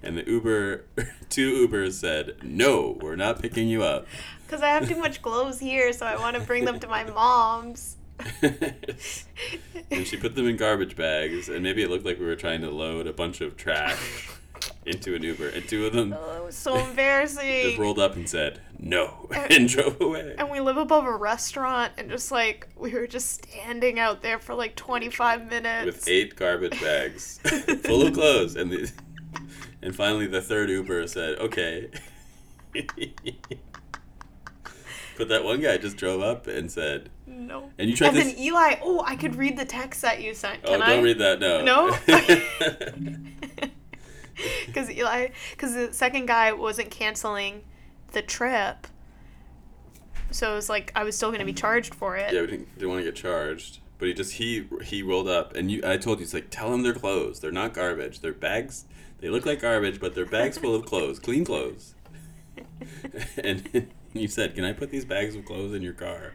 and 0.03 0.17
the 0.17 0.25
Uber, 0.29 0.85
two 1.29 1.67
Ubers 1.67 1.93
said, 1.93 2.37
"No, 2.43 2.97
we're 3.01 3.15
not 3.15 3.41
picking 3.41 3.67
you 3.67 3.83
up." 3.83 4.05
Because 4.45 4.61
I 4.61 4.69
have 4.69 4.87
too 4.87 4.97
much 4.97 5.21
clothes 5.21 5.59
here, 5.59 5.91
so 5.93 6.05
I 6.05 6.15
want 6.17 6.35
to 6.35 6.41
bring 6.41 6.65
them 6.65 6.79
to 6.79 6.87
my 6.87 7.03
mom's. 7.03 7.97
and 8.41 10.05
she 10.05 10.17
put 10.17 10.35
them 10.35 10.47
in 10.47 10.57
garbage 10.57 10.95
bags, 10.95 11.49
and 11.49 11.63
maybe 11.63 11.83
it 11.83 11.89
looked 11.89 12.05
like 12.05 12.19
we 12.19 12.25
were 12.25 12.35
trying 12.35 12.61
to 12.61 12.71
load 12.71 13.07
a 13.07 13.13
bunch 13.13 13.41
of 13.41 13.57
trash 13.57 14.29
into 14.85 15.15
an 15.15 15.23
Uber, 15.23 15.49
and 15.49 15.67
two 15.67 15.85
of 15.85 15.93
them 15.93 16.13
Oh, 16.17 16.37
it 16.37 16.43
was 16.45 16.55
so 16.55 16.75
just 16.75 16.89
embarrassing. 16.89 17.79
rolled 17.79 17.99
up 17.99 18.15
and 18.15 18.27
said 18.29 18.61
no 18.79 19.29
and 19.49 19.67
drove 19.67 19.99
away. 20.01 20.35
And 20.37 20.49
we 20.49 20.59
live 20.59 20.77
above 20.77 21.05
a 21.05 21.15
restaurant, 21.15 21.93
and 21.97 22.09
just 22.09 22.31
like 22.31 22.67
we 22.75 22.91
were 22.93 23.07
just 23.07 23.31
standing 23.45 23.99
out 23.99 24.21
there 24.21 24.39
for 24.39 24.53
like 24.55 24.75
25 24.75 25.49
minutes. 25.49 25.85
with 25.85 26.07
eight 26.07 26.35
garbage 26.35 26.79
bags 26.81 27.39
full 27.83 28.05
of 28.05 28.13
clothes, 28.13 28.55
and 28.55 28.71
the, 28.71 28.91
and 29.81 29.95
finally 29.95 30.27
the 30.27 30.41
third 30.41 30.69
Uber 30.69 31.07
said, 31.07 31.37
"Okay." 31.39 31.89
but 35.17 35.27
that 35.29 35.43
one 35.43 35.59
guy 35.61 35.77
just 35.77 35.97
drove 35.97 36.21
up 36.21 36.45
and 36.47 36.71
said, 36.71 37.09
no. 37.25 37.71
and 37.79 37.89
you 37.89 37.95
tried 37.95 38.09
And 38.09 38.17
this. 38.17 38.33
then 38.35 38.37
Eli, 38.43 38.75
oh, 38.83 39.03
I 39.05 39.15
could 39.15 39.35
read 39.35 39.57
the 39.57 39.65
text 39.65 40.01
that 40.03 40.21
you 40.21 40.35
sent. 40.35 40.59
oh, 40.65 40.69
Can 40.71 40.79
don't 40.81 40.89
I? 40.89 41.01
read 41.01 41.17
that. 41.17 41.39
No. 41.39 41.63
No? 41.63 41.89
Because 44.65 44.91
Eli, 44.91 45.29
because 45.51 45.73
the 45.73 45.93
second 45.93 46.27
guy 46.27 46.51
wasn't 46.51 46.91
canceling 46.91 47.63
the 48.11 48.21
trip, 48.21 48.87
so 50.29 50.51
it 50.51 50.55
was 50.55 50.69
like 50.69 50.91
I 50.95 51.03
was 51.03 51.15
still 51.15 51.31
gonna 51.31 51.45
be 51.45 51.53
charged 51.53 51.95
for 51.95 52.17
it. 52.17 52.33
yeah, 52.33 52.41
we 52.41 52.47
didn't, 52.47 52.73
didn't 52.75 52.89
want 52.89 52.99
to 52.99 53.05
get 53.05 53.15
charged. 53.15 53.79
But 53.97 54.09
he 54.09 54.13
just 54.13 54.33
he 54.33 54.67
he 54.83 55.01
rolled 55.01 55.27
up, 55.27 55.55
and 55.55 55.71
you. 55.71 55.81
I 55.83 55.97
told 55.97 56.19
you, 56.19 56.23
it's 56.23 56.33
like 56.33 56.49
tell 56.51 56.73
him 56.73 56.83
they're 56.83 56.93
clothes. 56.93 57.39
They're 57.39 57.51
not 57.51 57.73
garbage. 57.73 58.19
They're 58.19 58.33
bags. 58.33 58.85
They 59.19 59.29
look 59.29 59.45
like 59.45 59.61
garbage, 59.61 59.99
but 59.99 60.13
they're 60.13 60.25
bags 60.25 60.57
full 60.59 60.75
of 60.75 60.85
clothes, 60.85 61.17
clean 61.17 61.43
clothes. 61.43 61.95
and 63.43 63.87
you 64.13 64.27
said, 64.27 64.55
"Can 64.55 64.63
I 64.63 64.73
put 64.73 64.91
these 64.91 65.05
bags 65.05 65.35
of 65.35 65.45
clothes 65.45 65.73
in 65.73 65.81
your 65.81 65.93
car?" 65.93 66.33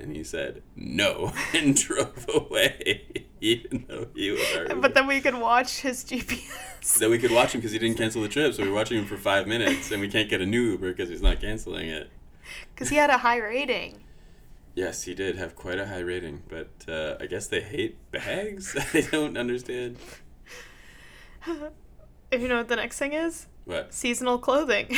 And 0.00 0.14
he 0.14 0.22
said, 0.22 0.62
"No," 0.76 1.32
and 1.54 1.74
drove 1.76 2.26
away, 2.32 3.26
even 3.40 3.84
though 3.88 4.06
he 4.14 4.30
was 4.30 4.40
our. 4.56 4.76
But 4.76 4.94
then 4.94 5.06
we 5.08 5.20
could 5.20 5.34
watch 5.34 5.80
his 5.80 6.04
GPS. 6.04 6.98
then 6.98 7.10
we 7.10 7.18
could 7.18 7.32
watch 7.32 7.52
him 7.54 7.60
because 7.60 7.72
he 7.72 7.78
didn't 7.80 7.98
cancel 7.98 8.22
the 8.22 8.28
trip, 8.28 8.54
so 8.54 8.62
we 8.62 8.68
were 8.68 8.74
watching 8.74 8.98
him 8.98 9.06
for 9.06 9.16
five 9.16 9.46
minutes, 9.48 9.90
and 9.90 10.00
we 10.00 10.08
can't 10.08 10.28
get 10.30 10.40
a 10.40 10.46
new 10.46 10.62
Uber 10.72 10.90
because 10.92 11.08
he's 11.08 11.22
not 11.22 11.40
canceling 11.40 11.88
it. 11.88 12.10
Because 12.74 12.88
he 12.90 12.96
had 12.96 13.10
a 13.10 13.18
high 13.18 13.38
rating. 13.38 14.04
Yes, 14.74 15.02
he 15.02 15.14
did 15.14 15.34
have 15.36 15.56
quite 15.56 15.78
a 15.80 15.86
high 15.88 15.98
rating, 15.98 16.44
but 16.48 16.68
uh, 16.88 17.16
I 17.20 17.26
guess 17.26 17.48
they 17.48 17.60
hate 17.60 17.96
bags. 18.12 18.76
I 18.94 19.00
don't 19.00 19.36
understand. 19.36 19.96
If 22.30 22.40
you 22.42 22.46
know 22.48 22.58
what 22.58 22.68
the 22.68 22.76
next 22.76 22.98
thing 22.98 23.12
is, 23.14 23.46
What 23.64 23.92
seasonal 23.92 24.38
clothing. 24.38 24.94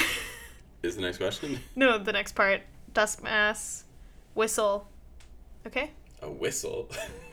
is 0.83 0.97
the 0.97 1.03
next 1.03 1.17
question? 1.19 1.61
no, 1.75 1.97
the 1.97 2.13
next 2.13 2.33
part: 2.33 2.61
dusk 2.93 3.23
mask, 3.23 3.87
whistle. 4.35 4.89
Okay, 5.67 5.91
A 6.23 6.31
whistle. 6.31 6.89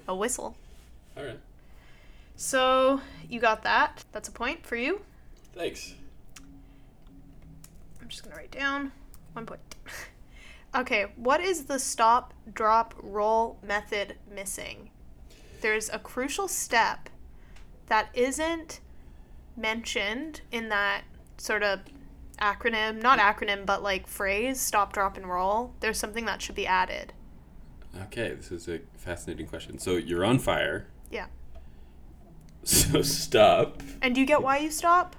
a 0.08 0.16
whistle. 0.16 0.56
All 1.18 1.24
right. 1.24 1.40
So 2.36 3.02
you 3.30 3.40
got 3.40 3.64
that. 3.64 4.04
That's 4.12 4.28
a 4.30 4.32
point 4.32 4.66
for 4.66 4.76
you. 4.76 5.02
Thanks. 5.56 5.96
I'm 8.02 8.08
just 8.10 8.24
gonna 8.24 8.36
write 8.36 8.52
down 8.52 8.92
one 9.34 9.46
point. 9.46 9.62
okay, 10.76 11.08
what 11.16 11.42
is 11.42 11.66
the 11.66 11.80
stop, 11.80 12.34
drop, 12.54 12.94
roll 13.02 13.58
method 13.64 14.16
missing? 14.34 14.92
There's 15.62 15.90
a 15.90 16.00
crucial 16.00 16.48
step 16.48 17.10
that 17.88 18.10
isn't 18.14 18.80
mentioned 19.56 20.42
in 20.52 20.70
that 20.70 21.04
sort 21.38 21.64
of 21.64 21.80
acronym, 22.40 23.02
not 23.02 23.18
acronym, 23.20 23.66
but 23.66 23.82
like 23.82 24.06
phrase, 24.08 24.60
stop, 24.62 24.94
drop, 24.94 25.18
and 25.18 25.28
roll, 25.28 25.74
there's 25.80 25.98
something 25.98 26.26
that 26.26 26.42
should 26.42 26.56
be 26.56 26.68
added. 26.68 27.14
Okay, 28.04 28.34
this 28.34 28.52
is 28.52 28.68
a 28.68 28.80
fascinating 28.96 29.48
question. 29.48 29.78
So 29.80 29.96
you're 29.96 30.24
on 30.26 30.40
fire. 30.40 30.88
Yeah. 31.12 31.28
So 32.64 33.02
stop. 33.02 33.82
And 34.02 34.14
do 34.14 34.22
you 34.22 34.28
get 34.28 34.42
why 34.42 34.58
you 34.58 34.72
stop? 34.72 35.16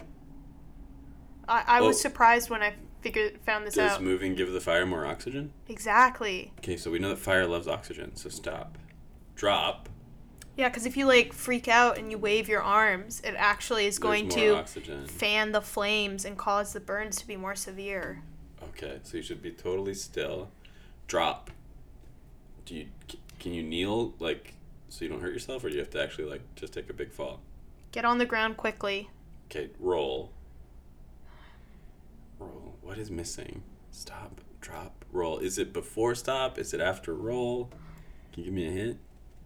I, 1.48 1.64
I 1.66 1.80
was 1.80 1.96
Oh. 1.96 2.00
surprised 2.00 2.50
when 2.50 2.62
I 2.62 2.74
figured 3.00 3.38
found 3.40 3.66
this 3.66 3.74
Does 3.74 3.92
out. 3.92 4.02
moving 4.02 4.34
give 4.34 4.52
the 4.52 4.60
fire 4.60 4.84
more 4.84 5.06
oxygen? 5.06 5.52
Exactly. 5.68 6.52
Okay, 6.58 6.76
so 6.76 6.90
we 6.90 6.98
know 6.98 7.08
that 7.10 7.18
fire 7.18 7.46
loves 7.46 7.66
oxygen. 7.66 8.14
So 8.16 8.28
stop. 8.28 8.76
Drop. 9.34 9.88
Yeah, 10.56 10.68
because 10.68 10.84
if 10.86 10.96
you 10.96 11.06
like 11.06 11.32
freak 11.32 11.68
out 11.68 11.96
and 11.98 12.10
you 12.10 12.18
wave 12.18 12.48
your 12.48 12.62
arms, 12.62 13.20
it 13.24 13.34
actually 13.38 13.86
is 13.86 13.98
going 13.98 14.28
to 14.30 14.56
oxygen. 14.56 15.06
fan 15.06 15.52
the 15.52 15.60
flames 15.60 16.24
and 16.24 16.36
cause 16.36 16.72
the 16.72 16.80
burns 16.80 17.16
to 17.18 17.26
be 17.26 17.36
more 17.36 17.54
severe. 17.54 18.22
Okay, 18.70 18.98
so 19.04 19.16
you 19.16 19.22
should 19.22 19.40
be 19.40 19.52
totally 19.52 19.94
still. 19.94 20.50
Drop. 21.06 21.50
Do 22.68 22.74
you 22.74 22.86
can 23.40 23.54
you 23.54 23.62
kneel 23.62 24.12
like 24.18 24.52
so 24.90 25.02
you 25.02 25.10
don't 25.10 25.22
hurt 25.22 25.32
yourself, 25.32 25.64
or 25.64 25.70
do 25.70 25.74
you 25.74 25.80
have 25.80 25.88
to 25.90 26.02
actually 26.02 26.28
like 26.28 26.42
just 26.54 26.74
take 26.74 26.90
a 26.90 26.92
big 26.92 27.10
fall? 27.10 27.40
Get 27.92 28.04
on 28.04 28.18
the 28.18 28.26
ground 28.26 28.58
quickly. 28.58 29.08
Okay, 29.46 29.70
roll. 29.80 30.32
Roll. 32.38 32.74
What 32.82 32.98
is 32.98 33.10
missing? 33.10 33.62
Stop. 33.90 34.42
Drop. 34.60 35.06
Roll. 35.10 35.38
Is 35.38 35.56
it 35.56 35.72
before 35.72 36.14
stop? 36.14 36.58
Is 36.58 36.74
it 36.74 36.80
after 36.82 37.14
roll? 37.14 37.70
Can 38.34 38.42
you 38.42 38.50
give 38.50 38.54
me 38.54 38.68
a 38.68 38.70
hint? 38.70 38.98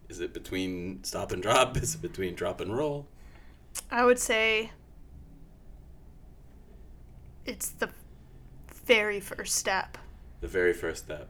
Is 0.08 0.18
it 0.18 0.34
between 0.34 1.04
stop 1.04 1.30
and 1.30 1.40
drop? 1.40 1.76
Is 1.80 1.94
it 1.94 2.02
between 2.02 2.34
drop 2.34 2.60
and 2.60 2.76
roll? 2.76 3.06
I 3.88 4.04
would 4.04 4.18
say 4.18 4.72
it's 7.46 7.68
the 7.68 7.88
very 8.84 9.20
first 9.20 9.54
step. 9.54 9.96
The 10.40 10.48
very 10.48 10.72
first 10.72 11.04
step. 11.04 11.28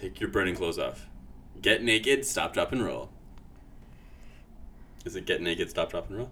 Take 0.00 0.20
your 0.20 0.28
burning 0.30 0.54
clothes 0.54 0.78
off. 0.78 1.06
Get 1.60 1.82
naked, 1.82 2.24
stop, 2.24 2.52
drop, 2.54 2.72
and 2.72 2.84
roll. 2.84 3.10
Is 5.04 5.16
it 5.16 5.26
get 5.26 5.40
naked, 5.42 5.70
stop, 5.70 5.90
drop, 5.90 6.08
and 6.08 6.18
roll? 6.18 6.30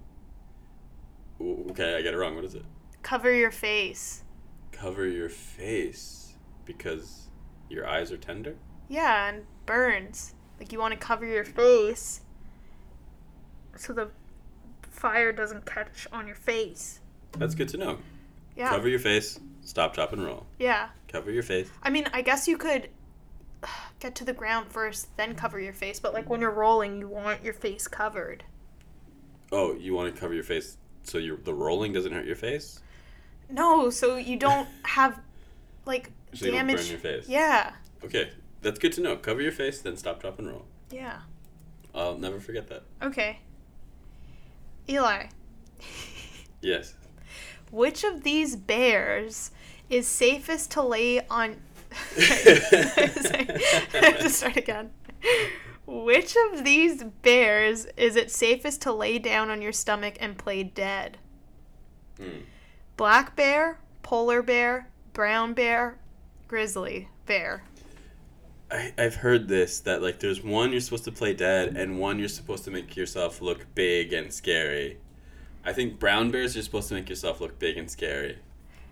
Ooh, 1.41 1.67
Okay, 1.71 1.97
I 1.97 2.03
get 2.03 2.15
it 2.15 2.17
wrong. 2.17 2.35
What 2.37 2.45
is 2.45 2.55
it? 2.55 2.65
Cover 3.03 3.33
your 3.33 3.51
face. 3.51 4.23
Cover 4.73 5.07
your 5.07 5.29
face 5.29 6.35
because 6.65 7.29
your 7.69 7.87
eyes 7.89 8.13
are 8.13 8.17
tender? 8.17 8.55
Yeah, 8.89 9.29
and 9.31 9.45
burns. 9.65 10.35
Like 10.59 10.73
you 10.73 10.79
want 10.79 10.93
to 10.93 10.99
cover 10.99 11.27
your 11.27 11.45
face 11.45 12.21
so 13.77 13.93
the 13.93 14.09
fire 14.83 15.33
doesn't 15.33 15.67
catch 15.67 16.07
on 16.13 16.27
your 16.27 16.37
face. 16.37 17.01
That's 17.39 17.55
good 17.55 17.69
to 17.71 17.77
know. 17.77 17.99
Yeah. 18.57 18.71
Cover 18.71 18.89
your 18.89 18.99
face, 18.99 19.39
stop, 19.61 19.95
drop, 19.95 20.13
and 20.13 20.25
roll. 20.25 20.47
yeah. 20.59 20.89
Cover 21.09 21.31
your 21.31 21.43
face. 21.43 21.69
I 21.83 21.91
mean, 21.91 22.07
I 22.13 22.21
guess 22.23 22.47
you 22.49 22.57
could 22.59 22.89
get 24.07 24.15
to 24.15 24.25
the 24.25 24.33
ground 24.33 24.71
first, 24.71 25.17
then 25.17 25.35
cover 25.35 25.59
your 25.59 25.73
face, 25.73 25.99
but 25.99 26.15
like 26.15 26.31
when 26.31 26.41
you're 26.41 26.51
rolling, 26.53 26.99
you 26.99 27.09
want 27.09 27.43
your 27.43 27.53
face 27.53 27.89
covered. 27.89 28.45
Oh, 29.51 29.75
you 29.75 29.95
want 29.95 30.15
to 30.15 30.21
cover 30.21 30.33
your 30.33 30.45
face 30.45 30.77
so 31.03 31.19
your 31.19 31.37
the 31.39 31.53
rolling 31.55 31.93
doesn't 31.93 32.13
hurt 32.13 32.25
your 32.25 32.37
face? 32.37 32.81
No, 33.51 33.91
so 33.91 34.17
you 34.17 34.37
don't 34.37 34.69
have 34.85 35.21
like 35.85 36.11
So 36.35 36.47
you 36.47 36.53
don't 36.53 36.67
burn 36.69 36.87
your 36.87 36.99
face. 36.99 37.29
Yeah. 37.29 37.73
Okay, 38.05 38.31
that's 38.63 38.79
good 38.79 38.93
to 38.93 39.01
know. 39.01 39.17
Cover 39.17 39.43
your 39.43 39.53
face, 39.53 39.81
then 39.81 39.97
stop, 39.97 40.21
drop, 40.21 40.39
and 40.39 40.49
roll. 40.49 40.65
Yeah. 40.91 41.19
I'll 41.95 42.17
never 42.17 42.39
forget 42.39 42.69
that. 42.69 42.83
Okay. 43.03 43.41
Eli, 44.89 45.27
Yes. 46.61 46.95
which 47.73 48.05
of 48.05 48.23
these 48.23 48.55
bears 48.55 49.51
is 49.91 50.07
safest 50.07 50.71
to 50.73 50.83
lay 50.83 51.27
on? 51.27 51.57
Sorry. 52.17 53.47
I 53.95 54.01
have 54.03 54.19
to 54.21 54.31
start 54.31 54.57
again. 54.57 54.91
Which 55.87 56.37
of 56.51 56.65
these 56.65 57.05
bears 57.23 57.87
is 57.97 58.17
it 58.17 58.31
safest 58.31 58.83
to 58.83 58.93
lay 58.93 59.19
down 59.19 59.51
on 59.51 59.63
your 59.63 59.73
stomach 59.73 60.17
and 60.21 60.37
play 60.37 60.63
dead? 60.63 61.19
Hmm. 62.19 62.41
Black 62.97 63.37
bear, 63.37 63.79
polar 64.03 64.43
bear, 64.43 64.89
brown 65.13 65.53
bear, 65.53 65.99
grizzly 66.49 67.09
bear. 67.27 67.63
I, 68.71 68.93
I've 68.99 69.17
heard 69.17 69.47
this 69.47 69.81
that 69.81 70.03
like 70.03 70.19
there's 70.19 70.43
one 70.43 70.73
you're 70.73 70.81
supposed 70.81 71.05
to 71.05 71.13
play 71.13 71.35
dead 71.35 71.77
and 71.77 72.01
one 72.01 72.19
you're 72.19 72.29
supposed 72.29 72.65
to 72.65 72.71
make 72.71 72.97
yourself 72.97 73.41
look 73.41 73.67
big 73.75 74.13
and 74.13 74.33
scary. 74.33 74.99
I 75.65 75.73
think 75.73 75.99
brown 75.99 76.31
bears 76.31 76.55
you're 76.57 76.65
supposed 76.65 76.89
to 76.89 76.95
make 76.95 77.09
yourself 77.09 77.41
look 77.41 77.59
big 77.59 77.77
and 77.77 77.91
scary. 77.91 78.39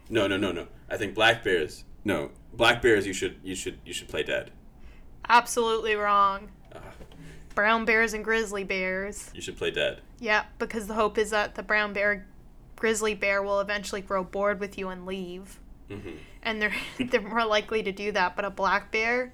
No, 0.08 0.26
no, 0.26 0.36
no, 0.36 0.52
no. 0.52 0.68
I 0.88 0.96
think 0.96 1.14
black 1.14 1.42
bears. 1.42 1.84
No, 2.04 2.30
black 2.52 2.82
bears 2.82 3.06
you 3.06 3.12
should 3.12 3.36
you 3.42 3.54
should 3.54 3.78
you 3.84 3.92
should 3.92 4.08
play 4.08 4.22
dead. 4.22 4.50
Absolutely 5.28 5.94
wrong. 5.94 6.50
Ah, 6.74 6.80
Brown 7.54 7.84
bears 7.84 8.12
and 8.14 8.24
grizzly 8.24 8.64
bears. 8.64 9.30
you 9.34 9.40
should 9.40 9.56
play 9.56 9.70
dead. 9.70 10.00
Yeah, 10.20 10.44
because 10.58 10.86
the 10.86 10.94
hope 10.94 11.18
is 11.18 11.30
that 11.30 11.54
the 11.54 11.62
brown 11.62 11.92
bear, 11.92 12.26
grizzly 12.76 13.14
bear 13.14 13.42
will 13.42 13.60
eventually 13.60 14.00
grow 14.00 14.24
bored 14.24 14.60
with 14.60 14.76
you 14.76 14.88
and 14.88 15.06
leave. 15.06 15.58
hmm 15.88 16.16
And 16.42 16.60
they're 16.60 16.74
they're 16.98 17.20
more 17.22 17.44
likely 17.46 17.82
to 17.82 17.92
do 17.92 18.12
that. 18.12 18.36
But 18.36 18.44
a 18.44 18.50
black 18.50 18.90
bear, 18.92 19.32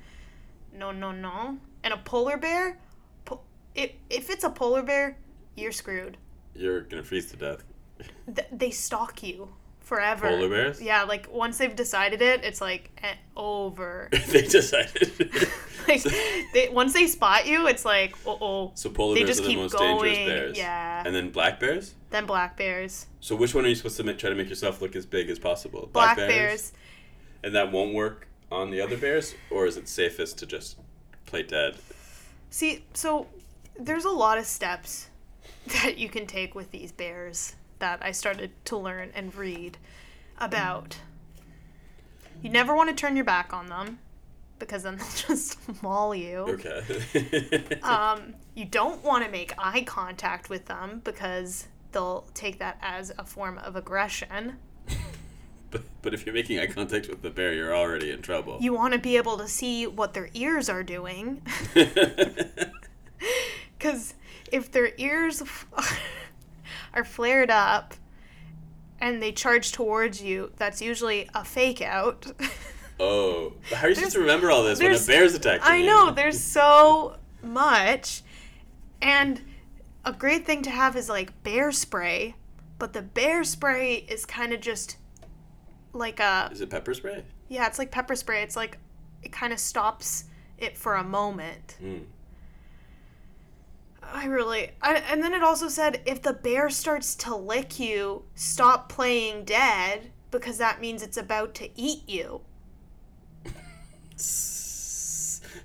no, 0.72 0.92
no, 0.92 1.12
no. 1.12 1.58
And 1.82 1.94
a 1.94 1.96
polar 1.96 2.36
bear, 2.36 2.78
po- 3.24 3.40
if 3.74 3.92
if 4.10 4.30
it's 4.30 4.44
a 4.44 4.50
polar 4.50 4.82
bear, 4.82 5.16
you're 5.56 5.72
screwed. 5.72 6.16
You're 6.54 6.82
gonna 6.82 7.02
freeze 7.02 7.30
to 7.30 7.36
death. 7.36 7.64
Th- 8.32 8.48
they 8.52 8.70
stalk 8.70 9.22
you 9.22 9.48
forever. 9.90 10.28
Polar 10.28 10.48
bears? 10.48 10.80
Yeah, 10.80 11.02
like 11.02 11.28
once 11.32 11.58
they've 11.58 11.74
decided 11.74 12.22
it, 12.22 12.44
it's 12.44 12.60
like 12.60 12.90
eh, 13.02 13.14
over. 13.36 14.08
they 14.28 14.42
decided. 14.42 15.10
like 15.88 16.02
they 16.54 16.68
once 16.70 16.92
they 16.92 17.08
spot 17.08 17.44
you, 17.44 17.66
it's 17.66 17.84
like 17.84 18.14
uh 18.24 18.36
oh. 18.40 18.70
so 18.74 18.88
polar 18.88 19.14
They 19.14 19.24
bears 19.24 19.30
just 19.30 19.40
are 19.40 19.42
the 19.42 19.48
keep 19.48 19.58
most 19.58 19.76
dangerous 19.76 20.16
bears. 20.16 20.56
yeah. 20.56 21.02
And 21.04 21.12
then 21.12 21.30
black 21.30 21.58
bears. 21.58 21.94
Then 22.10 22.24
black 22.24 22.56
bears, 22.56 23.06
So 23.18 23.34
which 23.34 23.52
one 23.52 23.64
are 23.64 23.68
you 23.68 23.74
supposed 23.74 23.96
to 23.96 24.04
make, 24.04 24.18
try 24.18 24.30
to 24.30 24.36
make 24.36 24.48
yourself 24.48 24.80
look 24.80 24.94
as 24.94 25.06
big 25.06 25.28
as 25.28 25.40
possible? 25.40 25.90
black 25.92 26.16
bears. 26.16 26.72
And 27.42 27.52
that 27.56 27.72
won't 27.72 27.92
work 27.92 28.28
on 28.52 28.70
the 28.70 28.80
other 28.80 28.96
bears, 28.96 29.34
or 29.50 29.66
is 29.66 29.76
it 29.76 29.88
safest 29.88 30.38
to 30.38 30.46
just 30.46 30.76
play 31.26 31.42
dead? 31.42 31.74
See, 32.50 32.84
so 32.94 33.26
there's 33.78 34.04
a 34.04 34.10
lot 34.10 34.38
of 34.38 34.46
steps 34.46 35.08
that 35.82 35.98
you 35.98 36.08
can 36.08 36.26
take 36.26 36.54
with 36.54 36.70
these 36.70 36.92
bears 36.92 37.56
that 37.80 37.98
I 38.02 38.12
started 38.12 38.52
to 38.66 38.76
learn 38.76 39.10
and 39.14 39.34
read 39.34 39.76
about. 40.38 40.98
You 42.42 42.48
never 42.48 42.74
want 42.74 42.88
to 42.88 42.94
turn 42.94 43.16
your 43.16 43.24
back 43.24 43.52
on 43.52 43.66
them 43.66 43.98
because 44.58 44.84
then 44.84 44.96
they'll 44.98 45.36
just 45.36 45.58
maul 45.82 46.14
you. 46.14 46.46
Okay. 46.48 47.78
Um, 47.82 48.34
you 48.54 48.66
don't 48.66 49.02
want 49.02 49.24
to 49.24 49.30
make 49.30 49.54
eye 49.58 49.82
contact 49.82 50.48
with 50.50 50.66
them 50.66 51.00
because 51.02 51.66
they'll 51.92 52.26
take 52.34 52.58
that 52.58 52.78
as 52.80 53.12
a 53.18 53.24
form 53.24 53.58
of 53.58 53.74
aggression. 53.74 54.58
but, 55.70 55.82
but 56.02 56.14
if 56.14 56.24
you're 56.26 56.34
making 56.34 56.60
eye 56.60 56.66
contact 56.66 57.08
with 57.08 57.22
the 57.22 57.30
bear, 57.30 57.52
you're 57.54 57.74
already 57.74 58.10
in 58.10 58.22
trouble. 58.22 58.58
You 58.60 58.74
want 58.74 58.92
to 58.92 59.00
be 59.00 59.16
able 59.16 59.38
to 59.38 59.48
see 59.48 59.86
what 59.86 60.14
their 60.14 60.28
ears 60.34 60.68
are 60.68 60.82
doing. 60.82 61.42
Because 63.78 64.14
if 64.52 64.70
their 64.70 64.92
ears 64.98 65.42
are 65.42 65.84
flared 67.04 67.50
up 67.50 67.94
and 69.00 69.22
they 69.22 69.32
charge 69.32 69.72
towards 69.72 70.22
you, 70.22 70.52
that's 70.56 70.82
usually 70.82 71.28
a 71.34 71.44
fake 71.44 71.80
out. 71.82 72.26
oh, 73.00 73.52
how 73.72 73.86
are 73.86 73.88
you 73.88 73.94
supposed 73.94 74.14
to 74.14 74.20
remember 74.20 74.50
all 74.50 74.62
this 74.62 74.78
when 74.78 74.94
a 74.94 74.98
bear's 74.98 75.34
attacking 75.34 75.62
I 75.66 75.76
you? 75.76 75.86
know, 75.86 76.10
there's 76.10 76.38
so 76.42 77.16
much. 77.42 78.22
And 79.00 79.40
a 80.04 80.12
great 80.12 80.44
thing 80.44 80.62
to 80.62 80.70
have 80.70 80.96
is 80.96 81.08
like 81.08 81.42
bear 81.42 81.72
spray, 81.72 82.34
but 82.78 82.92
the 82.92 83.02
bear 83.02 83.44
spray 83.44 83.94
is 83.94 84.26
kind 84.26 84.52
of 84.52 84.60
just 84.60 84.96
like 85.92 86.20
a 86.20 86.50
Is 86.52 86.60
it 86.60 86.70
pepper 86.70 86.94
spray? 86.94 87.24
yeah, 87.48 87.66
it's 87.66 87.78
like 87.78 87.90
pepper 87.90 88.14
spray. 88.14 88.42
It's 88.42 88.56
like 88.56 88.78
it 89.22 89.32
kind 89.32 89.52
of 89.52 89.58
stops 89.58 90.24
it 90.58 90.76
for 90.76 90.94
a 90.96 91.04
moment. 91.04 91.76
Mm. 91.82 92.04
I 94.02 94.26
really, 94.26 94.70
I, 94.82 94.96
and 94.96 95.22
then 95.22 95.34
it 95.34 95.42
also 95.42 95.68
said 95.68 96.02
if 96.06 96.22
the 96.22 96.32
bear 96.32 96.70
starts 96.70 97.14
to 97.16 97.34
lick 97.34 97.78
you, 97.78 98.24
stop 98.34 98.88
playing 98.88 99.44
dead 99.44 100.10
because 100.30 100.58
that 100.58 100.80
means 100.80 101.02
it's 101.02 101.16
about 101.16 101.54
to 101.56 101.68
eat 101.78 102.08
you. 102.08 102.40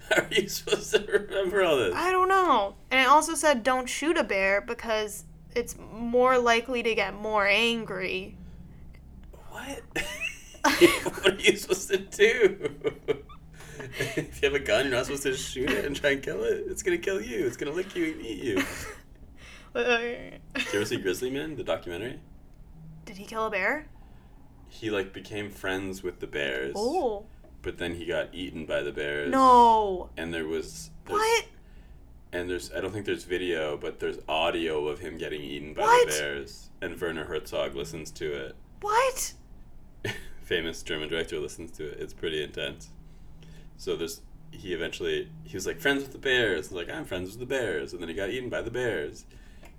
How 0.10 0.18
are 0.22 0.28
you 0.32 0.48
supposed 0.48 0.92
to 0.92 1.06
remember 1.12 1.64
all 1.64 1.78
this? 1.78 1.94
I 1.96 2.12
don't 2.12 2.30
know. 2.30 2.76
And 2.92 3.02
it 3.02 3.08
also 3.08 3.36
said 3.36 3.64
don't 3.64 3.88
shoot 3.88 4.18
a 4.18 4.24
bear 4.24 4.62
because 4.62 5.26
it's 5.56 5.76
more 5.94 6.38
likely 6.38 6.84
to 6.84 6.96
get 6.96 7.14
more 7.14 7.48
angry. 7.48 8.38
What? 9.50 9.82
what 10.64 11.28
are 11.28 11.40
you 11.40 11.56
supposed 11.56 11.90
to 11.90 11.98
do? 11.98 12.70
if 14.18 14.42
you 14.42 14.50
have 14.50 14.56
a 14.56 14.64
gun, 14.64 14.86
you're 14.86 14.96
not 14.96 15.06
supposed 15.06 15.24
to 15.24 15.36
shoot 15.36 15.70
it 15.70 15.86
and 15.86 15.96
try 15.96 16.12
and 16.12 16.24
kill 16.24 16.44
it. 16.44 16.64
It's 16.68 16.84
gonna 16.84 16.98
kill 16.98 17.22
you. 17.22 17.46
It's 17.46 17.58
gonna 17.58 17.72
lick 17.72 17.96
you 17.96 18.14
and 18.14 18.22
eat 18.22 18.44
you. 18.44 18.56
Did 19.74 20.40
you 20.56 20.76
ever 20.76 20.86
see 20.86 20.98
Grizzly 20.98 21.30
Man, 21.30 21.56
the 21.56 21.64
documentary? 21.64 22.20
Did 23.06 23.18
he 23.18 23.26
kill 23.26 23.46
a 23.46 23.50
bear? 23.50 23.88
He 24.70 24.90
like 24.90 25.14
became 25.14 25.50
friends 25.50 26.02
with 26.04 26.20
the 26.20 26.28
bears. 26.28 26.74
Oh. 26.76 27.26
But 27.62 27.78
then 27.78 27.96
he 27.96 28.06
got 28.06 28.34
eaten 28.34 28.66
by 28.66 28.82
the 28.82 28.92
bears. 28.92 29.32
No. 29.32 30.10
And 30.18 30.34
there 30.34 30.46
was 30.48 30.92
What? 31.08 31.46
And 32.32 32.50
there's 32.50 32.72
I 32.72 32.82
don't 32.82 32.92
think 32.92 33.06
there's 33.06 33.24
video, 33.24 33.78
but 33.78 34.00
there's 34.00 34.18
audio 34.28 34.88
of 34.88 35.00
him 35.00 35.18
getting 35.18 35.42
eaten 35.42 35.74
by 35.74 35.82
What? 35.84 36.08
the 36.08 36.14
bears. 36.14 36.70
And 36.82 37.00
Werner 37.00 37.26
Herzog 37.26 37.76
listens 37.76 38.12
to 38.12 38.34
it. 38.34 38.56
What? 38.82 39.34
Famous 40.44 40.84
German 40.84 41.10
director 41.10 41.40
listens 41.40 41.72
to 41.72 41.88
it. 41.88 42.00
It's 42.00 42.14
pretty 42.14 42.44
intense. 42.44 42.90
So 43.78 43.96
there's 43.96 44.22
he 44.52 44.74
eventually 44.74 45.30
he 45.44 45.56
was 45.58 45.68
like 45.68 45.80
friends 45.80 46.04
with 46.04 46.12
the 46.12 46.18
bears. 46.18 46.72
Like 46.72 46.90
I'm 46.90 47.06
friends 47.06 47.30
with 47.32 47.40
the 47.40 47.46
bears, 47.46 47.94
and 47.94 48.02
then 48.02 48.10
he 48.10 48.16
got 48.16 48.30
eaten 48.30 48.50
by 48.50 48.62
the 48.62 48.72
bears. 48.72 49.26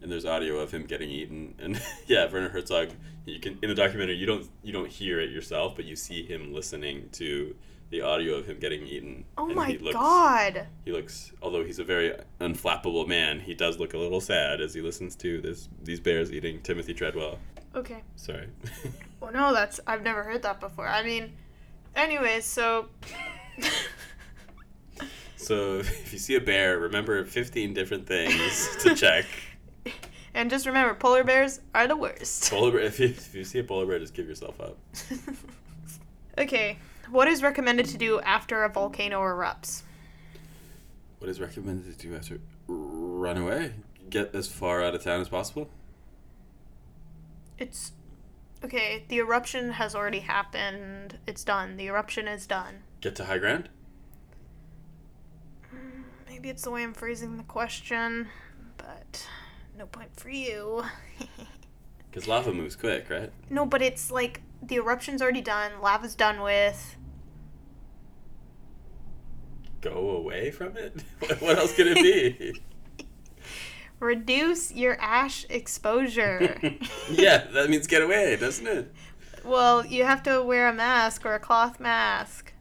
And 0.03 0.13
there's 0.13 0.27
audio 0.27 0.59
of 0.59 0.71
him 0.73 0.85
getting 0.85 1.11
eaten. 1.11 1.55
And 1.61 1.81
yeah, 2.07 2.31
Werner 2.31 2.51
Herzog. 2.51 2.91
You 3.25 3.41
can 3.41 3.59
in 3.63 3.69
the 3.69 3.75
documentary 3.75 4.17
you 4.17 4.27
don't 4.27 4.49
you 4.63 4.73
don't 4.73 4.89
hear 4.89 5.21
it 5.21 5.31
yourself, 5.31 5.75
but 5.77 5.85
you 5.85 5.97
see 5.97 6.25
him 6.25 6.53
listening 6.53 7.09
to 7.13 7.55
the 7.91 8.01
audio 8.03 8.35
of 8.35 8.47
him 8.47 8.59
getting 8.59 8.87
eaten. 8.87 9.25
Oh 9.39 9.47
And 9.47 9.55
my 9.55 9.69
he 9.69 9.79
looks, 9.79 9.95
god. 9.95 10.67
He 10.85 10.93
looks, 10.93 11.33
although 11.41 11.65
he's 11.65 11.79
a 11.79 11.85
very 11.85 12.15
unflappable 12.41 13.07
man, 13.07 13.41
he 13.41 13.55
does 13.55 13.79
look 13.79 13.95
a 13.95 13.99
little 13.99 14.21
sad 14.21 14.61
as 14.61 14.75
he 14.75 14.81
listens 14.81 15.15
to 15.17 15.41
this 15.41 15.69
these 15.83 16.01
bears 16.01 16.31
eating 16.33 16.61
Timothy 16.63 16.95
Treadwell. 16.95 17.39
Okay. 17.75 18.03
Sorry. 18.17 18.49
Well, 19.19 19.33
no, 19.33 19.55
that's 19.55 19.81
I've 19.87 20.03
never 20.03 20.23
heard 20.23 20.43
that 20.43 20.61
before. 20.61 20.87
I 20.87 21.03
mean, 21.03 21.33
anyways, 21.97 22.45
so 22.45 22.87
so 25.37 25.79
if 25.79 26.13
you 26.13 26.19
see 26.19 26.35
a 26.35 26.41
bear, 26.41 26.79
remember 26.79 27.25
15 27.25 27.75
different 27.75 28.07
things 28.07 28.77
to 28.83 28.95
check. 28.95 29.27
and 30.35 30.51
just 30.51 30.67
remember, 30.67 30.95
polar 30.95 31.25
bears 31.25 31.61
are 31.75 31.87
the 31.87 31.97
worst. 31.97 32.51
Polar 32.51 32.73
bear, 32.73 32.81
if 32.81 32.99
you, 33.01 33.07
if 33.07 33.35
you 33.35 33.45
see 33.45 33.59
a 33.59 33.65
polar 33.65 33.87
bear, 33.87 33.99
just 33.99 34.15
give 34.15 34.29
yourself 34.29 34.61
up. 34.61 34.79
okay, 36.39 36.79
what 37.11 37.29
is 37.29 37.43
recommended 37.43 37.87
to 37.87 37.99
do 37.99 38.21
after 38.21 38.65
a 38.65 38.69
volcano 38.69 39.21
erupts? 39.21 39.83
What 41.19 41.31
is 41.31 41.41
recommended 41.41 41.99
to 41.99 42.07
do 42.07 42.15
after 42.15 42.41
run 42.69 43.39
away? 43.39 43.73
Get 44.11 44.35
as 44.35 44.49
far 44.49 44.83
out 44.83 44.95
of 44.95 45.03
town 45.03 45.21
as 45.21 45.29
possible. 45.29 45.69
It's 47.59 47.93
okay. 48.63 49.05
The 49.09 49.19
eruption 49.19 49.73
has 49.73 49.95
already 49.95 50.21
happened. 50.21 51.19
It's 51.27 51.43
done. 51.43 51.77
The 51.77 51.87
eruption 51.87 52.29
is 52.29 52.47
done. 52.47 52.83
Get 53.01 53.15
to 53.17 53.25
high 53.25 53.39
ground. 53.39 53.69
Maybe 56.29 56.49
it's 56.49 56.63
the 56.63 56.71
way 56.71 56.83
I'm 56.83 56.95
phrasing 56.95 57.37
the 57.37 57.43
question, 57.45 58.29
but 58.77 59.27
no 59.79 59.87
point 59.87 60.11
for 60.17 60.31
you. 60.31 60.85
Because 62.11 62.29
lava 62.29 62.51
moves 62.51 62.75
quick, 62.77 63.11
right? 63.11 63.31
no, 63.51 63.67
but 63.67 63.83
it's 63.83 64.11
like 64.11 64.41
the 64.63 64.77
eruption's 64.77 65.21
already 65.21 65.43
done. 65.43 65.73
Lava's 65.83 66.15
done 66.15 66.41
with. 66.41 66.97
Go 69.83 70.11
away 70.13 70.51
from 70.51 70.79
it. 70.79 71.05
what 71.41 71.59
else 71.59 71.75
could 71.75 71.89
it 71.89 71.97
be? 71.97 72.59
Reduce 74.01 74.73
your 74.73 74.99
ash 74.99 75.45
exposure. 75.51 76.59
yeah, 77.11 77.49
that 77.53 77.69
means 77.69 77.87
get 77.87 78.01
away, 78.01 78.35
doesn't 78.37 78.67
it? 78.67 78.95
well, 79.45 79.85
you 79.85 80.05
have 80.05 80.23
to 80.23 80.43
wear 80.43 80.69
a 80.69 80.73
mask 80.73 81.27
or 81.27 81.35
a 81.35 81.39
cloth 81.39 81.79
mask. 81.79 82.55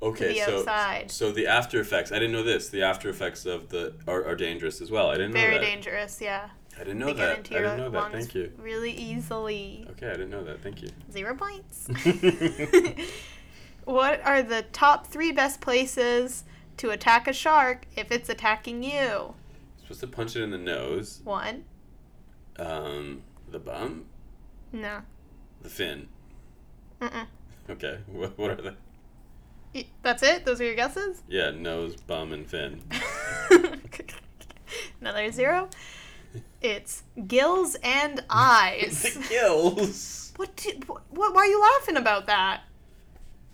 Okay, 0.00 0.34
be 0.34 0.40
so 0.40 0.58
outside. 0.60 1.10
so 1.10 1.32
the 1.32 1.46
after 1.46 1.80
effects. 1.80 2.12
I 2.12 2.16
didn't 2.16 2.32
know 2.32 2.44
this. 2.44 2.68
The 2.68 2.82
after 2.82 3.08
effects 3.08 3.46
of 3.46 3.68
the 3.70 3.94
are, 4.06 4.24
are 4.24 4.36
dangerous 4.36 4.80
as 4.80 4.90
well. 4.90 5.08
I 5.10 5.14
didn't 5.14 5.34
know 5.34 5.40
Very 5.40 5.58
dangerous, 5.58 6.20
yeah. 6.20 6.50
I 6.76 6.84
didn't 6.84 6.98
know 7.00 7.06
they 7.06 7.14
that. 7.14 7.38
I 7.38 7.42
didn't 7.42 7.76
know 7.78 7.90
that. 7.90 8.12
Thank 8.12 8.34
you. 8.36 8.52
really 8.56 8.92
easily. 8.92 9.84
Okay, 9.90 10.06
I 10.06 10.12
didn't 10.12 10.30
know 10.30 10.44
that. 10.44 10.62
Thank 10.62 10.82
you. 10.82 10.90
Zero 11.10 11.34
points. 11.34 11.88
what 13.84 14.20
are 14.24 14.42
the 14.42 14.62
top 14.72 15.08
three 15.08 15.32
best 15.32 15.60
places 15.60 16.44
to 16.76 16.90
attack 16.90 17.26
a 17.26 17.32
shark 17.32 17.86
if 17.96 18.12
it's 18.12 18.28
attacking 18.28 18.84
you? 18.84 19.34
Supposed 19.82 20.00
to 20.00 20.06
punch 20.06 20.36
it 20.36 20.42
in 20.42 20.50
the 20.50 20.58
nose, 20.58 21.20
One. 21.24 21.64
um, 22.58 23.22
the 23.50 23.58
bum, 23.58 24.04
No. 24.72 25.00
the 25.62 25.68
fin. 25.68 26.08
Mm-mm. 27.00 27.26
Okay, 27.70 27.98
what, 28.06 28.38
what 28.38 28.50
are 28.50 28.62
they? 28.62 28.74
That's 30.02 30.22
it? 30.22 30.44
Those 30.44 30.60
are 30.60 30.64
your 30.64 30.74
guesses? 30.74 31.22
Yeah, 31.28 31.50
nose, 31.50 31.96
bum, 31.96 32.32
and 32.32 32.46
fin. 32.46 32.82
Another 35.00 35.30
zero. 35.30 35.68
It's 36.60 37.02
gills 37.26 37.76
and 37.82 38.24
eyes. 38.28 39.02
the 39.02 39.26
gills. 39.28 40.32
what, 40.36 40.54
did, 40.56 40.84
what? 40.88 41.02
Why 41.10 41.42
are 41.42 41.46
you 41.46 41.60
laughing 41.60 41.96
about 41.96 42.26
that? 42.26 42.62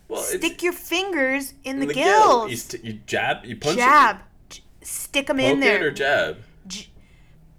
Well, 0.08 0.22
Stick 0.22 0.62
your 0.62 0.72
fingers 0.72 1.54
in, 1.64 1.80
in 1.82 1.88
the, 1.88 1.94
gill. 1.94 2.04
gills. 2.46 2.50
You, 2.50 2.56
st- 2.56 2.84
you 2.84 2.92
jab. 3.06 3.44
You 3.44 3.56
punch 3.56 3.76
jab. 3.78 4.18
J- 4.50 4.62
Stick 4.82 5.26
them 5.28 5.40
in 5.40 5.60
there. 5.60 5.76
it 5.76 5.82
or 5.82 5.90
jab. 5.90 6.38
J- 6.66 6.88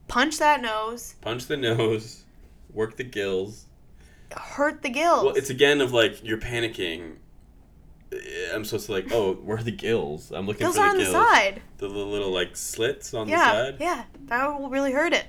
punch 0.08 0.38
that 0.40 0.62
nose. 0.62 1.16
Punch 1.22 1.46
the 1.48 1.58
nose. 1.58 2.24
Work 2.74 2.98
the 2.98 3.04
gills. 3.04 3.66
Hurt 4.36 4.82
the 4.82 4.90
gills. 4.90 5.26
Well, 5.26 5.36
it's 5.36 5.50
again 5.50 5.82
of 5.82 5.92
like 5.94 6.24
you're 6.24 6.38
panicking. 6.40 7.16
I'm 8.54 8.64
supposed 8.66 8.86
to 8.86 8.92
like, 8.92 9.12
oh, 9.12 9.34
where 9.34 9.58
are 9.58 9.64
the 9.64 9.72
gills? 9.72 10.32
I'm 10.32 10.46
looking 10.48 10.60
gills 10.60 10.76
for 10.76 10.84
the 10.84 10.90
on 10.90 10.98
gills. 10.98 11.08
the 11.14 11.14
side. 11.14 11.62
The 11.78 11.88
little, 11.88 12.12
little 12.12 12.32
like 12.32 12.56
slits 12.56 13.14
on 13.14 13.28
Yeah, 13.28 13.38
the 13.38 13.52
side. 13.72 13.78
yeah. 13.80 14.04
That 14.26 14.60
will 14.60 14.70
really 14.70 14.92
hurt 14.92 15.14
it. 15.14 15.26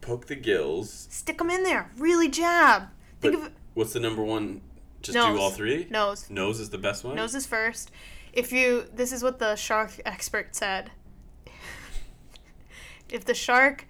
Poke 0.00 0.26
the 0.26 0.36
gills. 0.36 1.06
Stick 1.10 1.38
them 1.38 1.50
in 1.50 1.62
there. 1.62 1.90
Really 1.98 2.28
jab. 2.28 2.88
Think 3.20 3.34
But 3.38 3.46
of 3.46 3.52
what's 3.74 3.92
the 3.92 4.00
number 4.00 4.22
one? 4.22 4.60
Just 5.02 5.16
Nose. 5.16 5.36
do 5.36 5.40
all 5.42 5.50
three. 5.50 5.86
Nose. 5.90 6.30
Nose 6.30 6.60
is 6.60 6.70
the 6.70 6.78
best 6.78 7.04
one. 7.04 7.16
Nose 7.16 7.34
is 7.34 7.46
first. 7.46 7.90
If 8.32 8.52
you, 8.52 8.86
this 8.94 9.12
is 9.12 9.22
what 9.22 9.38
the 9.38 9.54
shark 9.56 10.00
expert 10.06 10.54
said. 10.56 10.90
if 13.10 13.24
the 13.24 13.34
shark, 13.34 13.86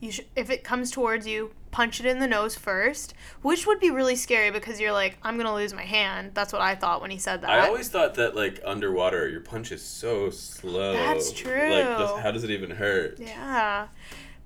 you 0.00 0.12
sh- 0.12 0.20
if 0.36 0.50
it 0.50 0.64
comes 0.64 0.90
towards 0.90 1.26
you, 1.26 1.52
punch 1.78 2.00
it 2.00 2.06
in 2.06 2.18
the 2.18 2.26
nose 2.26 2.56
first, 2.56 3.14
which 3.42 3.64
would 3.64 3.78
be 3.78 3.88
really 3.88 4.16
scary 4.16 4.50
because 4.50 4.80
you're 4.80 4.90
like, 4.90 5.16
I'm 5.22 5.36
gonna 5.36 5.54
lose 5.54 5.72
my 5.72 5.84
hand. 5.84 6.32
That's 6.34 6.52
what 6.52 6.60
I 6.60 6.74
thought 6.74 7.00
when 7.00 7.12
he 7.12 7.18
said 7.18 7.42
that. 7.42 7.50
I 7.50 7.68
always 7.68 7.88
thought 7.88 8.16
that 8.16 8.34
like 8.34 8.60
underwater, 8.64 9.28
your 9.28 9.42
punch 9.42 9.70
is 9.70 9.80
so 9.80 10.28
slow. 10.30 10.92
That's 10.94 11.28
Like, 11.28 11.36
true. 11.36 11.52
this, 11.70 12.10
how 12.20 12.32
does 12.32 12.42
it 12.42 12.50
even 12.50 12.70
hurt? 12.72 13.20
Yeah. 13.20 13.86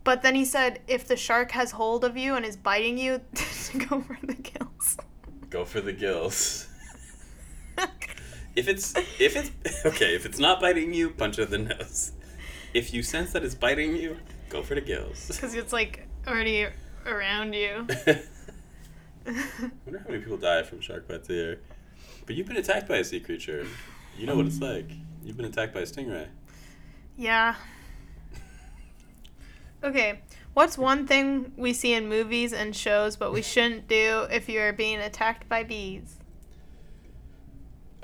But 0.05 0.21
then 0.21 0.35
he 0.35 0.45
said, 0.45 0.81
if 0.87 1.09
the 1.09 1.16
shark 1.16 1.53
has 1.53 1.71
hold 1.71 2.05
of 2.05 2.18
you 2.18 2.35
and 2.35 2.45
is 2.45 2.55
biting 2.55 2.99
you, 2.99 3.23
go 3.88 4.03
for 4.03 4.18
the 4.23 4.35
gills. 4.35 4.99
Go 5.49 5.64
for 5.64 5.81
the 5.81 5.95
gills. 5.95 6.68
If 8.55 8.68
it's 8.68 8.95
if 9.18 9.35
it's 9.35 9.51
okay, 9.87 10.14
if 10.14 10.27
it's 10.27 10.38
not 10.38 10.61
biting 10.61 10.92
you, 10.92 11.09
punch 11.09 11.38
it 11.38 11.51
in 11.51 11.66
the 11.66 11.75
nose. 11.77 12.12
If 12.75 12.92
you 12.92 13.03
sense 13.03 13.33
that 13.33 13.42
it's 13.42 13.55
biting 13.55 13.97
you, 13.97 14.18
go 14.51 14.62
for 14.62 14.75
the 14.75 14.83
gills. 14.83 15.29
Because 15.29 15.55
it's 15.55 15.73
like 15.73 16.07
already 16.29 16.66
around 17.07 17.53
you. 17.55 17.87
I 17.88 18.23
wonder 19.87 19.99
how 19.99 20.09
many 20.09 20.19
people 20.19 20.37
die 20.37 20.62
from 20.62 20.81
shark 20.81 21.07
bites 21.09 21.29
a 21.31 21.35
year. 21.35 21.61
But 22.27 22.35
you've 22.35 22.47
been 22.47 22.57
attacked 22.57 22.88
by 22.88 22.97
a 22.99 23.05
sea 23.05 23.21
creature. 23.21 23.67
You 24.19 24.27
know 24.27 24.37
what 24.37 24.47
it's 24.47 24.61
like. 24.61 24.91
You've 25.25 25.37
been 25.37 25.47
attacked 25.47 25.75
by 25.75 25.81
a 25.81 25.85
stingray. 25.85 26.27
yeah. 27.17 27.55
Okay. 29.85 30.21
What's 30.55 30.79
one 30.79 31.09
thing 31.09 31.53
we 31.57 31.73
see 31.73 31.93
in 31.93 32.09
movies 32.09 32.53
and 32.53 32.77
shows 32.77 33.17
but 33.17 33.33
we 33.33 33.43
shouldn't 33.43 33.88
do 33.88 34.29
if 34.31 34.49
you're 34.49 34.73
being 34.73 35.01
attacked 35.01 35.49
by 35.49 35.65
bees? 35.65 36.19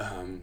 Um, 0.01 0.43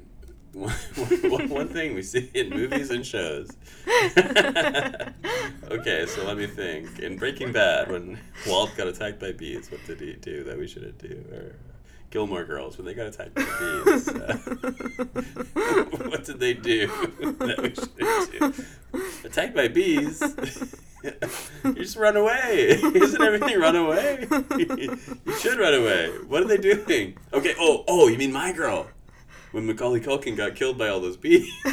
one, 0.56 0.72
one, 1.30 1.50
one 1.50 1.68
thing 1.68 1.94
we 1.96 2.02
see 2.02 2.30
in 2.34 2.50
movies 2.50 2.90
and 2.90 3.06
shows. 3.06 3.50
okay, 4.18 6.06
so 6.08 6.26
let 6.26 6.38
me 6.38 6.48
think. 6.48 7.00
In 7.00 7.18
Breaking 7.18 7.52
Bad, 7.52 7.92
when 7.92 8.18
Walt 8.48 8.72
got 8.78 8.88
attacked 8.88 9.20
by 9.20 9.34
bees, 9.34 9.70
what 9.70 9.86
did 9.86 10.00
he 10.00 10.14
do 10.14 10.44
that 10.46 10.58
we 10.58 10.68
shouldn't 10.68 10.98
do? 10.98 11.24
Or 11.32 11.56
Gilmore 12.10 12.46
Girls, 12.46 12.78
when 12.78 12.86
they 12.86 12.94
got 12.94 13.08
attacked 13.08 13.36
by 13.36 13.44
bees, 13.44 14.08
uh, 14.08 14.38
what 16.08 16.24
did 16.24 16.40
they 16.40 16.54
do 16.54 16.88
that 16.88 17.60
we 17.62 17.76
shouldn't 17.76 18.32
do? 18.32 18.66
Attacked 19.28 19.56
by 19.56 19.68
bees? 19.68 20.24
you 21.64 21.74
just 21.74 21.98
run 21.98 22.16
away. 22.16 22.80
Isn't 22.96 23.22
everything 23.22 23.60
run 23.60 23.76
away? 23.76 24.26
you 24.58 25.34
should 25.40 25.60
run 25.60 25.74
away. 25.74 26.10
What 26.28 26.44
are 26.44 26.48
they 26.48 26.58
doing? 26.58 27.18
Okay, 27.34 27.54
oh, 27.60 27.84
oh, 27.88 28.08
you 28.08 28.18
mean 28.18 28.32
My 28.32 28.54
Girl? 28.54 28.88
When 29.56 29.68
Macaulay 29.68 30.02
Culkin 30.02 30.36
got 30.36 30.54
killed 30.56 30.78
by 30.78 30.90
all 30.90 31.00
those 31.00 31.16
bees. 31.16 31.50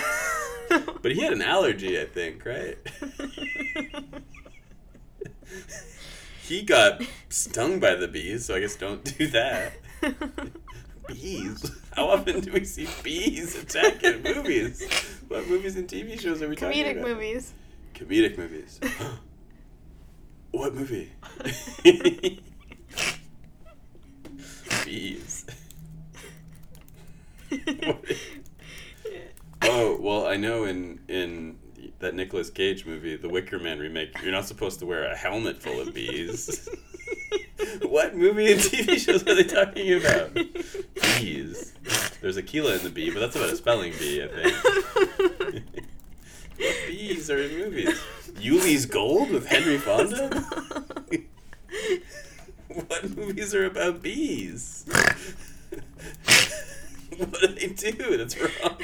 But 1.03 1.11
he 1.13 1.21
had 1.21 1.33
an 1.33 1.43
allergy, 1.43 2.01
I 2.01 2.07
think, 2.07 2.47
right? 2.47 2.79
he 6.45 6.63
got 6.63 7.03
stung 7.29 7.81
by 7.81 7.97
the 7.97 8.07
bees, 8.07 8.47
so 8.47 8.55
I 8.55 8.61
guess 8.61 8.77
don't 8.77 9.05
do 9.19 9.27
that. 9.27 9.73
Bees? 11.09 11.73
How 11.95 12.07
often 12.07 12.41
do 12.41 12.53
we 12.53 12.65
see 12.65 12.89
bees 13.03 13.61
attack 13.61 14.03
in 14.05 14.23
movies? 14.23 14.89
What 15.29 15.47
movies 15.49 15.77
and 15.77 15.87
TV 15.89 16.19
shows 16.19 16.41
are 16.41 16.49
we 16.49 16.57
talking 16.57 16.85
Comedic 16.85 17.01
about? 17.01 17.05
Comedic 17.05 17.15
movies. 17.17 17.53
Comedic 17.95 18.39
movies. 18.39 18.81
what 20.53 20.75
movie? 20.75 21.13
bees. 24.85 25.42
oh 29.63 29.97
well, 30.01 30.27
I 30.27 30.37
know 30.37 30.65
in 30.65 31.01
in 31.09 31.59
that 31.99 32.15
Nicolas 32.15 32.51
Cage 32.51 32.85
movie, 32.85 33.17
the 33.17 33.29
Wicker 33.29 33.59
Man 33.59 33.79
remake, 33.79 34.21
you're 34.23 34.33
not 34.33 34.47
supposed 34.47 34.81
to 34.81 34.87
wear 34.87 35.05
a 35.05 35.17
helmet 35.17 35.63
full 35.63 35.81
of 35.81 35.95
bees. 35.95 36.69
what 37.83 38.17
movie 38.17 38.53
and 38.53 38.61
TV 38.61 38.99
shows 38.99 39.27
are 39.27 39.35
they 39.35 39.45
talking 39.45 39.95
about? 39.95 40.35
Bees. 40.35 41.73
There's 42.21 42.37
Akeelah 42.37 42.77
and 42.77 42.83
the 42.83 42.91
Bee, 42.91 43.11
but 43.11 43.21
that's 43.21 43.37
about 43.37 43.51
a 43.51 43.57
spelling 43.57 43.93
bee, 43.99 44.23
I 44.23 44.29
think. 44.29 45.65
what 46.59 46.77
bees 46.87 47.31
are 47.31 47.41
in 47.41 47.59
movies? 47.59 48.01
Ulee's 48.41 48.87
Gold 48.87 49.31
with 49.31 49.47
Henry 49.47 49.79
Fonda? 49.79 50.29
what 52.69 53.17
movies 53.17 53.55
are 53.55 53.67
about 53.67 54.03
bees? 54.03 54.85
what 57.19 57.41
do 57.41 57.49
they 57.49 57.69
do? 57.69 58.17
That's 58.17 58.39
wrong. 58.41 58.77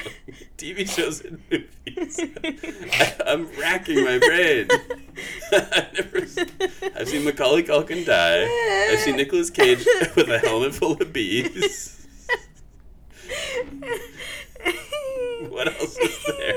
TV 0.57 0.89
shows 0.89 1.21
and 1.23 1.41
movies. 1.51 2.19
I, 2.93 3.15
I'm 3.25 3.47
racking 3.59 4.03
my 4.03 4.19
brain. 4.19 4.67
I've 5.51 5.93
never. 5.93 6.17
I've 6.95 7.07
seen 7.09 7.23
Macaulay 7.25 7.63
Culkin 7.63 8.05
die. 8.05 8.43
I've 8.91 8.99
seen 8.99 9.15
Nicolas 9.17 9.49
Cage 9.49 9.85
with 10.15 10.29
a 10.29 10.39
helmet 10.39 10.75
full 10.75 10.93
of 10.93 11.11
bees. 11.13 11.95
What 15.49 15.67
else 15.67 15.97
is 15.97 16.23
there? 16.25 16.53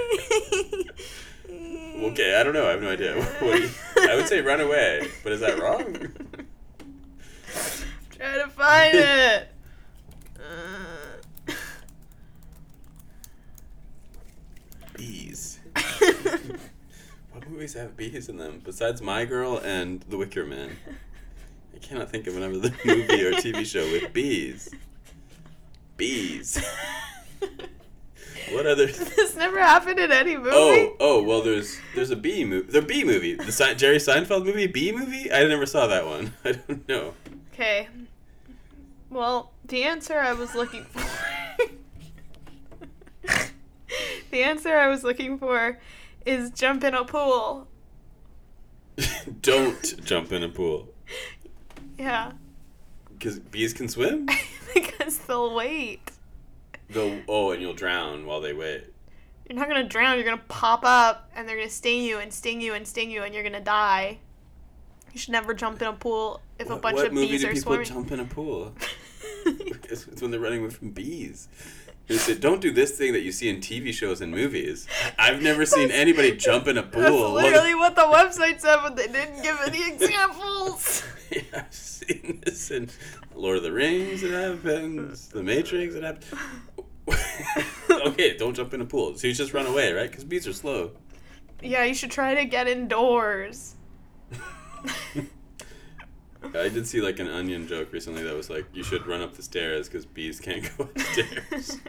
Okay, 2.11 2.37
I 2.39 2.43
don't 2.43 2.53
know. 2.53 2.67
I 2.67 2.71
have 2.71 2.83
no 2.83 2.91
idea. 2.91 3.15
You- 3.17 3.71
I 4.11 4.17
would 4.17 4.27
say 4.29 4.41
run 4.41 4.61
away, 4.61 5.09
but 5.23 5.33
is 5.33 5.41
that 5.41 5.59
wrong? 5.59 5.95
Try 8.17 8.39
to 8.39 8.49
find 8.49 8.95
it. 8.99 9.49
Uh. 10.37 10.92
Bees. 15.03 15.59
What 17.33 17.49
movies 17.51 17.75
have 17.75 17.97
bees 17.97 18.29
in 18.29 18.37
them 18.37 18.61
besides 18.63 19.03
My 19.03 19.25
Girl 19.25 19.59
and 19.65 20.01
The 20.03 20.17
Wicker 20.17 20.45
Man? 20.47 20.77
I 21.75 21.79
cannot 21.79 22.09
think 22.11 22.29
of 22.29 22.37
another 22.37 22.55
movie 22.85 23.25
or 23.25 23.33
TV 23.33 23.67
show 23.67 23.91
with 23.91 24.13
bees. 24.13 24.69
Bees. 25.97 26.63
What 28.53 28.67
other? 28.67 28.87
this 29.17 29.35
never 29.35 29.59
happened 29.59 29.99
in 29.99 30.13
any 30.13 30.37
movie. 30.37 30.51
Oh, 30.53 30.97
oh, 31.01 31.23
well, 31.25 31.43
there's 31.43 31.79
there's 31.97 32.11
a 32.11 32.17
bee 32.17 32.45
movie. 32.45 32.71
The 32.71 32.83
bee 32.83 33.03
movie, 33.03 33.35
the 33.35 33.51
Se- 33.51 33.75
Jerry 33.77 33.97
Seinfeld 33.97 34.45
movie, 34.45 34.67
Bee 34.69 34.93
movie. 34.93 35.33
I 35.33 35.43
never 35.49 35.67
saw 35.67 35.89
that 35.89 36.07
one. 36.07 36.35
I 36.45 36.53
don't 36.53 36.87
know. 36.89 37.15
Okay. 37.53 37.89
Well, 39.11 39.51
the 39.65 39.83
answer 39.83 40.19
I 40.19 40.33
was 40.35 40.55
looking 40.55 40.85
for. 40.85 41.01
The 44.33 44.43
answer 44.43 44.77
I 44.77 44.89
was 44.89 45.05
looking 45.05 45.39
for 45.39 45.79
is 46.27 46.51
jump 46.51 46.83
in 46.83 46.95
a 46.95 47.05
pool. 47.05 47.69
don't 49.41 50.05
jump 50.05 50.33
in 50.33 50.43
a 50.43 50.49
pool 50.49 50.89
Yeah. 51.99 52.33
because 53.11 53.39
bees 53.39 53.73
can 53.73 53.89
swim. 53.89 54.29
because 54.75 55.19
they'll 55.19 55.55
wait. 55.55 56.11
They'll 56.91 57.21
oh, 57.29 57.53
and 57.53 57.63
you'll 57.63 57.73
drown 57.75 58.27
while 58.27 58.41
they 58.41 58.53
wait. 58.53 58.85
You're 59.49 59.59
not 59.59 59.69
gonna 59.69 59.89
drown, 59.89 60.17
you're 60.17 60.25
gonna 60.25 60.43
pop 60.49 60.81
up 60.85 61.31
and 61.35 61.49
they're 61.49 61.57
gonna 61.57 61.71
sting 61.71 62.03
you 62.03 62.19
and 62.19 62.33
sting 62.33 62.61
you 62.61 62.75
and 62.75 62.87
sting 62.87 63.11
you 63.11 63.23
and 63.23 63.35
you're 63.35 63.43
gonna 63.45 63.61
die. 63.61 64.19
You 65.13 65.19
should 65.19 65.33
never 65.33 65.53
jump 65.55 65.81
in 65.83 65.89
a 65.89 65.93
pool 65.93 66.41
if 66.59 66.69
a 66.69 66.73
What, 66.75 66.83
bunch 66.83 66.97
what 66.97 67.07
of 67.07 67.13
movie 67.13 67.29
bees 67.29 67.43
do 67.43 67.49
are 67.49 67.53
people 67.53 67.63
swarming. 67.63 67.87
jump 67.87 68.13
in 68.13 68.21
a 68.21 68.25
pool? 68.25 68.75
it's, 69.47 70.07
it's 70.07 70.23
when 70.23 70.31
they're 70.31 70.41
running 70.41 70.61
away 70.61 70.71
from 70.71 70.91
bees. 70.91 71.49
They 72.13 72.19
say, 72.19 72.35
don't 72.35 72.61
do 72.61 72.71
this 72.71 72.91
thing 72.93 73.15
that 73.15 73.23
you 73.23 73.33
see 73.33 73.49
in 73.49 73.57
TV 73.57 73.91
shows 73.91 74.21
and 74.21 74.31
movies. 74.31 74.87
I've 75.19 75.41
never 75.41 75.65
seen 75.65 75.91
anybody 75.91 76.37
jump 76.37 76.69
in 76.69 76.77
a 76.77 76.83
pool. 76.83 77.33
That's 77.33 77.47
literally 77.47 77.75
what 77.75 77.97
the 77.97 78.03
website 78.03 78.61
said, 78.61 78.81
but 78.83 78.97
they 78.97 79.07
didn't 79.07 79.43
give 79.43 79.59
any 79.67 79.87
examples. 79.89 81.05
Yeah, 81.33 81.41
I've 81.55 81.73
seen 81.73 82.43
this 82.45 82.71
in 82.71 82.91
Lord 83.35 83.57
of 83.57 83.63
the 83.63 83.73
Rings. 83.73 84.23
It 84.23 84.33
happens. 84.33 85.29
The 85.29 85.43
Matrix. 85.43 85.95
It 85.95 86.03
happens. 86.03 86.31
okay, 87.91 88.37
don't 88.37 88.53
jump 88.53 88.75
in 88.75 88.83
a 88.83 88.85
pool. 88.85 89.15
So 89.17 89.29
you 89.29 89.33
just 89.33 89.55
run 89.55 89.65
away, 89.65 89.95
right? 89.95 90.11
Because 90.11 90.25
bees 90.25 90.47
are 90.47 90.53
slow. 90.53 90.91
yeah, 91.63 91.85
you 91.85 91.95
should 91.95 92.11
try 92.11 92.35
to 92.35 92.45
get 92.45 92.69
indoors. 92.69 93.77
I 96.55 96.69
did 96.69 96.87
see 96.87 97.01
like 97.01 97.19
an 97.19 97.29
onion 97.29 97.67
joke 97.67 97.93
recently 97.93 98.23
that 98.25 98.35
was 98.35 98.51
like, 98.51 98.67
you 98.73 98.83
should 98.83 99.07
run 99.07 99.21
up 99.23 99.35
the 99.35 99.43
stairs 99.43 99.89
because 99.89 100.05
bees 100.07 100.41
can't 100.41 100.69
go 100.77 100.85
upstairs. 100.85 101.79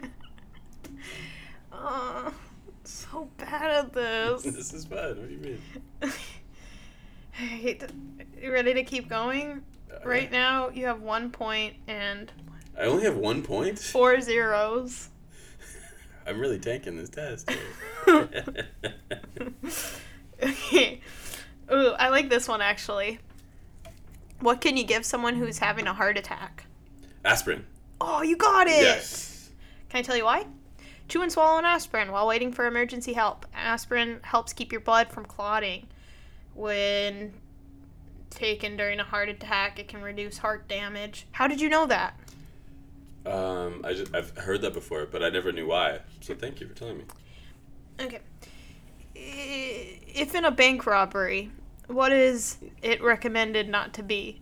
Uh, 1.76 2.30
so 2.84 3.28
bad 3.36 3.70
at 3.70 3.92
this. 3.92 4.42
this 4.44 4.72
is 4.72 4.84
fun. 4.86 5.18
What 5.18 5.28
do 5.28 5.34
you 5.34 5.40
mean? 5.40 5.60
To, 7.36 7.88
you 8.40 8.52
ready 8.52 8.74
to 8.74 8.84
keep 8.84 9.08
going? 9.08 9.64
Uh, 9.92 10.08
Right 10.08 10.30
now, 10.30 10.68
you 10.68 10.86
have 10.86 11.02
one 11.02 11.30
point 11.30 11.74
and 11.88 12.30
I 12.78 12.82
only 12.84 13.02
have 13.04 13.16
one 13.16 13.42
point. 13.42 13.76
four 13.80 14.20
zeros. 14.20 15.08
I'm 16.26 16.38
really 16.38 16.60
tanking 16.60 16.96
this 16.96 17.10
test. 17.10 17.50
okay. 20.42 21.00
Ooh, 21.72 21.88
I 21.98 22.08
like 22.10 22.28
this 22.30 22.46
one 22.46 22.62
actually. 22.62 23.18
What 24.44 24.60
can 24.60 24.76
you 24.76 24.84
give 24.84 25.06
someone 25.06 25.36
who's 25.36 25.56
having 25.56 25.86
a 25.86 25.94
heart 25.94 26.18
attack? 26.18 26.66
Aspirin. 27.24 27.64
Oh, 27.98 28.20
you 28.20 28.36
got 28.36 28.66
it! 28.66 28.82
Yes. 28.82 29.48
Can 29.88 30.00
I 30.00 30.02
tell 30.02 30.18
you 30.18 30.26
why? 30.26 30.44
Chew 31.08 31.22
and 31.22 31.32
swallow 31.32 31.58
an 31.58 31.64
aspirin 31.64 32.12
while 32.12 32.26
waiting 32.26 32.52
for 32.52 32.66
emergency 32.66 33.14
help. 33.14 33.46
Aspirin 33.54 34.20
helps 34.22 34.52
keep 34.52 34.70
your 34.70 34.82
blood 34.82 35.08
from 35.08 35.24
clotting. 35.24 35.86
When 36.52 37.32
taken 38.28 38.76
during 38.76 39.00
a 39.00 39.04
heart 39.04 39.30
attack, 39.30 39.78
it 39.78 39.88
can 39.88 40.02
reduce 40.02 40.36
heart 40.36 40.68
damage. 40.68 41.26
How 41.32 41.48
did 41.48 41.58
you 41.58 41.70
know 41.70 41.86
that? 41.86 42.14
Um, 43.24 43.80
I 43.82 43.94
just 43.94 44.14
I've 44.14 44.36
heard 44.36 44.60
that 44.60 44.74
before, 44.74 45.06
but 45.06 45.22
I 45.22 45.30
never 45.30 45.52
knew 45.52 45.68
why. 45.68 46.00
So 46.20 46.34
thank 46.34 46.60
you 46.60 46.68
for 46.68 46.74
telling 46.74 46.98
me. 46.98 47.04
Okay. 47.98 48.20
If 49.14 50.34
in 50.34 50.44
a 50.44 50.50
bank 50.50 50.84
robbery, 50.84 51.50
what 51.86 52.12
is 52.12 52.58
it 52.82 53.02
recommended 53.02 53.68
not 53.68 53.92
to 53.94 54.02
be? 54.02 54.40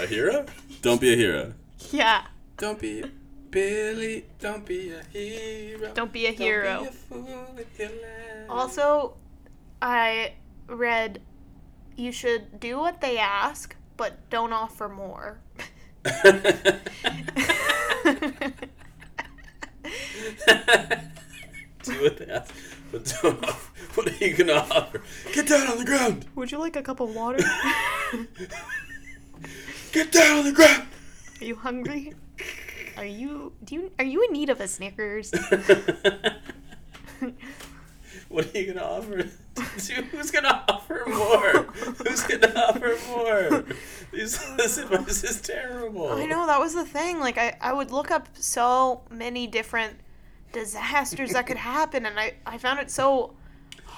A 0.00 0.06
hero? 0.06 0.46
Don't 0.80 1.00
be 1.00 1.12
a 1.12 1.16
hero. 1.16 1.54
Yeah, 1.90 2.22
Don't 2.56 2.78
be 2.78 3.04
Billy. 3.50 4.24
Don't 4.40 4.64
be 4.64 4.92
a 4.92 5.02
hero. 5.12 5.92
don't 5.92 6.12
be 6.12 6.26
a 6.26 6.32
hero. 6.32 6.74
Don't 6.74 6.82
be 6.84 6.88
a 6.88 6.92
fool 6.92 7.54
with 7.54 7.78
your. 7.78 7.90
Also, 8.48 9.14
I 9.82 10.34
read 10.66 11.20
you 11.96 12.12
should 12.12 12.58
do 12.60 12.78
what 12.78 13.00
they 13.00 13.18
ask, 13.18 13.76
but 13.96 14.28
don't 14.30 14.52
offer 14.52 14.88
more. 14.88 15.38
Do 21.82 22.00
what 22.00 22.16
they 22.16 22.26
ask, 22.26 22.54
but 22.92 23.14
don't 23.22 23.44
offer. 23.44 23.68
What 23.96 24.08
are 24.08 24.24
you 24.24 24.34
gonna 24.34 24.54
offer? 24.54 25.02
Get 25.34 25.48
down 25.48 25.66
on 25.68 25.76
the 25.76 25.84
ground. 25.84 26.24
Would 26.34 26.50
you 26.50 26.58
like 26.58 26.76
a 26.76 26.82
cup 26.82 27.00
of 27.00 27.14
water? 27.14 27.40
Get 29.92 30.10
down 30.10 30.38
on 30.38 30.44
the 30.44 30.52
ground. 30.52 30.84
Are 31.40 31.44
you 31.44 31.56
hungry? 31.56 32.14
Are 32.96 33.04
you 33.04 33.52
do 33.64 33.74
you 33.74 33.90
are 33.98 34.04
you 34.04 34.22
in 34.24 34.32
need 34.32 34.48
of 34.48 34.62
a 34.62 34.68
Snickers? 34.68 35.30
what 38.30 38.54
are 38.54 38.58
you 38.58 38.72
gonna 38.72 38.86
offer? 38.86 39.28
Who's 40.10 40.30
gonna 40.30 40.64
offer 40.68 41.04
more? 41.08 41.64
Who's 41.74 42.22
gonna 42.22 42.54
offer 42.56 42.96
more? 43.08 43.64
These, 44.10 44.56
this 44.56 44.78
advice 44.78 45.22
is 45.22 45.42
terrible. 45.42 46.12
I 46.12 46.24
know 46.24 46.46
that 46.46 46.60
was 46.60 46.72
the 46.72 46.86
thing. 46.86 47.20
Like 47.20 47.36
I, 47.36 47.58
I 47.60 47.74
would 47.74 47.90
look 47.90 48.10
up 48.10 48.30
so 48.32 49.02
many 49.10 49.46
different 49.46 49.98
disasters 50.52 51.32
that 51.32 51.46
could 51.46 51.58
happen 51.58 52.06
and 52.06 52.18
I, 52.18 52.34
I 52.46 52.56
found 52.56 52.78
it 52.78 52.90
so 52.90 53.34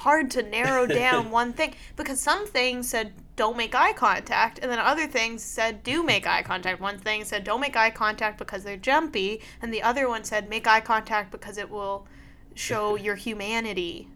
hard 0.05 0.31
to 0.31 0.43
narrow 0.43 0.87
down 1.03 1.31
one 1.31 1.53
thing 1.55 1.75
because 1.97 2.21
some 2.21 2.47
things 2.47 2.89
said 2.89 3.15
don't 3.37 3.57
make 3.57 3.75
eye 3.75 3.95
contact 3.95 4.59
and 4.61 4.71
then 4.71 4.79
other 4.79 5.07
things 5.07 5.43
said 5.43 5.83
do 5.83 6.03
make 6.05 6.27
eye 6.27 6.43
contact. 6.43 6.79
One 6.79 6.99
thing 6.99 7.25
said 7.25 7.43
don't 7.43 7.61
make 7.61 7.75
eye 7.75 7.91
contact 7.91 8.39
because 8.39 8.65
they're 8.65 8.77
jumpy 8.77 9.41
and 9.63 9.73
the 9.73 9.83
other 9.83 10.07
one 10.09 10.23
said 10.23 10.51
make 10.51 10.67
eye 10.67 10.81
contact 10.81 11.33
because 11.33 11.57
it 11.57 11.71
will 11.71 12.07
show 12.55 12.97
your 13.07 13.15
humanity. 13.15 14.09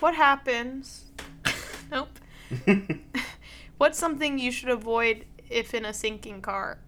What 0.00 0.16
happens? 0.16 1.04
nope. 1.90 2.18
What's 3.78 3.98
something 3.98 4.38
you 4.40 4.50
should 4.50 4.70
avoid 4.70 5.24
if 5.48 5.72
in 5.72 5.84
a 5.84 5.94
sinking 5.94 6.42
car? 6.42 6.78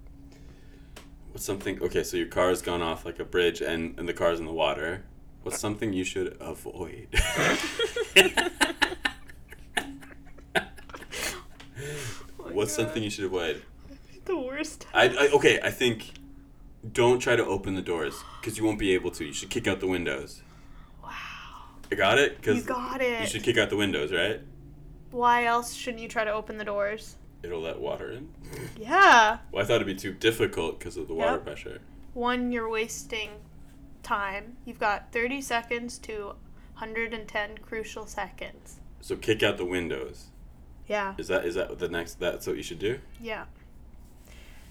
What's 1.31 1.45
something? 1.45 1.81
Okay, 1.81 2.03
so 2.03 2.17
your 2.17 2.27
car's 2.27 2.63
gone 2.63 2.83
off 2.83 3.05
like 3.05 3.21
a 3.21 3.25
bridge, 3.25 3.61
and 3.61 3.99
and 3.99 4.09
the 4.09 4.13
car's 4.13 4.41
in 4.41 4.47
the 4.47 4.53
water. 4.53 5.05
What's 5.47 5.61
something 5.61 5.93
you 5.93 6.03
should 6.03 6.37
avoid? 6.41 7.07
Oh 12.41 12.51
What's 12.51 12.73
something 12.73 13.01
you 13.01 13.11
should 13.11 13.27
avoid? 13.27 13.63
the 14.25 14.37
worst. 14.37 14.89
I, 14.93 15.05
I 15.07 15.29
okay. 15.35 15.61
I 15.63 15.71
think 15.71 16.15
don't 16.93 17.21
try 17.21 17.37
to 17.37 17.47
open 17.47 17.77
the 17.77 17.81
doors 17.83 18.25
because 18.41 18.59
you 18.59 18.65
won't 18.65 18.81
be 18.81 18.93
able 18.95 19.13
to. 19.13 19.25
You 19.25 19.33
should 19.33 19.51
kick 19.51 19.69
out 19.69 19.79
the 19.79 19.87
windows. 19.87 20.43
Wow. 21.01 21.11
I 21.93 21.95
got 21.95 22.19
it. 22.19 22.43
Cause 22.43 22.57
You 22.57 22.63
got 22.63 23.01
it. 23.01 23.21
You 23.21 23.27
should 23.29 23.45
kick 23.45 23.57
out 23.57 23.71
the 23.71 23.77
windows, 23.77 24.11
right? 24.13 24.41
Why 25.13 25.45
else 25.45 25.75
shouldn't 25.75 26.03
you 26.03 26.09
try 26.09 26.25
to 26.25 26.33
open 26.33 26.59
the 26.59 26.65
doors? 26.65 27.15
It'll 27.45 27.61
let 27.61 27.79
water 27.79 28.11
in. 28.11 28.29
Yeah. 28.77 29.39
Well, 29.53 29.63
I 29.63 29.67
thought 29.67 29.77
it'd 29.77 29.87
be 29.87 29.95
too 29.95 30.13
difficult 30.13 30.81
because 30.81 30.97
of 30.97 31.07
the 31.07 31.15
water 31.15 31.35
Yep. 31.35 31.45
pressure. 31.45 31.79
One, 32.15 32.51
you're 32.51 32.69
wasting 32.69 33.31
time. 34.07 34.57
You've 34.65 34.79
got 34.79 35.13
30 35.13 35.43
seconds 35.43 35.99
to 35.99 36.35
110 36.75 37.59
crucial 37.59 38.07
seconds. 38.07 38.77
So 39.01 39.17
kick 39.17 39.43
out 39.43 39.59
the 39.59 39.65
windows. 39.65 40.27
Yeah. 40.87 41.15
Is 41.19 41.29
that 41.29 41.45
is 41.45 41.57
that 41.57 41.79
the 41.79 41.89
next? 41.89 42.21
That's 42.21 42.47
what 42.47 42.57
you 42.57 42.63
should 42.63 42.79
do. 42.79 43.01
Yeah. 43.21 43.45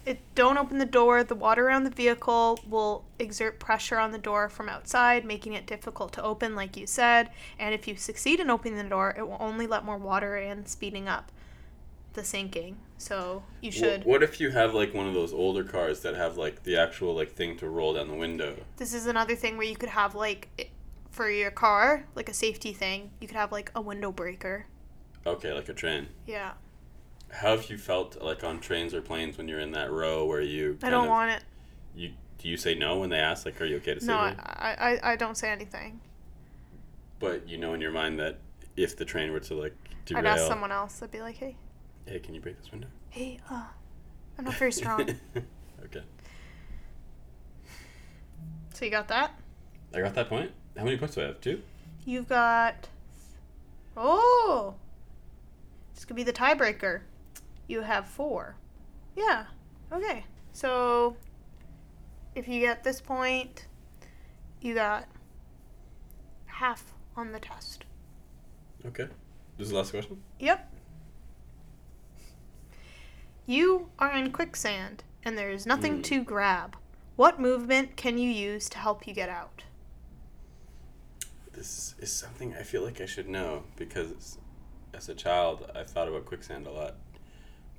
It, 0.06 0.20
don't 0.36 0.56
open 0.56 0.78
the 0.78 0.86
door. 0.86 1.24
The 1.24 1.34
water 1.34 1.66
around 1.66 1.82
the 1.82 1.90
vehicle 1.90 2.60
will 2.68 3.04
exert 3.18 3.58
pressure 3.58 3.98
on 3.98 4.12
the 4.12 4.18
door 4.18 4.48
from 4.48 4.68
outside, 4.68 5.24
making 5.24 5.54
it 5.54 5.66
difficult 5.66 6.12
to 6.12 6.22
open, 6.22 6.54
like 6.54 6.76
you 6.76 6.86
said. 6.86 7.30
And 7.58 7.74
if 7.74 7.88
you 7.88 7.96
succeed 7.96 8.38
in 8.38 8.48
opening 8.48 8.76
the 8.76 8.84
door, 8.84 9.14
it 9.18 9.26
will 9.26 9.36
only 9.40 9.66
let 9.66 9.84
more 9.84 9.98
water 9.98 10.36
in, 10.36 10.64
speeding 10.64 11.08
up 11.08 11.32
the 12.16 12.24
sinking. 12.24 12.78
So 12.98 13.44
you 13.60 13.70
should. 13.70 14.04
What 14.04 14.22
if 14.22 14.40
you 14.40 14.50
have 14.50 14.74
like 14.74 14.92
one 14.94 15.06
of 15.06 15.14
those 15.14 15.32
older 15.32 15.62
cars 15.62 16.00
that 16.00 16.14
have 16.16 16.36
like 16.36 16.64
the 16.64 16.76
actual 16.76 17.14
like 17.14 17.32
thing 17.32 17.56
to 17.58 17.68
roll 17.68 17.94
down 17.94 18.08
the 18.08 18.14
window? 18.14 18.56
This 18.78 18.92
is 18.94 19.06
another 19.06 19.36
thing 19.36 19.56
where 19.56 19.66
you 19.66 19.76
could 19.76 19.90
have 19.90 20.14
like 20.14 20.72
for 21.10 21.30
your 21.30 21.50
car, 21.50 22.04
like 22.14 22.28
a 22.28 22.34
safety 22.34 22.72
thing. 22.72 23.10
You 23.20 23.28
could 23.28 23.36
have 23.36 23.52
like 23.52 23.70
a 23.74 23.80
window 23.80 24.10
breaker. 24.10 24.66
Okay, 25.26 25.52
like 25.52 25.68
a 25.68 25.74
train. 25.74 26.08
Yeah. 26.26 26.52
How 27.30 27.56
have 27.56 27.68
you 27.70 27.76
felt 27.78 28.20
like 28.22 28.44
on 28.44 28.60
trains 28.60 28.94
or 28.94 29.02
planes 29.02 29.36
when 29.36 29.46
you're 29.48 29.60
in 29.60 29.72
that 29.72 29.90
row 29.90 30.24
where 30.24 30.40
you? 30.40 30.78
I 30.82 30.90
don't 30.90 31.04
of- 31.04 31.10
want 31.10 31.30
it. 31.32 31.44
You 31.94 32.12
do 32.38 32.48
you 32.48 32.56
say 32.56 32.74
no 32.74 32.98
when 32.98 33.10
they 33.10 33.18
ask 33.18 33.44
like, 33.46 33.60
"Are 33.60 33.64
you 33.64 33.76
okay 33.76 33.94
to 33.94 34.00
sit 34.00 34.08
No, 34.08 34.16
I. 34.16 34.36
I, 34.38 34.74
I- 34.92 35.12
I 35.12 35.16
don't 35.16 35.36
say 35.36 35.50
anything. 35.50 36.00
But 37.18 37.48
you 37.48 37.58
know 37.58 37.74
in 37.74 37.80
your 37.80 37.92
mind 37.92 38.18
that 38.20 38.38
if 38.76 38.96
the 38.96 39.04
train 39.04 39.32
were 39.32 39.40
to 39.40 39.54
like 39.54 39.74
derail, 40.04 40.26
I'd 40.26 40.30
ask 40.38 40.46
someone 40.46 40.70
else. 40.72 41.02
I'd 41.02 41.10
be 41.10 41.20
like, 41.22 41.36
hey, 41.36 41.56
hey, 42.06 42.18
can 42.18 42.34
you 42.34 42.40
break 42.40 42.58
this 42.58 42.70
window? 42.70 42.88
hey, 43.10 43.38
uh, 43.50 43.64
I'm 44.38 44.44
not 44.44 44.54
very 44.54 44.72
strong. 44.72 45.00
okay, 45.84 46.02
so 48.76 48.84
you 48.84 48.90
got 48.90 49.08
that? 49.08 49.32
I 49.94 50.02
got 50.02 50.14
that 50.16 50.28
point. 50.28 50.50
How 50.76 50.84
many 50.84 50.98
points 50.98 51.14
do 51.14 51.22
I 51.22 51.28
have? 51.28 51.40
Two. 51.40 51.62
You've 52.04 52.28
got. 52.28 52.88
Oh! 53.96 54.74
This 55.94 56.04
could 56.04 56.14
be 56.14 56.22
the 56.22 56.32
tiebreaker. 56.32 57.00
You 57.68 57.80
have 57.80 58.06
four. 58.06 58.54
Yeah. 59.16 59.46
Okay. 59.90 60.24
So, 60.52 61.16
if 62.34 62.46
you 62.46 62.60
get 62.60 62.84
this 62.84 63.00
point, 63.00 63.66
you 64.60 64.74
got 64.74 65.08
half 66.44 66.92
on 67.16 67.32
the 67.32 67.40
test. 67.40 67.86
Okay. 68.84 69.06
This 69.56 69.68
is 69.68 69.70
the 69.70 69.76
last 69.78 69.92
question. 69.92 70.22
Yep. 70.38 70.70
You 73.46 73.90
are 73.98 74.12
in 74.12 74.32
quicksand, 74.32 75.04
and 75.24 75.38
there 75.38 75.50
is 75.50 75.66
nothing 75.66 75.96
Hmm. 75.96 76.02
to 76.02 76.24
grab. 76.24 76.76
What 77.16 77.40
movement 77.40 77.96
can 77.96 78.18
you 78.18 78.28
use 78.30 78.68
to 78.70 78.78
help 78.78 79.06
you 79.06 79.14
get 79.14 79.28
out? 79.28 79.64
This 81.52 81.94
is 81.98 82.12
something 82.12 82.54
I 82.54 82.62
feel 82.62 82.82
like 82.82 83.00
I 83.00 83.06
should 83.06 83.28
know 83.28 83.62
because 83.76 84.36
as 84.92 85.08
a 85.08 85.14
child 85.14 85.70
I 85.74 85.84
thought 85.84 86.08
about 86.08 86.26
quicksand 86.26 86.66
a 86.66 86.70
lot. 86.70 86.96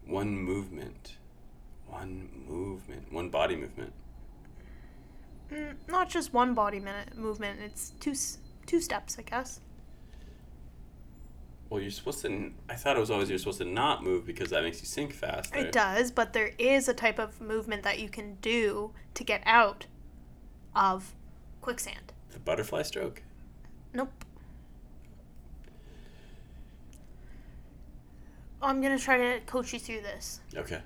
One 0.05 0.35
movement, 0.37 1.17
one 1.85 2.29
movement, 2.47 3.11
one 3.11 3.29
body 3.29 3.55
movement. 3.55 3.93
Mm, 5.51 5.75
not 5.87 6.09
just 6.09 6.33
one 6.33 6.53
body 6.55 6.79
minute 6.79 7.15
movement. 7.17 7.59
It's 7.61 7.91
two 7.99 8.15
two 8.65 8.81
steps, 8.81 9.17
I 9.19 9.21
guess. 9.21 9.59
Well, 11.69 11.81
you're 11.81 11.91
supposed 11.91 12.21
to. 12.21 12.51
I 12.69 12.75
thought 12.75 12.95
it 12.95 12.99
was 12.99 13.11
always 13.11 13.29
you're 13.29 13.37
supposed 13.37 13.57
to 13.57 13.65
not 13.65 14.03
move 14.03 14.25
because 14.25 14.51
that 14.51 14.63
makes 14.63 14.79
you 14.79 14.85
sink 14.85 15.13
faster. 15.13 15.57
It 15.57 15.71
does, 15.71 16.11
but 16.11 16.31
there 16.33 16.51
is 16.57 16.87
a 16.87 16.93
type 16.93 17.19
of 17.19 17.41
movement 17.41 17.83
that 17.83 17.99
you 17.99 18.07
can 18.07 18.35
do 18.35 18.91
to 19.15 19.23
get 19.23 19.41
out 19.45 19.85
of 20.75 21.13
quicksand. 21.61 22.13
The 22.31 22.39
butterfly 22.39 22.83
stroke. 22.83 23.21
Nope. 23.93 24.23
I'm 28.61 28.81
gonna 28.81 28.97
try 28.97 29.17
to 29.17 29.39
coach 29.45 29.73
you 29.73 29.79
through 29.79 30.01
this. 30.01 30.39
Okay. 30.55 30.81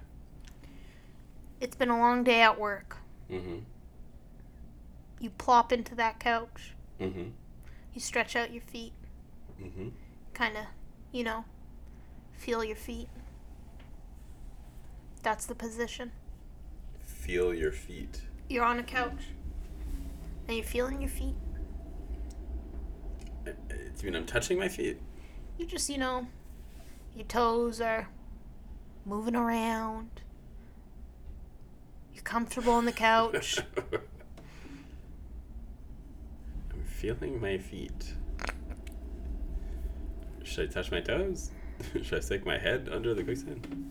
It's 1.59 1.75
been 1.75 1.89
a 1.89 1.99
long 1.99 2.23
day 2.23 2.41
at 2.41 2.59
work. 2.59 2.97
Mm-hmm. 3.29 3.59
You 5.19 5.29
plop 5.29 5.71
into 5.71 5.93
that 5.95 6.19
couch. 6.19 6.73
Mm-hmm. 6.99 7.29
You 7.93 8.01
stretch 8.01 8.35
out 8.35 8.51
your 8.51 8.63
feet. 8.63 8.93
Mm-hmm. 9.61 9.89
Kind 10.41 10.57
of, 10.57 10.63
you 11.11 11.23
know, 11.23 11.45
feel 12.31 12.63
your 12.63 12.75
feet. 12.75 13.07
That's 15.21 15.45
the 15.45 15.53
position. 15.53 16.11
Feel 17.03 17.53
your 17.53 17.71
feet. 17.71 18.21
You're 18.49 18.63
on 18.63 18.79
a 18.79 18.83
couch. 18.83 19.21
And 20.47 20.57
you're 20.57 20.65
feeling 20.65 20.99
your 20.99 21.11
feet. 21.11 21.35
Uh, 23.45 23.51
uh, 23.51 23.53
Do 23.69 23.75
you 23.99 24.05
mean 24.05 24.15
I'm 24.15 24.25
touching 24.25 24.57
my 24.57 24.67
feet? 24.67 24.99
You 25.59 25.67
just, 25.67 25.91
you 25.91 25.99
know, 25.99 26.25
your 27.15 27.27
toes 27.27 27.79
are 27.79 28.09
moving 29.05 29.35
around. 29.35 30.21
You're 32.15 32.23
comfortable 32.23 32.73
on 32.73 32.85
the 32.85 32.91
couch. 32.91 33.59
I'm 36.73 36.83
feeling 36.83 37.39
my 37.39 37.59
feet. 37.59 38.15
Should 40.51 40.69
I 40.69 40.73
touch 40.73 40.91
my 40.91 40.99
toes? 40.99 41.49
Should 42.03 42.17
I 42.17 42.19
stick 42.19 42.45
my 42.45 42.57
head 42.57 42.89
under 42.91 43.13
the 43.13 43.23
quicksand? 43.23 43.89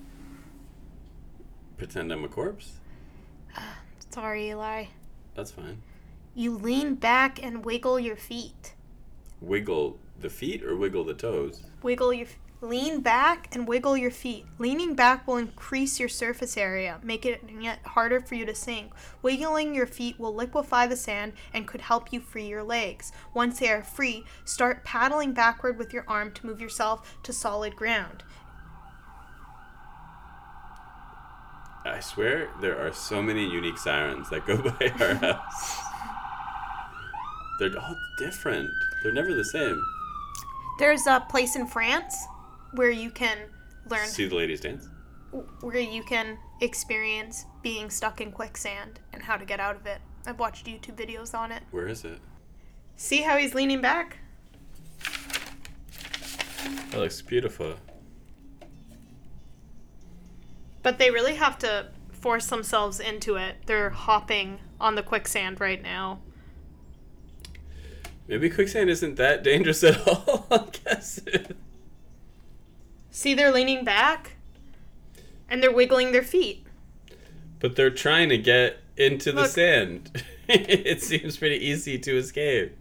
Pretend 1.78 2.12
I'm 2.12 2.22
a 2.22 2.28
corpse? 2.28 2.72
Sorry, 4.11 4.50
Eli. 4.50 4.84
That's 5.34 5.50
fine. 5.50 5.80
You 6.34 6.54
lean 6.54 6.96
back 6.96 7.42
and 7.42 7.64
wiggle 7.64 7.98
your 7.98 8.16
feet. 8.16 8.74
Wiggle 9.40 9.98
the 10.20 10.28
feet 10.28 10.62
or 10.62 10.76
wiggle 10.76 11.02
the 11.02 11.14
toes? 11.14 11.62
Wiggle 11.82 12.12
your 12.12 12.26
lean 12.62 13.00
back 13.00 13.48
and 13.52 13.66
wiggle 13.66 13.96
your 13.96 14.11
feet. 14.11 14.44
Leaning 14.58 14.94
back 14.94 15.26
will 15.26 15.36
increase 15.36 15.98
your 15.98 16.08
surface 16.08 16.56
area, 16.56 17.00
making 17.02 17.36
it 17.64 17.78
harder 17.84 18.20
for 18.20 18.34
you 18.34 18.44
to 18.44 18.54
sink. 18.54 18.92
Wiggling 19.22 19.74
your 19.74 19.86
feet 19.86 20.18
will 20.18 20.34
liquefy 20.34 20.86
the 20.86 20.96
sand 20.96 21.32
and 21.54 21.66
could 21.66 21.80
help 21.80 22.12
you 22.12 22.20
free 22.20 22.46
your 22.46 22.62
legs. 22.62 23.12
Once 23.32 23.58
they 23.58 23.70
are 23.70 23.82
free, 23.82 24.24
start 24.44 24.84
paddling 24.84 25.32
backward 25.32 25.78
with 25.78 25.92
your 25.92 26.04
arm 26.06 26.32
to 26.32 26.46
move 26.46 26.61
yourself 26.61 27.16
to 27.22 27.32
solid 27.32 27.76
ground. 27.76 28.22
I 31.84 32.00
swear 32.00 32.50
there 32.61 32.78
are 32.78 32.92
so 32.92 33.22
many 33.22 33.42
unique 33.42 33.78
sirens 33.78 34.28
that 34.28 34.46
go 34.46 34.56
by 34.78 34.92
our 35.00 35.14
house. 35.14 35.80
They're 37.58 37.78
all 37.78 37.96
different. 38.18 38.70
They're 39.02 39.12
never 39.12 39.34
the 39.34 39.44
same. 39.44 39.82
There's 40.78 41.06
a 41.06 41.24
place 41.28 41.56
in 41.56 41.66
France 41.66 42.16
where 42.72 42.90
you 42.90 43.10
can 43.10 43.38
learn 43.88 44.06
See 44.06 44.26
the 44.26 44.34
ladies 44.34 44.60
dance? 44.60 44.88
where 45.60 45.78
you 45.78 46.02
can 46.02 46.36
experience 46.60 47.44
being 47.62 47.88
stuck 47.88 48.20
in 48.20 48.32
quicksand 48.32 48.98
and 49.12 49.22
how 49.22 49.36
to 49.36 49.44
get 49.44 49.60
out 49.60 49.76
of 49.76 49.86
it. 49.86 50.00
I've 50.26 50.38
watched 50.38 50.66
YouTube 50.66 50.96
videos 50.96 51.38
on 51.38 51.52
it. 51.52 51.62
Where 51.70 51.86
is 51.86 52.04
it? 52.04 52.18
See 52.96 53.22
how 53.22 53.36
he's 53.36 53.54
leaning 53.54 53.80
back? 53.80 54.18
That 56.90 56.98
looks 56.98 57.22
beautiful. 57.22 57.76
But 60.82 60.98
they 60.98 61.10
really 61.10 61.36
have 61.36 61.58
to 61.60 61.88
force 62.10 62.46
themselves 62.46 62.98
into 63.00 63.36
it. 63.36 63.56
They're 63.66 63.90
hopping 63.90 64.58
on 64.80 64.94
the 64.94 65.02
quicksand 65.02 65.60
right 65.60 65.80
now. 65.80 66.20
Maybe 68.26 68.50
quicksand 68.50 68.90
isn't 68.90 69.16
that 69.16 69.42
dangerous 69.42 69.82
at 69.84 70.06
all. 70.06 70.46
I 70.50 70.64
guess. 70.84 71.20
See, 73.11 73.34
they're 73.34 73.52
leaning 73.52 73.84
back 73.84 74.36
and 75.48 75.62
they're 75.62 75.72
wiggling 75.72 76.12
their 76.12 76.22
feet. 76.22 76.66
But 77.58 77.76
they're 77.76 77.90
trying 77.90 78.28
to 78.30 78.38
get 78.38 78.78
into 78.96 79.32
the 79.32 79.46
sand. 79.46 80.22
it 80.48 81.02
seems 81.02 81.36
pretty 81.36 81.56
easy 81.56 81.98
to 81.98 82.16
escape. 82.16 82.76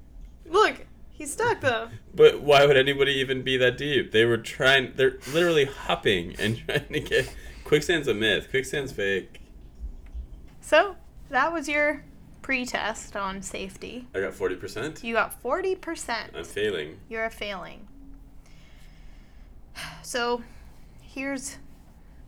Look, 0.46 0.86
he's 1.10 1.34
stuck 1.34 1.62
though. 1.62 1.90
But 2.14 2.42
why 2.42 2.66
would 2.66 2.78
anybody 2.78 3.14
even 3.14 3.42
be 3.42 3.58
that 3.58 3.78
deep? 3.78 4.12
They 4.12 4.26
were 4.26 4.38
trying. 4.38 4.94
They're 4.96 5.18
literally 5.32 5.66
hopping 5.66 6.36
and 6.40 6.58
trying 6.68 6.88
to 6.94 7.00
get. 7.00 7.34
Quicksand's 7.66 8.08
a 8.08 8.14
myth. 8.14 8.50
Quicksand's 8.50 8.92
fake. 8.92 9.42
So, 10.62 10.96
that 11.30 11.54
was 11.54 11.70
your 11.70 12.04
pre 12.42 12.66
test 12.66 13.16
on 13.16 13.42
safety. 13.42 14.08
I 14.16 14.22
got 14.22 14.34
forty 14.34 14.56
percent. 14.56 15.04
You 15.04 15.14
got 15.14 15.42
40%. 15.44 16.36
I'm 16.36 16.44
failing. 16.44 17.00
You're 17.10 17.26
a 17.26 17.30
failing. 17.30 17.88
So, 20.02 20.42
here's 21.02 21.58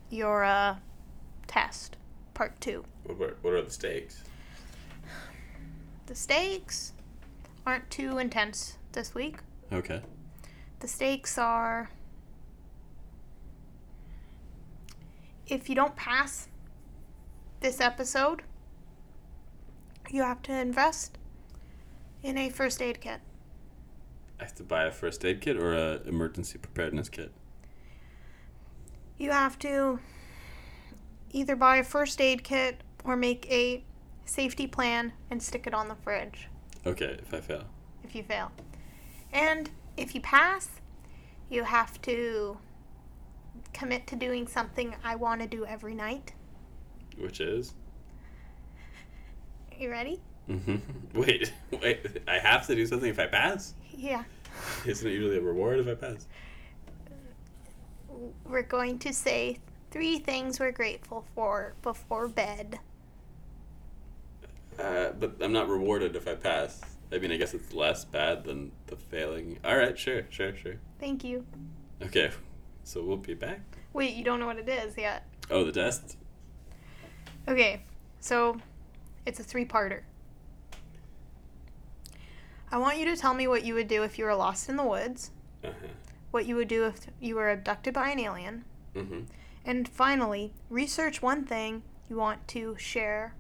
your 0.10 0.44
uh, 0.44 0.76
test, 1.48 1.98
part 2.34 2.60
two. 2.62 2.86
What 3.06 3.22
are, 3.22 3.38
what 3.42 3.54
are 3.54 3.62
the 3.62 3.72
stakes? 3.72 4.24
The 6.06 6.16
stakes 6.16 6.94
aren't 7.66 7.90
too 7.90 8.18
intense 8.18 8.78
this 8.92 9.16
week. 9.16 9.38
Okay. 9.72 10.02
The 10.80 10.88
stakes 10.88 11.38
are 11.38 11.90
if 15.52 15.68
you 15.70 15.76
don't 15.76 15.96
pass 15.96 16.48
this 17.60 17.82
episode, 17.82 18.42
you 20.10 20.24
have 20.24 20.42
to 20.44 20.54
invest 20.54 21.18
in 22.24 22.38
a 22.38 22.50
first 22.50 22.82
aid 22.82 23.02
kit. 23.02 23.20
I 24.40 24.44
have 24.44 24.56
to 24.56 24.64
buy 24.64 24.86
a 24.86 24.92
first 24.92 25.24
aid 25.26 25.42
kit 25.42 25.58
or 25.58 25.74
a 25.74 26.02
emergency 26.06 26.58
preparedness 26.58 27.10
kit. 27.10 27.32
You 29.22 29.30
have 29.30 29.60
to 29.60 30.00
either 31.32 31.56
buy 31.56 31.78
a 31.78 31.84
first 31.84 32.20
aid 32.20 32.44
kit 32.44 32.82
or 33.04 33.16
make 33.16 33.46
a 33.52 33.84
safety 34.26 34.66
plan 34.66 35.14
and 35.30 35.44
stick 35.44 35.68
it 35.68 35.76
on 35.76 35.90
the 35.90 35.94
fridge 35.96 36.48
Okay, 36.88 37.20
if 37.22 37.32
I 37.32 37.40
fail. 37.40 37.66
if 38.04 38.16
you 38.16 38.24
fail. 38.24 38.52
And 39.32 39.70
if 39.96 40.16
you 40.16 40.22
pass, 40.22 40.70
you 41.52 41.64
have 41.66 42.02
to 42.02 42.58
commit 43.74 44.08
to 44.08 44.16
doing 44.16 44.48
something 44.48 44.96
I 45.04 45.14
want 45.18 45.42
to 45.42 45.48
do 45.48 45.68
every 45.68 45.94
night. 45.94 46.34
Which 47.20 47.42
is? 47.42 47.76
You 49.78 49.92
ready? 49.92 50.20
Mm-hmm. 50.50 50.78
Wait, 51.20 51.54
wait. 51.84 52.24
I 52.28 52.40
have 52.40 52.66
to 52.66 52.74
do 52.74 52.88
something 52.88 53.10
if 53.12 53.20
I 53.20 53.28
pass? 53.28 53.76
Yeah. 53.96 54.24
Isn't 54.84 55.08
it 55.08 55.14
usually 55.14 55.38
a 55.38 55.42
reward 55.42 55.78
if 55.78 55.88
I 55.88 55.94
pass? 55.94 56.26
We're 58.46 58.64
going 58.64 59.00
to 59.00 59.14
say 59.14 59.60
three 59.92 60.20
things 60.20 60.60
we're 60.60 60.72
grateful 60.72 61.26
for 61.36 61.74
before 61.82 62.28
bed. 62.28 62.80
Uh, 64.80 65.12
but 65.12 65.36
I'm 65.42 65.52
not 65.54 65.70
rewarded 65.70 66.16
if 66.16 66.28
I 66.28 66.36
pass. 66.36 66.82
I 67.14 67.18
mean, 67.18 67.32
I 67.32 67.38
guess 67.38 67.54
it's 67.54 67.74
less 67.74 68.06
bad 68.06 68.46
than 68.46 68.72
the 68.88 68.96
failing. 68.96 69.60
All 69.66 69.76
right, 69.78 69.98
sure, 69.98 70.24
sure, 70.30 70.56
sure. 70.56 70.76
Thank 71.00 71.24
you. 71.24 71.46
Okay, 72.02 72.32
so 72.84 73.04
we'll 73.04 73.18
be 73.18 73.34
back. 73.34 73.60
Wait, 73.94 74.14
you 74.16 74.24
don't 74.24 74.40
know 74.40 74.46
what 74.46 74.58
it 74.58 74.70
is 74.70 74.98
yet. 74.98 75.28
Oh, 75.50 75.66
the 75.66 75.72
test? 75.74 76.18
Okay, 77.48 77.84
so 78.22 78.58
it's 79.26 79.40
a 79.40 79.44
three 79.44 79.66
parter. 79.66 80.02
I 82.72 82.78
want 82.78 82.98
you 82.98 83.06
to 83.06 83.18
tell 83.18 83.34
me 83.34 83.48
what 83.48 83.66
you 83.66 83.74
would 83.74 83.90
do 83.90 84.04
if 84.04 84.18
you 84.18 84.24
were 84.24 84.36
lost 84.36 84.70
in 84.70 84.78
the 84.78 84.86
woods, 84.86 85.32
Uh 85.64 85.68
huh. 85.68 85.88
What 86.32 86.46
you 86.46 86.56
would 86.56 86.68
do 86.68 86.86
if 86.86 87.08
you 87.20 87.36
were 87.36 87.50
abducted 87.50 87.94
by 87.94 88.10
an 88.10 88.20
alien, 88.20 88.66
Mm-hmm. 88.96 89.22
and 89.66 89.88
finally, 89.88 90.54
research 90.70 91.22
one 91.22 91.46
thing 91.46 91.84
you 92.10 92.18
want 92.18 92.46
to 92.50 92.76
share 92.78 93.36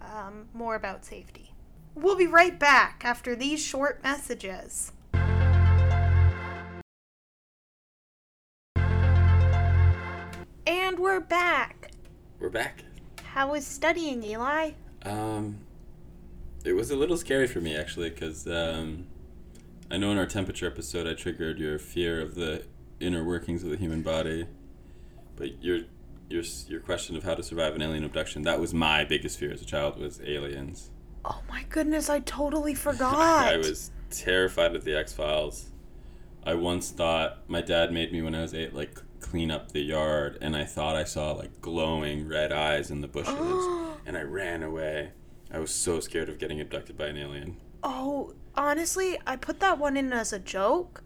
um, 0.00 0.46
more 0.54 0.76
about 0.76 1.04
safety. 1.04 1.52
We'll 1.96 2.16
be 2.16 2.26
right 2.28 2.56
back 2.58 3.02
after 3.04 3.34
these 3.34 3.64
short 3.64 4.02
messages. 4.02 4.92
And 10.66 10.98
we're 10.98 11.20
back. 11.20 11.90
We're 12.38 12.48
back. 12.50 12.84
How 13.22 13.52
was 13.52 13.66
studying, 13.66 14.22
Eli? 14.22 14.72
Um, 15.04 15.58
it 16.64 16.72
was 16.74 16.90
a 16.90 16.96
little 16.96 17.16
scary 17.16 17.46
for 17.46 17.60
me 17.60 17.76
actually, 17.76 18.10
because 18.10 18.46
um, 18.46 19.06
I 19.92 19.98
know 19.98 20.10
in 20.10 20.16
our 20.16 20.24
temperature 20.24 20.66
episode 20.66 21.06
I 21.06 21.12
triggered 21.12 21.58
your 21.58 21.78
fear 21.78 22.22
of 22.22 22.34
the 22.34 22.64
inner 22.98 23.22
workings 23.22 23.62
of 23.62 23.68
the 23.68 23.76
human 23.76 24.00
body, 24.00 24.46
but 25.36 25.62
your 25.62 25.80
your 26.30 26.42
your 26.66 26.80
question 26.80 27.14
of 27.14 27.24
how 27.24 27.34
to 27.34 27.42
survive 27.42 27.74
an 27.74 27.82
alien 27.82 28.02
abduction 28.02 28.40
that 28.44 28.58
was 28.58 28.72
my 28.72 29.04
biggest 29.04 29.38
fear 29.38 29.52
as 29.52 29.60
a 29.60 29.66
child 29.66 29.98
was 29.98 30.18
aliens. 30.22 30.90
Oh 31.26 31.42
my 31.46 31.66
goodness, 31.68 32.08
I 32.08 32.20
totally 32.20 32.74
forgot. 32.88 33.46
I 33.46 33.58
was 33.58 33.90
terrified 34.08 34.74
of 34.74 34.84
the 34.84 34.96
X 34.96 35.12
Files. 35.12 35.66
I 36.42 36.54
once 36.54 36.90
thought 36.90 37.46
my 37.46 37.60
dad 37.60 37.92
made 37.92 38.12
me 38.14 38.22
when 38.22 38.34
I 38.34 38.40
was 38.40 38.54
eight 38.54 38.72
like 38.72 38.98
clean 39.20 39.50
up 39.50 39.72
the 39.72 39.82
yard, 39.82 40.38
and 40.40 40.56
I 40.56 40.64
thought 40.64 40.96
I 40.96 41.04
saw 41.04 41.32
like 41.32 41.60
glowing 41.60 42.26
red 42.26 42.50
eyes 42.50 42.90
in 42.90 43.02
the 43.02 43.08
bushes, 43.08 43.36
and 44.06 44.16
I 44.16 44.22
ran 44.22 44.62
away. 44.62 45.10
I 45.52 45.58
was 45.58 45.70
so 45.70 46.00
scared 46.00 46.30
of 46.30 46.38
getting 46.38 46.62
abducted 46.62 46.96
by 46.96 47.08
an 47.08 47.18
alien. 47.18 47.58
Oh, 47.82 48.32
honestly, 48.56 49.18
I 49.26 49.36
put 49.36 49.60
that 49.60 49.78
one 49.78 49.96
in 49.96 50.12
as 50.12 50.32
a 50.32 50.38
joke. 50.38 51.02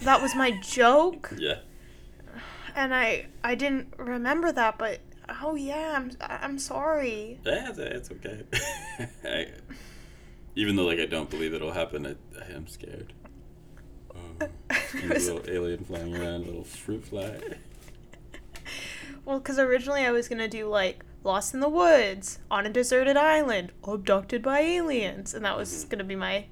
That 0.00 0.20
was 0.20 0.34
my 0.34 0.50
joke, 0.60 1.32
Yeah. 1.38 1.60
and 2.74 2.94
I 2.94 3.26
I 3.42 3.54
didn't 3.54 3.94
remember 3.96 4.52
that, 4.52 4.76
but 4.76 5.00
oh 5.42 5.54
yeah, 5.54 5.94
I'm 5.96 6.10
I'm 6.20 6.58
sorry. 6.58 7.40
Yeah, 7.44 7.72
it's, 7.74 8.10
okay. 8.10 8.42
I, 9.24 9.46
even 10.54 10.76
though 10.76 10.84
like 10.84 10.98
I 10.98 11.06
don't 11.06 11.30
believe 11.30 11.54
it'll 11.54 11.72
happen, 11.72 12.06
I, 12.06 12.14
I 12.38 12.52
am 12.54 12.66
scared. 12.66 13.12
Um, 14.16 14.36
oh, 14.40 14.48
and 14.94 15.08
little 15.10 15.42
alien 15.46 15.84
flying 15.84 16.16
around, 16.16 16.46
little 16.46 16.64
fruit 16.64 17.04
fly. 17.06 17.38
Well, 19.26 19.38
because 19.38 19.58
originally 19.58 20.02
I 20.06 20.10
was 20.10 20.26
gonna 20.28 20.48
do 20.48 20.68
like 20.68 21.04
Lost 21.26 21.52
in 21.54 21.60
the 21.60 21.68
Woods, 21.68 22.38
on 22.50 22.64
a 22.66 22.70
deserted 22.70 23.16
island, 23.16 23.72
abducted 23.84 24.42
by 24.42 24.60
aliens, 24.60 25.34
and 25.34 25.44
that 25.44 25.56
was 25.56 25.84
gonna 25.84 26.04
be 26.04 26.14
my 26.14 26.46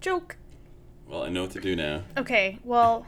joke. 0.00 0.36
Well, 1.06 1.22
I 1.22 1.28
know 1.28 1.42
what 1.42 1.50
to 1.52 1.60
do 1.60 1.76
now. 1.76 2.04
Okay, 2.16 2.58
well, 2.64 3.06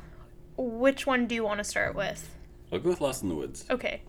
which 0.58 1.06
one 1.06 1.26
do 1.26 1.34
you 1.34 1.42
want 1.44 1.58
to 1.58 1.64
start 1.64 1.94
with? 1.94 2.34
I'll 2.70 2.78
go 2.78 2.90
with 2.90 3.00
Lost 3.00 3.22
in 3.22 3.30
the 3.30 3.34
Woods. 3.34 3.64
Okay. 3.70 4.02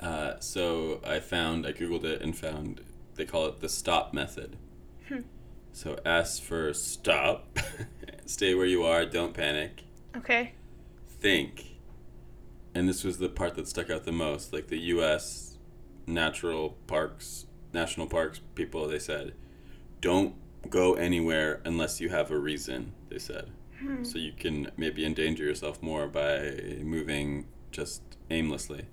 Uh, 0.00 0.40
so 0.40 1.00
I 1.06 1.20
found, 1.20 1.66
I 1.66 1.72
googled 1.72 2.02
it 2.04 2.20
and 2.20 2.36
found 2.36 2.80
they 3.14 3.24
call 3.24 3.46
it 3.46 3.60
the 3.60 3.68
stop 3.68 4.12
method. 4.12 4.56
Hmm. 5.08 5.20
So 5.72 5.98
S 6.04 6.40
for 6.40 6.74
stop, 6.74 7.58
stay 8.26 8.54
where 8.54 8.66
you 8.66 8.82
are, 8.82 9.06
don't 9.06 9.34
panic, 9.34 9.84
Okay. 10.16 10.54
think. 11.08 11.71
And 12.74 12.88
this 12.88 13.04
was 13.04 13.18
the 13.18 13.28
part 13.28 13.54
that 13.54 13.68
stuck 13.68 13.90
out 13.90 14.04
the 14.04 14.12
most. 14.12 14.52
Like 14.52 14.68
the 14.68 14.78
U.S. 14.78 15.58
natural 16.06 16.76
parks, 16.86 17.46
national 17.72 18.06
parks 18.06 18.40
people, 18.54 18.88
they 18.88 18.98
said, 18.98 19.34
don't 20.00 20.34
go 20.68 20.94
anywhere 20.94 21.60
unless 21.64 22.00
you 22.00 22.08
have 22.08 22.30
a 22.30 22.38
reason. 22.38 22.92
They 23.08 23.18
said, 23.18 23.50
hmm. 23.80 24.04
so 24.04 24.18
you 24.18 24.32
can 24.32 24.70
maybe 24.76 25.04
endanger 25.04 25.44
yourself 25.44 25.82
more 25.82 26.06
by 26.06 26.78
moving 26.82 27.46
just 27.70 28.02
aimlessly. 28.30 28.86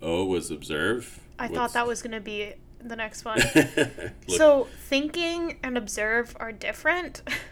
O 0.00 0.24
was 0.24 0.50
observe. 0.50 1.20
I 1.38 1.48
thought 1.48 1.72
that 1.74 1.86
was 1.86 2.02
gonna 2.02 2.20
be 2.20 2.54
the 2.80 2.96
next 2.96 3.24
one. 3.24 3.40
So 4.28 4.68
thinking 4.88 5.58
and 5.62 5.76
observe 5.76 6.36
are 6.40 6.52
different. 6.52 7.22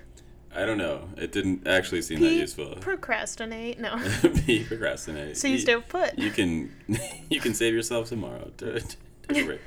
I 0.54 0.66
don't 0.66 0.78
know. 0.78 1.08
It 1.16 1.30
didn't 1.32 1.66
actually 1.68 2.02
seem 2.02 2.20
that 2.20 2.32
useful. 2.32 2.74
procrastinate. 2.80 3.78
No. 3.78 3.96
P 4.46 4.64
procrastinate. 4.64 5.36
So 5.36 5.46
you 5.48 5.54
E- 5.56 5.60
still 5.60 5.80
put. 5.80 6.18
You 6.18 6.30
can 6.30 6.72
you 7.30 7.40
can 7.40 7.54
save 7.54 7.72
yourself 7.74 8.08
tomorrow. 8.08 8.50
Do 8.56 8.66
it. 8.66 8.96
Take 9.28 9.42
a 9.42 9.46
break. 9.46 9.60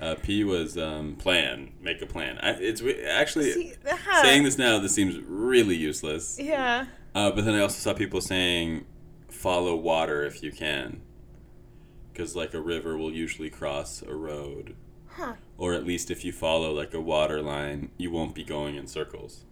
Uh, 0.00 0.14
P 0.22 0.44
was 0.44 0.76
um, 0.78 1.16
plan. 1.16 1.72
Make 1.80 2.00
a 2.02 2.06
plan. 2.06 2.38
I, 2.38 2.50
it's 2.50 2.82
actually 3.08 3.52
See, 3.52 3.72
ah, 3.90 4.20
saying 4.22 4.42
this 4.44 4.58
now. 4.58 4.78
This 4.78 4.94
seems 4.94 5.18
really 5.26 5.76
useless. 5.76 6.38
Yeah. 6.40 6.86
Uh, 7.14 7.30
but 7.30 7.44
then 7.44 7.54
I 7.54 7.60
also 7.60 7.78
saw 7.78 7.96
people 7.96 8.20
saying, 8.20 8.84
follow 9.28 9.76
water 9.76 10.24
if 10.24 10.42
you 10.42 10.50
can, 10.50 11.00
because 12.12 12.34
like 12.34 12.54
a 12.54 12.60
river 12.60 12.96
will 12.98 13.12
usually 13.12 13.50
cross 13.50 14.02
a 14.02 14.12
road, 14.14 14.74
Huh. 15.10 15.34
or 15.56 15.74
at 15.74 15.86
least 15.86 16.10
if 16.10 16.24
you 16.24 16.32
follow 16.32 16.72
like 16.72 16.92
a 16.92 17.00
water 17.00 17.40
line, 17.40 17.90
you 17.96 18.10
won't 18.10 18.34
be 18.34 18.42
going 18.42 18.74
in 18.74 18.88
circles. 18.88 19.44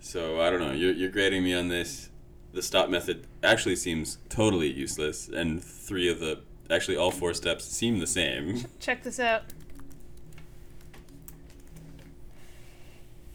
So 0.00 0.40
I 0.40 0.50
don't 0.50 0.60
know. 0.60 0.72
You're 0.72 0.92
you're 0.92 1.10
grading 1.10 1.44
me 1.44 1.54
on 1.54 1.68
this. 1.68 2.10
The 2.52 2.62
stop 2.62 2.88
method 2.88 3.26
actually 3.44 3.76
seems 3.76 4.18
totally 4.28 4.72
useless, 4.72 5.28
and 5.28 5.62
three 5.62 6.08
of 6.08 6.18
the 6.20 6.40
actually 6.70 6.96
all 6.96 7.10
four 7.10 7.34
steps 7.34 7.64
seem 7.64 7.98
the 8.00 8.06
same. 8.06 8.64
Check 8.80 9.02
this 9.02 9.20
out. 9.20 9.42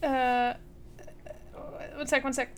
Uh, 0.02 0.54
one 1.96 2.06
sec, 2.06 2.22
one 2.24 2.32
sec. 2.32 2.50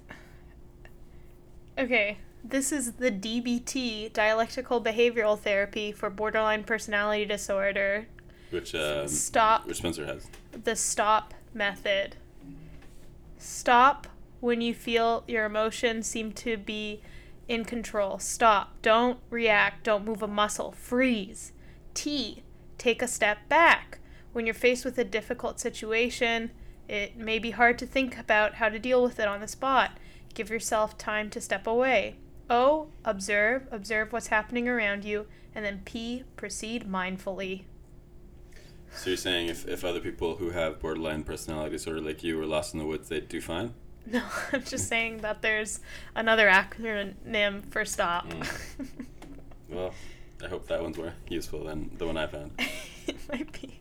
Okay, 1.78 2.18
this 2.42 2.72
is 2.72 2.94
the 2.94 3.10
DBT, 3.12 4.12
dialectical 4.12 4.82
behavioral 4.82 5.38
therapy 5.38 5.92
for 5.92 6.10
borderline 6.10 6.64
personality 6.64 7.24
disorder. 7.24 8.08
Which 8.50 8.74
um, 8.74 9.06
Stop 9.06 9.66
which 9.66 9.76
Spencer 9.76 10.06
has. 10.06 10.26
the 10.64 10.74
stop 10.74 11.34
method. 11.54 12.16
Stop 13.38 14.06
when 14.40 14.60
you 14.60 14.74
feel 14.74 15.24
your 15.26 15.44
emotions 15.44 16.06
seem 16.06 16.32
to 16.32 16.56
be 16.56 17.02
in 17.48 17.64
control. 17.64 18.18
Stop. 18.18 18.80
Don't 18.82 19.18
react. 19.30 19.84
Don't 19.84 20.04
move 20.04 20.22
a 20.22 20.28
muscle. 20.28 20.72
Freeze. 20.72 21.52
T. 21.94 22.42
Take 22.76 23.02
a 23.02 23.08
step 23.08 23.48
back. 23.48 23.98
When 24.32 24.44
you're 24.44 24.54
faced 24.54 24.84
with 24.84 24.98
a 24.98 25.04
difficult 25.04 25.58
situation, 25.58 26.50
it 26.88 27.16
may 27.16 27.38
be 27.38 27.52
hard 27.52 27.78
to 27.78 27.86
think 27.86 28.18
about 28.18 28.54
how 28.54 28.68
to 28.68 28.78
deal 28.78 29.02
with 29.02 29.18
it 29.18 29.26
on 29.26 29.40
the 29.40 29.48
spot. 29.48 29.98
Give 30.34 30.50
yourself 30.50 30.96
time 30.96 31.30
to 31.30 31.40
step 31.40 31.66
away. 31.66 32.16
O, 32.50 32.88
observe, 33.04 33.66
observe 33.70 34.12
what's 34.12 34.28
happening 34.28 34.68
around 34.68 35.04
you. 35.04 35.26
And 35.54 35.64
then 35.64 35.82
P, 35.84 36.24
proceed 36.36 36.88
mindfully. 36.88 37.64
So 38.94 39.10
you're 39.10 39.16
saying 39.16 39.48
if, 39.48 39.66
if 39.68 39.84
other 39.84 40.00
people 40.00 40.36
who 40.36 40.50
have 40.50 40.80
borderline 40.80 41.22
personality 41.22 41.70
disorder 41.72 42.00
like 42.00 42.22
you 42.24 42.36
were 42.36 42.46
lost 42.46 42.74
in 42.74 42.80
the 42.80 42.86
woods, 42.86 43.08
they'd 43.08 43.28
do 43.28 43.40
fine? 43.40 43.74
No, 44.06 44.22
I'm 44.52 44.64
just 44.64 44.88
saying 44.88 45.18
that 45.18 45.42
there's 45.42 45.80
another 46.14 46.48
acronym 46.48 47.70
for 47.70 47.84
stop. 47.84 48.26
Well, 49.70 49.92
I 50.42 50.48
hope 50.48 50.66
that 50.68 50.82
one's 50.82 50.96
more 50.96 51.12
useful 51.28 51.64
than 51.64 51.90
the 51.98 52.06
one 52.06 52.16
I 52.16 52.26
found. 52.26 52.52
it 53.06 53.16
might 53.30 53.52
be. 53.60 53.80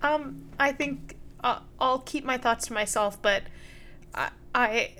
Um, 0.00 0.46
I 0.58 0.72
think 0.72 1.16
uh, 1.44 1.58
I'll 1.78 1.98
keep 1.98 2.24
my 2.24 2.38
thoughts 2.38 2.68
to 2.68 2.72
myself, 2.72 3.20
but 3.20 3.42
I, 4.14 4.30
I, 4.54 4.90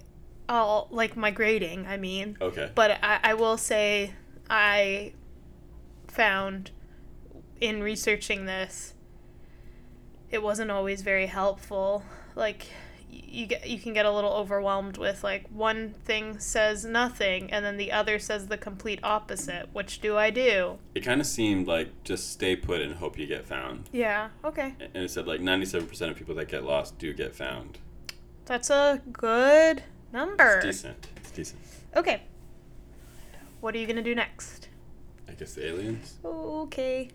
I'll 0.46 0.88
like 0.90 1.16
my 1.16 1.30
grading. 1.30 1.86
I 1.86 1.96
mean, 1.96 2.36
Okay. 2.38 2.70
but 2.74 2.98
I, 3.02 3.20
I 3.22 3.32
will 3.34 3.56
say 3.56 4.12
I 4.50 5.14
found 6.08 6.70
in 7.60 7.82
researching 7.82 8.46
this, 8.46 8.94
it 10.30 10.42
wasn't 10.42 10.70
always 10.70 11.02
very 11.02 11.26
helpful. 11.26 12.02
Like 12.34 12.66
you 13.08 13.46
get 13.46 13.66
you 13.66 13.78
can 13.78 13.92
get 13.92 14.04
a 14.04 14.10
little 14.10 14.32
overwhelmed 14.32 14.98
with 14.98 15.22
like 15.22 15.46
one 15.48 15.94
thing 16.04 16.38
says 16.38 16.84
nothing 16.84 17.50
and 17.52 17.64
then 17.64 17.76
the 17.76 17.92
other 17.92 18.18
says 18.18 18.48
the 18.48 18.58
complete 18.58 19.00
opposite. 19.02 19.68
Which 19.72 20.00
do 20.00 20.16
I 20.16 20.30
do? 20.30 20.78
It 20.94 21.00
kind 21.00 21.20
of 21.20 21.26
seemed 21.26 21.66
like 21.66 22.04
just 22.04 22.32
stay 22.32 22.56
put 22.56 22.80
and 22.80 22.94
hope 22.94 23.18
you 23.18 23.26
get 23.26 23.46
found. 23.46 23.88
Yeah. 23.92 24.30
Okay. 24.44 24.74
And 24.80 25.04
it 25.04 25.10
said 25.10 25.26
like 25.26 25.40
97% 25.40 26.10
of 26.10 26.16
people 26.16 26.34
that 26.36 26.48
get 26.48 26.64
lost 26.64 26.98
do 26.98 27.12
get 27.12 27.34
found. 27.34 27.78
That's 28.44 28.70
a 28.70 29.00
good 29.12 29.82
number. 30.12 30.58
It's 30.58 30.82
decent. 30.82 31.08
It's 31.16 31.30
decent. 31.30 31.60
Okay. 31.96 32.22
What 33.60 33.74
are 33.74 33.78
you 33.78 33.86
gonna 33.86 34.02
do 34.02 34.14
next? 34.14 34.68
I 35.28 35.32
guess 35.32 35.54
the 35.54 35.66
aliens. 35.66 36.14
Okay. 36.24 37.10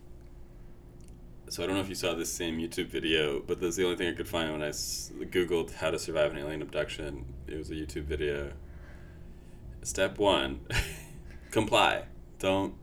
So 1.51 1.61
I 1.61 1.65
don't 1.67 1.75
know 1.75 1.81
if 1.81 1.89
you 1.89 1.95
saw 1.95 2.13
this 2.13 2.31
same 2.31 2.59
YouTube 2.59 2.87
video, 2.87 3.41
but 3.41 3.59
that's 3.59 3.75
the 3.75 3.83
only 3.83 3.97
thing 3.97 4.07
I 4.07 4.13
could 4.13 4.29
find 4.29 4.53
when 4.53 4.61
I 4.63 4.69
s- 4.69 5.11
googled 5.19 5.73
how 5.73 5.91
to 5.91 5.99
survive 5.99 6.31
an 6.31 6.37
alien 6.37 6.61
abduction. 6.61 7.25
It 7.45 7.57
was 7.57 7.69
a 7.69 7.73
YouTube 7.73 8.03
video. 8.03 8.53
Step 9.83 10.17
one: 10.17 10.61
comply. 11.51 12.03
Don't, 12.39 12.75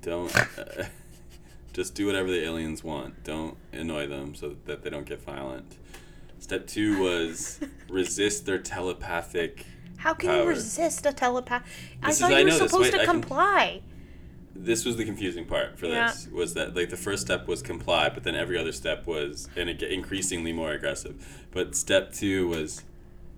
don't. 0.00 0.32
Uh, 0.36 0.84
just 1.72 1.96
do 1.96 2.06
whatever 2.06 2.30
the 2.30 2.40
aliens 2.44 2.84
want. 2.84 3.24
Don't 3.24 3.56
annoy 3.72 4.06
them 4.06 4.36
so 4.36 4.54
that 4.66 4.84
they 4.84 4.90
don't 4.90 5.04
get 5.06 5.20
violent. 5.20 5.76
Step 6.38 6.68
two 6.68 7.02
was 7.02 7.58
resist 7.88 8.46
their 8.46 8.58
telepathic. 8.58 9.66
How 9.96 10.14
can 10.14 10.30
Power. 10.30 10.42
you 10.42 10.48
resist 10.50 11.04
a 11.04 11.12
telepath? 11.12 11.66
I 12.00 12.10
This 12.10 12.20
thought 12.20 12.30
you 12.30 12.44
were 12.44 12.50
supposed 12.52 12.74
Wait, 12.78 12.90
to 12.92 13.02
I 13.02 13.06
can- 13.06 13.20
comply. 13.22 13.80
This 14.60 14.84
was 14.84 14.96
the 14.96 15.04
confusing 15.04 15.44
part 15.46 15.78
for 15.78 15.86
Yeah. 15.86 16.08
this 16.08 16.26
was 16.28 16.54
that 16.54 16.74
like 16.74 16.90
the 16.90 16.96
first 16.96 17.22
step 17.22 17.46
was 17.46 17.62
comply, 17.62 18.08
but 18.08 18.24
then 18.24 18.34
every 18.34 18.58
other 18.58 18.72
step 18.72 19.06
was 19.06 19.48
and 19.56 19.70
it 19.70 19.78
get 19.78 19.92
increasingly 19.92 20.52
more 20.52 20.72
aggressive. 20.72 21.46
But 21.52 21.76
step 21.76 22.12
two 22.12 22.48
was 22.48 22.82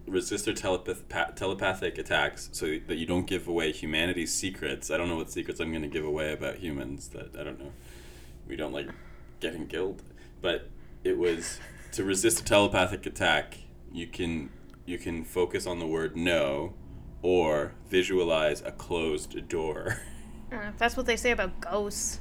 resist 0.06 0.46
their 0.46 0.54
telepath- 0.54 1.34
telepathic 1.36 1.98
attacks 1.98 2.48
so 2.52 2.78
that 2.88 2.96
you 2.96 3.04
don't 3.06 3.26
give 3.26 3.46
away 3.46 3.70
humanity's 3.70 4.32
secrets. 4.34 4.90
I 4.90 4.96
don't 4.96 5.08
know 5.08 5.16
what 5.16 5.30
secrets 5.30 5.60
I'm 5.60 5.70
going 5.70 5.82
to 5.82 5.88
give 5.88 6.04
away 6.04 6.32
about 6.32 6.56
humans 6.56 7.08
that 7.08 7.36
I 7.38 7.44
don't 7.44 7.58
know. 7.60 7.72
We 8.48 8.56
don't 8.56 8.72
like 8.72 8.88
getting 9.40 9.66
killed, 9.66 10.02
but 10.40 10.68
it 11.04 11.16
was 11.18 11.60
to 11.92 12.02
resist 12.02 12.40
a 12.40 12.44
telepathic 12.44 13.04
attack. 13.06 13.58
You 13.92 14.06
can 14.06 14.50
you 14.86 14.96
can 14.98 15.24
focus 15.24 15.66
on 15.66 15.78
the 15.80 15.86
word 15.86 16.16
no, 16.16 16.72
or 17.22 17.74
visualize 17.90 18.62
a 18.62 18.72
closed 18.72 19.48
door. 19.48 19.98
That's 20.78 20.96
what 20.96 21.06
they 21.06 21.16
say 21.16 21.30
about 21.30 21.60
ghosts. 21.60 22.20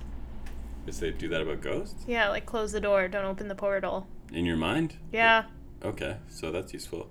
Does 0.85 0.99
they 0.99 1.11
do 1.11 1.27
that 1.29 1.41
about 1.41 1.61
ghosts 1.61 2.03
Yeah, 2.07 2.29
like 2.29 2.45
close 2.45 2.71
the 2.71 2.79
door, 2.81 3.07
don't 3.07 3.25
open 3.25 3.47
the 3.47 3.55
portal. 3.55 4.07
in 4.33 4.45
your 4.45 4.57
mind? 4.57 4.95
Yeah. 5.11 5.43
Okay, 5.83 6.17
so 6.27 6.51
that's 6.51 6.73
useful. 6.73 7.09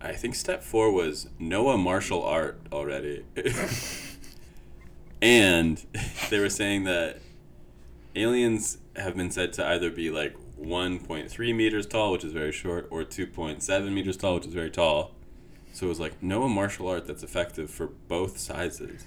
I 0.00 0.12
think 0.12 0.34
step 0.34 0.62
four 0.62 0.92
was 0.92 1.28
a 1.70 1.78
martial 1.78 2.22
art 2.22 2.60
already. 2.72 3.24
and 5.22 5.84
they 6.30 6.38
were 6.38 6.50
saying 6.50 6.84
that 6.84 7.20
aliens 8.14 8.78
have 8.96 9.16
been 9.16 9.30
said 9.30 9.52
to 9.54 9.66
either 9.66 9.90
be 9.90 10.10
like 10.10 10.36
1.3 10.60 11.54
meters 11.54 11.86
tall, 11.86 12.12
which 12.12 12.24
is 12.24 12.32
very 12.32 12.52
short, 12.52 12.86
or 12.90 13.04
2.7 13.04 13.92
meters 13.92 14.16
tall, 14.16 14.34
which 14.34 14.46
is 14.46 14.54
very 14.54 14.70
tall. 14.70 15.12
So 15.72 15.86
it 15.86 15.88
was 15.88 16.00
like, 16.00 16.22
a 16.44 16.48
martial 16.48 16.86
art 16.88 17.06
that's 17.06 17.22
effective 17.22 17.70
for 17.70 17.86
both 17.86 18.38
sizes. 18.38 19.06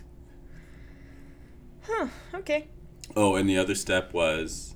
Huh. 1.87 2.07
Okay. 2.33 2.67
Oh, 3.15 3.35
and 3.35 3.49
the 3.49 3.57
other 3.57 3.75
step 3.75 4.13
was 4.13 4.75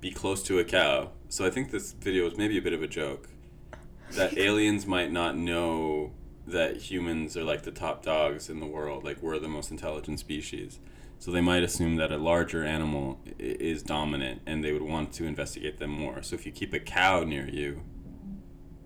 be 0.00 0.10
close 0.10 0.42
to 0.44 0.58
a 0.58 0.64
cow. 0.64 1.10
So 1.28 1.46
I 1.46 1.50
think 1.50 1.70
this 1.70 1.92
video 1.92 2.24
was 2.24 2.36
maybe 2.36 2.58
a 2.58 2.62
bit 2.62 2.72
of 2.72 2.82
a 2.82 2.88
joke. 2.88 3.28
That 4.12 4.36
aliens 4.38 4.86
might 4.86 5.12
not 5.12 5.36
know 5.36 6.12
that 6.46 6.76
humans 6.76 7.36
are 7.36 7.44
like 7.44 7.62
the 7.62 7.70
top 7.70 8.02
dogs 8.02 8.50
in 8.50 8.58
the 8.60 8.66
world, 8.66 9.04
like 9.04 9.22
we're 9.22 9.38
the 9.38 9.48
most 9.48 9.70
intelligent 9.70 10.18
species. 10.18 10.80
So 11.18 11.30
they 11.30 11.40
might 11.40 11.62
assume 11.62 11.96
that 11.96 12.10
a 12.10 12.18
larger 12.18 12.64
animal 12.64 13.20
is 13.38 13.82
dominant 13.84 14.42
and 14.44 14.64
they 14.64 14.72
would 14.72 14.82
want 14.82 15.12
to 15.14 15.24
investigate 15.24 15.78
them 15.78 15.90
more. 15.90 16.20
So 16.22 16.34
if 16.34 16.44
you 16.44 16.50
keep 16.50 16.72
a 16.72 16.80
cow 16.80 17.22
near 17.22 17.48
you, 17.48 17.84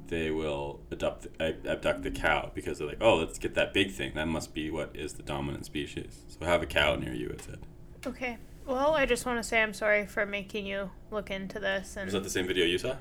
they 0.08 0.30
will 0.30 0.80
adopt, 0.90 1.26
ab- 1.40 1.66
abduct 1.66 2.02
the 2.02 2.10
cow 2.10 2.50
because 2.54 2.78
they're 2.78 2.88
like, 2.88 2.98
oh, 3.00 3.16
let's 3.16 3.38
get 3.38 3.54
that 3.54 3.72
big 3.72 3.90
thing. 3.92 4.12
That 4.14 4.28
must 4.28 4.54
be 4.54 4.70
what 4.70 4.94
is 4.94 5.14
the 5.14 5.22
dominant 5.22 5.64
species. 5.66 6.22
So 6.28 6.44
have 6.46 6.62
a 6.62 6.66
cow 6.66 6.94
near 6.96 7.12
you, 7.14 7.28
it 7.28 7.42
said. 7.42 7.58
Okay. 8.06 8.38
Well, 8.66 8.94
I 8.94 9.06
just 9.06 9.24
want 9.26 9.38
to 9.38 9.42
say 9.42 9.62
I'm 9.62 9.72
sorry 9.72 10.06
for 10.06 10.26
making 10.26 10.66
you 10.66 10.90
look 11.10 11.30
into 11.30 11.58
this 11.60 11.96
and 11.96 12.06
Was 12.06 12.14
that 12.14 12.24
the 12.24 12.30
same 12.30 12.46
video 12.46 12.64
you 12.64 12.78
saw? 12.78 12.96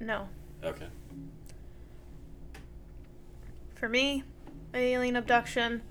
no. 0.00 0.28
Okay. 0.62 0.86
For 3.74 3.88
me, 3.88 4.22
alien 4.72 5.16
abduction 5.16 5.82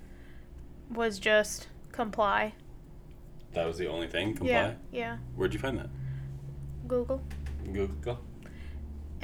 was 0.89 1.19
just 1.19 1.67
comply. 1.91 2.53
That 3.53 3.67
was 3.67 3.77
the 3.77 3.87
only 3.87 4.07
thing? 4.07 4.33
Comply? 4.33 4.51
Yeah. 4.51 4.73
Yeah. 4.91 5.17
Where'd 5.35 5.53
you 5.53 5.59
find 5.59 5.77
that? 5.77 5.89
Google. 6.87 7.21
Google. 7.71 8.19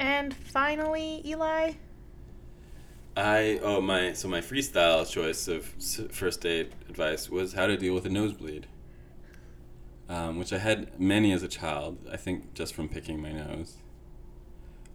And 0.00 0.32
finally, 0.32 1.20
Eli. 1.26 1.74
I 3.16 3.60
oh 3.62 3.82
my 3.82 4.14
so 4.14 4.28
my 4.28 4.40
freestyle 4.40 5.08
choice 5.08 5.46
of 5.46 5.66
first 6.10 6.46
aid 6.46 6.72
advice 6.88 7.28
was 7.28 7.52
how 7.52 7.66
to 7.66 7.76
deal 7.76 7.94
with 7.94 8.06
a 8.06 8.08
nosebleed, 8.08 8.66
um, 10.08 10.38
which 10.38 10.54
I 10.54 10.58
had 10.58 10.98
many 10.98 11.32
as 11.32 11.42
a 11.42 11.48
child. 11.48 11.98
I 12.10 12.16
think 12.16 12.54
just 12.54 12.72
from 12.72 12.88
picking 12.88 13.20
my 13.20 13.32
nose. 13.32 13.76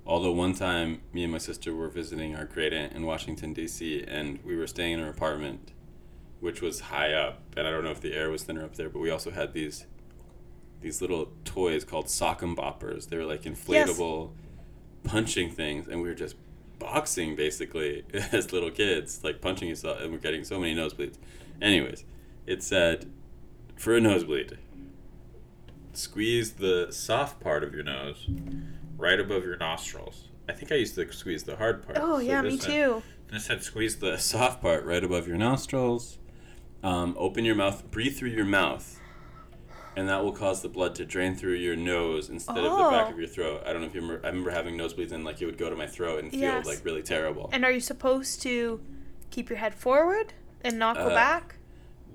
Although 0.08 0.32
one 0.32 0.56
time 0.56 1.02
me 1.14 1.22
and 1.24 1.32
my 1.32 1.38
sister 1.38 1.76
were 1.76 1.90
visiting 1.90 2.36
our 2.36 2.46
great 2.46 2.74
aunt 2.74 2.94
in 2.94 3.06
Washington 3.06 3.54
D.C. 3.54 4.04
and 4.08 4.40
we 4.44 4.56
were 4.56 4.68
staying 4.68 4.94
in 4.94 5.00
her 5.02 5.10
apartment, 5.10 5.72
which 6.40 6.62
was 6.62 6.80
high 6.80 7.14
up, 7.14 7.42
and 7.56 7.68
I 7.68 7.72
don't 7.72 7.84
know 7.84 7.92
if 7.92 8.02
the 8.02 8.14
air 8.14 8.32
was 8.32 8.44
thinner 8.44 8.64
up 8.66 8.76
there, 8.76 8.90
but 8.90 9.00
we 9.00 9.12
also 9.12 9.30
had 9.30 9.54
these 9.54 9.86
these 10.82 11.00
little 11.00 11.32
toys 11.44 11.84
called 11.84 12.08
Socker 12.08 12.56
Boppers. 12.56 13.10
They 13.10 13.18
were 13.18 13.26
like 13.26 13.44
inflatable 13.44 14.32
punching 15.06 15.52
things, 15.52 15.88
and 15.88 16.02
we 16.02 16.08
were 16.10 16.16
just 16.16 16.36
boxing 16.80 17.36
basically 17.36 18.04
as 18.32 18.52
little 18.52 18.72
kids, 18.72 19.24
like 19.24 19.40
punching 19.42 19.70
yourself, 19.70 20.02
and 20.02 20.12
we're 20.12 20.18
getting 20.20 20.44
so 20.44 20.60
many 20.60 20.76
nosebleeds. 20.76 21.18
Anyways, 21.62 22.04
it 22.46 22.62
said 22.64 23.10
for 23.78 23.96
a 23.96 24.02
nosebleed, 24.02 24.58
squeeze 25.94 26.54
the 26.54 26.88
soft 26.92 27.40
part 27.40 27.64
of 27.64 27.74
your 27.74 27.84
nose 27.84 28.28
right 28.98 29.20
above 29.20 29.44
your 29.44 29.58
nostrils. 29.58 30.30
I 30.48 30.54
think 30.54 30.72
I 30.72 30.76
used 30.76 30.96
to 30.96 31.12
squeeze 31.12 31.44
the 31.44 31.56
hard 31.56 31.84
part. 31.86 31.98
Oh 32.00 32.16
So 32.16 32.20
yeah, 32.20 32.42
me 32.42 32.58
said- 32.58 32.70
too. 32.70 33.04
This 33.32 33.46
said 33.46 33.64
squeeze 33.64 33.98
the 33.98 34.18
soft 34.18 34.62
part 34.62 34.86
right 34.86 35.04
above 35.04 35.28
your 35.28 35.38
nostrils. 35.38 36.20
Um, 36.84 37.16
open 37.18 37.44
your 37.44 37.56
mouth, 37.56 37.90
breathe 37.90 38.16
through 38.16 38.30
your 38.30 38.46
mouth, 38.46 39.00
and 39.96 40.10
that 40.10 40.24
will 40.24 40.32
cause 40.32 40.62
the 40.62 40.70
blood 40.70 40.96
to 40.96 41.06
drain 41.06 41.36
through 41.36 41.54
your 41.56 41.76
nose 41.76 42.30
instead 42.30 42.58
of 42.58 42.64
the 42.64 42.84
back 42.90 43.08
Oh. 43.08 43.12
of 43.12 43.18
your 43.20 43.28
throat. 43.28 43.64
I 43.66 43.72
don't 43.74 43.82
know 43.82 43.88
if 43.88 43.96
you 43.96 44.02
remember. 44.02 44.26
I 44.26 44.30
remember 44.30 44.52
having 44.52 44.78
nosebleeds 44.78 45.12
and 45.12 45.24
like 45.24 45.42
it 45.42 45.46
would 45.46 45.58
go 45.58 45.70
to 45.70 45.76
my 45.76 45.88
throat 45.88 46.20
and 46.24 46.32
feel 46.32 46.40
Yes. 46.42 46.66
like 46.66 46.84
really 46.84 47.02
terrible. 47.04 47.50
And 47.54 47.64
are 47.64 47.72
you 47.72 47.80
supposed 47.80 48.42
to 48.44 48.82
keep 49.32 49.50
your 49.50 49.60
head 49.60 49.74
forward 49.76 50.34
and 50.64 50.78
not 50.80 50.96
go 50.96 51.08
Uh, 51.08 51.10
back? 51.10 51.56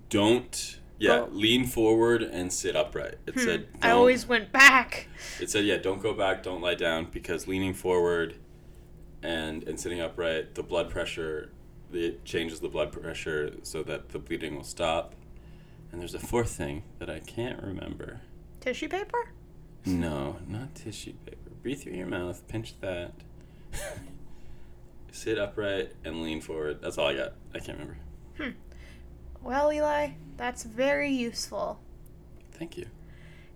don't. 0.08 0.76
Yeah, 0.98 1.20
Go- 1.20 1.28
lean 1.32 1.64
forward 1.66 2.22
and 2.22 2.52
sit 2.52 2.76
upright. 2.76 3.14
It 3.26 3.38
said. 3.38 3.60
Hmm. 3.72 3.76
I 3.80 3.88
don't- 3.88 3.96
always 3.96 4.26
went 4.28 4.52
back. 4.52 5.08
It 5.40 5.48
said, 5.48 5.64
yeah, 5.64 5.78
don't 5.78 6.02
go 6.02 6.12
back, 6.12 6.42
don't 6.42 6.60
lie 6.60 6.74
down, 6.74 7.06
because 7.10 7.48
leaning 7.48 7.72
forward 7.72 8.34
and 9.22 9.62
and 9.66 9.80
sitting 9.80 9.98
upright, 10.00 10.54
the 10.56 10.62
blood 10.62 10.90
pressure, 10.90 11.50
it 11.92 12.22
changes 12.26 12.60
the 12.60 12.68
blood 12.68 12.92
pressure 12.92 13.52
so 13.62 13.82
that 13.84 14.10
the 14.10 14.18
bleeding 14.18 14.56
will 14.56 14.62
stop. 14.64 15.14
And 15.92 16.00
there's 16.00 16.14
a 16.14 16.20
fourth 16.20 16.50
thing 16.50 16.82
that 16.98 17.10
I 17.10 17.18
can't 17.20 17.62
remember. 17.62 18.20
Tissue 18.60 18.88
paper? 18.88 19.32
No, 19.84 20.36
not 20.46 20.74
tissue 20.74 21.14
paper. 21.24 21.50
Breathe 21.62 21.82
through 21.82 21.94
your 21.94 22.06
mouth, 22.06 22.46
pinch 22.48 22.78
that. 22.80 23.12
Sit 25.12 25.38
upright 25.38 25.92
and 26.04 26.22
lean 26.22 26.40
forward. 26.40 26.80
That's 26.80 26.96
all 26.96 27.08
I 27.08 27.14
got. 27.14 27.32
I 27.54 27.58
can't 27.58 27.78
remember. 27.78 27.98
Hmm. 28.36 28.50
Well, 29.42 29.72
Eli, 29.72 30.10
that's 30.36 30.62
very 30.62 31.10
useful. 31.10 31.80
Thank 32.52 32.76
you. 32.76 32.86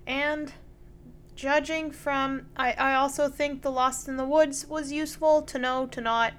And 0.06 0.52
judging 1.36 1.90
from, 1.90 2.46
I, 2.56 2.72
I 2.72 2.94
also 2.94 3.28
think 3.28 3.62
the 3.62 3.70
Lost 3.70 4.08
in 4.08 4.16
the 4.16 4.24
Woods 4.24 4.66
was 4.66 4.92
useful 4.92 5.42
to 5.42 5.58
know 5.58 5.86
to 5.86 6.00
not 6.00 6.34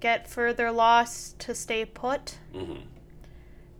get 0.00 0.28
further 0.28 0.70
lost, 0.70 1.38
to 1.40 1.54
stay 1.54 1.84
put. 1.84 2.38
hmm 2.52 2.74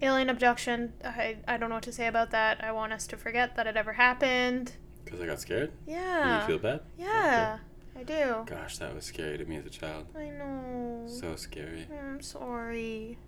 Alien 0.05 0.29
abduction, 0.29 0.93
I, 1.03 1.39
I 1.49 1.57
don't 1.57 1.71
know 1.71 1.77
what 1.77 1.85
to 1.85 1.93
say 1.93 2.07
about 2.07 2.31
that. 2.33 2.63
I 2.63 2.73
want 2.73 2.93
us 2.93 3.07
to 3.09 3.17
forget 3.17 3.57
that 3.57 3.67
it 3.67 3.77
ever 3.77 3.95
happened. 3.95 4.73
Because 5.05 5.21
I 5.21 5.27
got 5.27 5.41
scared. 5.41 5.73
Yeah. 5.87 6.43
You 6.43 6.47
feel 6.47 6.59
bad? 6.59 6.81
Yeah, 6.99 7.59
I 7.99 8.03
do. 8.03 8.45
Gosh, 8.47 8.79
that 8.79 8.95
was 8.95 9.05
scary 9.05 9.39
to 9.39 9.45
me 9.47 9.57
as 9.57 9.65
a 9.67 9.71
child. 9.71 10.07
I 10.17 10.27
know. 10.27 11.05
So 11.07 11.37
scary. 11.37 11.87
I'm 11.93 12.21
sorry. 12.21 13.19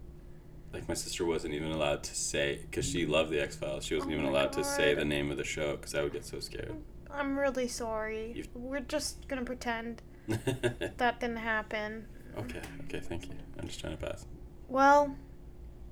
Like 0.73 0.87
my 0.89 0.95
sister 0.95 1.25
wasn't 1.25 1.55
even 1.55 1.71
allowed 1.71 2.03
to 2.05 2.15
say 2.15 2.61
because 2.69 2.85
she 2.85 3.07
loved 3.07 3.31
the 3.31 3.41
X 3.41 3.57
Files. 3.57 3.85
She 3.87 3.95
wasn't 3.95 4.13
Oh 4.13 4.17
even 4.17 4.27
allowed 4.27 4.53
to 4.55 4.65
say 4.65 4.93
the 4.95 5.05
name 5.05 5.31
of 5.31 5.39
the 5.39 5.45
show 5.45 5.77
because 5.77 5.95
I 5.95 6.03
would 6.03 6.13
get 6.13 6.27
so 6.27 6.41
scared. 6.41 6.75
I'm 7.11 7.39
really 7.39 7.69
sorry. 7.69 8.33
You've- 8.37 8.51
We're 8.55 8.81
just 8.81 9.27
gonna 9.29 9.45
pretend 9.45 10.03
that 10.29 11.21
didn't 11.21 11.37
happen. 11.39 12.07
Okay, 12.37 12.61
okay, 12.85 13.01
thank 13.01 13.29
you. 13.29 13.35
I'm 13.59 13.67
just 13.69 13.81
trying 13.81 13.97
to 13.97 14.05
pass. 14.07 14.27
Well, 14.69 15.17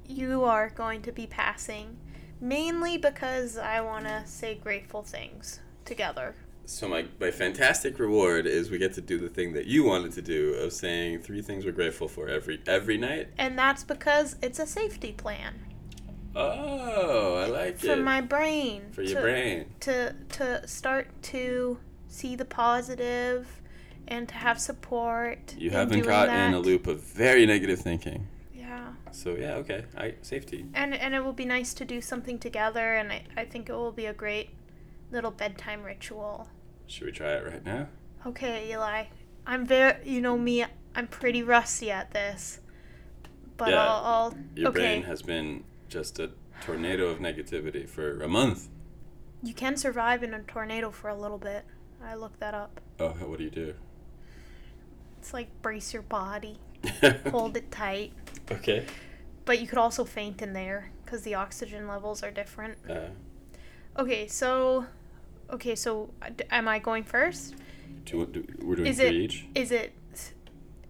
you 0.06 0.44
are 0.44 0.70
going 0.70 1.02
to 1.02 1.12
be 1.12 1.26
passing 1.26 1.96
mainly 2.40 2.98
because 2.98 3.56
I 3.56 3.80
want 3.80 4.04
to 4.06 4.22
say 4.26 4.54
grateful 4.54 5.02
things 5.02 5.60
together. 5.84 6.34
So 6.66 6.88
my 6.88 7.06
my 7.20 7.30
fantastic 7.30 7.98
reward 7.98 8.46
is 8.46 8.70
we 8.70 8.78
get 8.78 8.94
to 8.94 9.00
do 9.00 9.18
the 9.18 9.28
thing 9.28 9.52
that 9.52 9.66
you 9.66 9.84
wanted 9.84 10.12
to 10.12 10.22
do 10.22 10.54
of 10.54 10.72
saying 10.72 11.20
three 11.20 11.42
things 11.42 11.64
we're 11.64 11.72
grateful 11.72 12.08
for 12.08 12.28
every 12.28 12.60
every 12.66 12.96
night. 12.96 13.28
And 13.36 13.58
that's 13.58 13.84
because 13.84 14.36
it's 14.42 14.58
a 14.58 14.66
safety 14.66 15.12
plan 15.12 15.64
Oh, 16.36 17.36
I 17.36 17.46
like 17.46 17.78
for 17.78 17.86
it. 17.86 17.96
For 17.96 18.02
my 18.02 18.20
brain. 18.20 18.82
for 18.92 19.02
your 19.02 19.16
to, 19.16 19.20
brain. 19.20 19.66
To, 19.80 20.14
to 20.32 20.66
start 20.66 21.08
to 21.24 21.78
see 22.08 22.34
the 22.34 22.44
positive 22.44 23.46
and 24.08 24.28
to 24.28 24.34
have 24.34 24.60
support. 24.60 25.54
You 25.56 25.70
have 25.70 25.88
been 25.88 26.00
doing 26.00 26.10
caught 26.10 26.28
in 26.28 26.54
a 26.54 26.58
loop 26.58 26.86
of 26.86 27.00
very 27.00 27.46
negative 27.46 27.80
thinking. 27.80 28.26
So 29.14 29.36
yeah, 29.36 29.54
okay. 29.56 29.84
I 29.96 30.14
safety. 30.22 30.66
And, 30.74 30.94
and 30.94 31.14
it 31.14 31.24
will 31.24 31.32
be 31.32 31.44
nice 31.44 31.72
to 31.74 31.84
do 31.84 32.00
something 32.00 32.38
together, 32.38 32.94
and 32.94 33.12
I, 33.12 33.24
I 33.36 33.44
think 33.44 33.68
it 33.68 33.72
will 33.72 33.92
be 33.92 34.06
a 34.06 34.12
great 34.12 34.50
little 35.10 35.30
bedtime 35.30 35.82
ritual. 35.84 36.48
Should 36.86 37.06
we 37.06 37.12
try 37.12 37.32
it 37.32 37.46
right 37.46 37.64
now? 37.64 37.88
Okay, 38.26 38.70
Eli. 38.70 39.04
I'm 39.46 39.64
very, 39.66 39.96
you 40.04 40.20
know 40.20 40.36
me, 40.36 40.64
I'm 40.94 41.06
pretty 41.06 41.42
rusty 41.42 41.90
at 41.90 42.10
this. 42.12 42.60
But 43.56 43.70
Yeah, 43.70 43.82
I'll, 43.82 44.04
I'll 44.04 44.34
Your 44.56 44.68
okay. 44.70 44.80
brain 44.80 45.02
has 45.04 45.22
been 45.22 45.64
just 45.88 46.18
a 46.18 46.30
tornado 46.60 47.06
of 47.06 47.18
negativity 47.18 47.88
for 47.88 48.20
a 48.22 48.28
month. 48.28 48.68
You 49.42 49.54
can 49.54 49.76
survive 49.76 50.22
in 50.22 50.34
a 50.34 50.42
tornado 50.42 50.90
for 50.90 51.08
a 51.08 51.14
little 51.14 51.38
bit. 51.38 51.64
I 52.02 52.14
looked 52.14 52.40
that 52.40 52.54
up. 52.54 52.80
Oh, 52.98 53.10
what 53.10 53.38
do 53.38 53.44
you 53.44 53.50
do? 53.50 53.74
It's 55.18 55.32
like 55.32 55.48
brace 55.62 55.92
your 55.92 56.02
body, 56.02 56.58
hold 57.30 57.56
it 57.56 57.70
tight. 57.70 58.12
Okay. 58.50 58.86
But 59.44 59.60
you 59.60 59.66
could 59.66 59.78
also 59.78 60.04
faint 60.04 60.40
in 60.42 60.52
there 60.52 60.90
because 61.04 61.22
the 61.22 61.34
oxygen 61.34 61.86
levels 61.86 62.22
are 62.22 62.30
different. 62.30 62.78
Uh, 62.88 63.08
Okay, 63.96 64.26
so, 64.26 64.86
okay, 65.50 65.76
so 65.76 66.10
uh, 66.20 66.30
am 66.50 66.66
I 66.66 66.80
going 66.80 67.04
first? 67.04 67.54
do 68.04 68.26
do, 68.26 68.44
we're 68.60 68.74
doing 68.74 68.88
Is 68.88 68.96
three 68.98 69.06
it 69.08 69.14
each. 69.14 69.46
is 69.54 69.70
it 69.70 69.92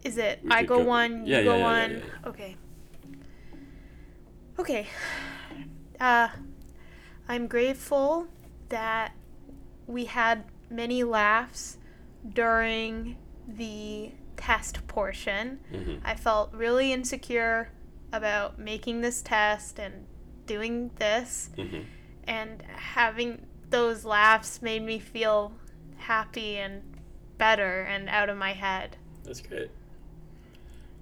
is 0.02 0.16
it 0.16 0.40
We 0.42 0.50
I 0.50 0.62
go, 0.62 0.78
go- 0.78 0.84
one, 0.84 1.26
Yeah, 1.26 1.40
you 1.40 1.44
yeah, 1.44 1.52
go 1.52 1.56
yeah, 1.58 1.62
one? 1.64 1.90
yeah. 1.92 2.28
Okay. 2.30 2.56
Okay. 4.58 4.86
Uh 6.00 6.28
I'm 7.28 7.46
grateful 7.46 8.26
that 8.70 9.12
we 9.86 10.06
had 10.06 10.44
many 10.70 11.04
laughs 11.04 11.76
during 12.32 13.16
the 13.46 14.12
test 14.36 14.86
portion. 14.88 15.60
Mhm. 15.72 16.00
I 16.04 16.14
felt 16.14 16.52
really 16.54 16.90
insecure 16.92 17.68
about 18.14 18.58
making 18.58 19.00
this 19.00 19.22
test 19.22 19.78
and 19.78 20.06
doing 20.46 20.90
this 20.96 21.50
hmm 21.56 21.82
and 22.26 22.62
having 22.76 23.46
those 23.70 24.04
laughs 24.04 24.62
made 24.62 24.82
me 24.82 24.98
feel 24.98 25.52
happy 25.96 26.56
and 26.56 26.82
better 27.38 27.82
and 27.82 28.08
out 28.08 28.28
of 28.28 28.36
my 28.36 28.52
head. 28.52 28.96
That's 29.24 29.40
great. 29.40 29.70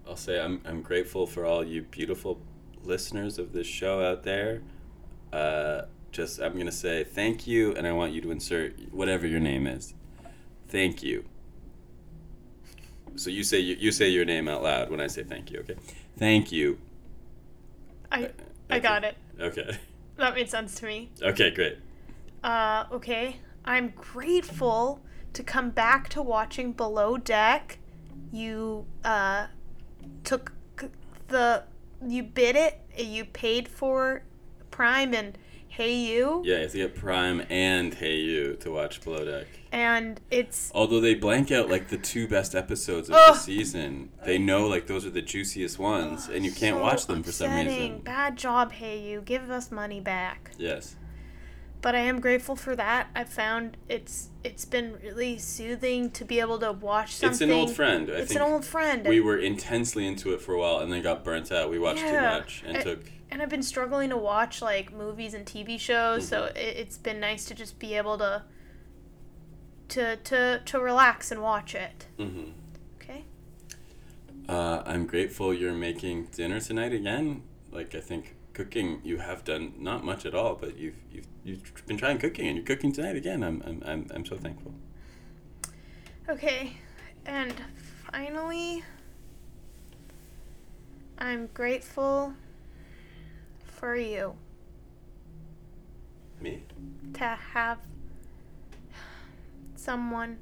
I'll 0.06 0.16
say 0.16 0.40
I'm 0.40 0.60
I'm 0.64 0.82
grateful 0.82 1.26
for 1.26 1.44
all 1.44 1.64
you 1.64 1.82
beautiful 1.82 2.40
listeners 2.82 3.38
of 3.38 3.52
this 3.52 3.66
show 3.66 4.02
out 4.02 4.22
there. 4.22 4.62
Uh, 5.32 5.82
just 6.10 6.40
I'm 6.40 6.58
gonna 6.58 6.72
say 6.72 7.04
thank 7.04 7.46
you, 7.46 7.74
and 7.74 7.86
I 7.86 7.92
want 7.92 8.12
you 8.12 8.20
to 8.22 8.30
insert 8.30 8.92
whatever 8.92 9.26
your 9.26 9.40
name 9.40 9.66
is. 9.66 9.94
Thank 10.68 11.02
you. 11.02 11.24
So 13.16 13.30
you 13.30 13.44
say 13.44 13.58
you, 13.60 13.76
you 13.78 13.92
say 13.92 14.08
your 14.08 14.24
name 14.24 14.48
out 14.48 14.62
loud 14.62 14.90
when 14.90 15.00
I 15.00 15.06
say 15.06 15.22
thank 15.22 15.50
you. 15.50 15.60
Okay. 15.60 15.76
Thank 16.18 16.50
you. 16.50 16.78
I 18.12 18.30
I 18.70 18.78
got 18.78 19.04
it. 19.04 19.16
Okay. 19.40 19.78
That 20.18 20.34
made 20.34 20.50
sense 20.50 20.74
to 20.76 20.86
me. 20.86 21.10
Okay. 21.22 21.50
Great. 21.50 21.78
Uh 22.44 22.84
okay. 22.92 23.38
I'm 23.64 23.94
grateful 23.96 25.00
to 25.32 25.42
come 25.42 25.70
back 25.70 26.10
to 26.10 26.22
watching 26.22 26.72
Below 26.72 27.16
Deck. 27.16 27.78
You 28.30 28.84
uh 29.04 29.46
took 30.22 30.52
the 31.28 31.64
you 32.06 32.22
bid 32.22 32.56
it, 32.56 32.80
you 32.96 33.24
paid 33.24 33.68
for 33.68 34.22
Prime 34.70 35.14
and 35.14 35.38
Hayu 35.78 36.44
Yeah, 36.44 36.56
you 36.56 36.62
have 36.62 36.72
to 36.72 36.78
get 36.78 36.94
Prime 36.94 37.44
and 37.48 37.94
Hayu 37.96 38.58
to 38.60 38.70
watch 38.70 39.02
Below 39.02 39.24
Deck. 39.24 39.46
and 39.72 40.20
it's 40.30 40.70
Although 40.74 41.00
they 41.00 41.14
blank 41.14 41.50
out 41.50 41.70
like 41.70 41.88
the 41.88 41.96
two 41.96 42.28
best 42.28 42.54
episodes 42.54 43.08
of 43.08 43.14
Ugh. 43.16 43.34
the 43.34 43.40
season, 43.40 44.10
they 44.24 44.38
know 44.38 44.66
like 44.66 44.86
those 44.86 45.06
are 45.06 45.10
the 45.10 45.22
juiciest 45.22 45.78
ones, 45.78 46.28
and 46.28 46.44
you 46.44 46.52
can't 46.52 46.76
so 46.76 46.82
watch 46.82 47.06
them 47.06 47.22
for 47.22 47.32
some 47.32 47.54
reason. 47.54 48.00
Bad 48.00 48.36
job, 48.36 48.72
Hayu. 48.74 49.24
Give 49.24 49.50
us 49.50 49.70
money 49.70 50.00
back. 50.00 50.50
Yes. 50.58 50.96
but 51.80 51.96
I 51.96 52.00
am 52.00 52.20
grateful 52.20 52.54
for 52.54 52.76
that. 52.76 53.08
I 53.16 53.24
found 53.24 53.76
it's 53.88 54.28
it's 54.44 54.64
been 54.64 54.98
really 55.02 55.36
soothing 55.38 56.10
to 56.12 56.24
be 56.24 56.38
able 56.38 56.58
to 56.60 56.70
watch 56.72 57.14
something. 57.16 57.32
It's 57.32 57.40
an 57.40 57.50
old 57.50 57.70
friend. 57.72 58.08
I 58.10 58.14
it's 58.14 58.36
an 58.36 58.42
old 58.42 58.64
friend. 58.64 59.06
we 59.06 59.20
were 59.20 59.38
intensely 59.38 60.06
into 60.06 60.32
it 60.34 60.40
for 60.40 60.52
a 60.54 60.58
while 60.60 60.78
and 60.78 60.92
then 60.92 61.02
got 61.02 61.24
burnt 61.24 61.50
out. 61.50 61.70
We 61.70 61.78
watched 61.80 62.00
too 62.00 62.20
much 62.20 62.62
and 62.66 62.76
I- 62.76 62.82
took. 62.82 63.00
And 63.32 63.42
I've 63.42 63.48
been 63.50 63.64
struggling 63.64 64.10
to 64.10 64.16
watch 64.18 64.62
like 64.62 64.92
movies 64.92 65.34
and 65.34 65.46
TV 65.46 65.78
shows, 65.80 66.28
so 66.28 66.44
Mm-hmm. 66.44 66.56
it, 66.56 66.58
it's 66.78 66.98
been 66.98 67.20
nice 67.20 67.46
to 67.46 67.54
just 67.54 67.80
be 67.80 67.94
able 67.96 68.18
to 68.18 68.44
to 69.88 70.16
to 70.16 70.60
to 70.64 70.80
relax 70.80 71.30
and 71.30 71.40
watch 71.42 71.74
it. 71.74 72.06
hmm 72.18 72.52
Okay. 72.96 73.26
Uh, 74.48 74.82
I'm 74.86 75.06
grateful 75.06 75.54
you're 75.54 75.72
making 75.72 76.26
dinner 76.26 76.60
tonight 76.60 76.92
again. 76.92 77.42
Like 77.70 77.94
I 77.94 78.00
think 78.00 78.36
cooking, 78.52 79.00
you 79.04 79.18
have 79.18 79.44
done 79.44 79.74
not 79.78 80.04
much 80.04 80.26
at 80.26 80.34
all, 80.34 80.54
but 80.56 80.76
you've 80.78 80.96
you've 81.10 81.26
you've 81.44 81.86
been 81.86 81.96
trying 81.96 82.18
cooking 82.18 82.46
and 82.48 82.56
you're 82.56 82.66
cooking 82.66 82.92
tonight 82.92 83.16
again. 83.16 83.42
I'm 83.42 83.62
I'm 83.66 83.82
I'm, 83.86 84.06
I'm 84.14 84.24
so 84.24 84.36
thankful. 84.36 84.74
Okay. 86.28 86.72
And 87.26 87.54
finally, 88.10 88.82
I'm 91.18 91.46
grateful 91.54 92.34
for 93.82 93.96
you 93.96 94.36
Me. 96.40 96.62
to 97.14 97.24
have 97.24 97.78
someone 99.74 100.38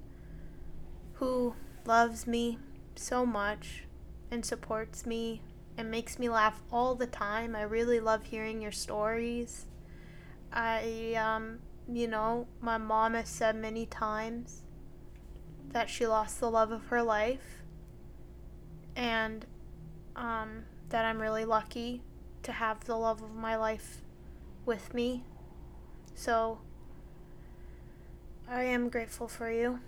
who 1.15 1.55
loves 1.87 2.27
me 2.27 2.59
so 2.97 3.25
much 3.25 3.85
and 4.31 4.45
supports 4.45 5.07
me 5.07 5.41
and 5.79 5.91
makes 5.91 6.19
me 6.19 6.29
laugh 6.29 6.61
all 6.71 6.95
the 6.95 7.07
time. 7.07 7.57
I 7.57 7.63
really 7.63 7.99
love 7.99 8.25
hearing 8.25 8.61
your 8.61 8.73
stories. 8.73 9.65
I, 10.53 11.15
um, 11.15 11.61
you 11.91 12.09
know, 12.09 12.47
my 12.61 12.77
mom 12.77 13.15
has 13.15 13.31
said 13.31 13.57
many 13.57 13.87
times 13.87 14.65
that 15.73 15.89
she 15.89 16.07
lost 16.07 16.41
the 16.41 16.51
love 16.51 16.73
of 16.73 16.89
her 16.89 17.03
life 17.03 17.63
and 18.95 19.47
um, 20.15 20.65
that 20.91 21.07
I'm 21.07 21.19
really 21.19 21.47
lucky 21.47 22.03
to 22.43 22.53
have 22.53 22.85
the 22.85 22.97
love 22.97 23.23
of 23.23 23.35
my 23.35 23.57
life 23.57 24.03
with 24.65 24.95
me. 24.95 25.25
So 26.15 26.59
I 28.49 28.65
am 28.65 28.89
grateful 28.89 29.29
for 29.29 29.51
you. 29.51 29.81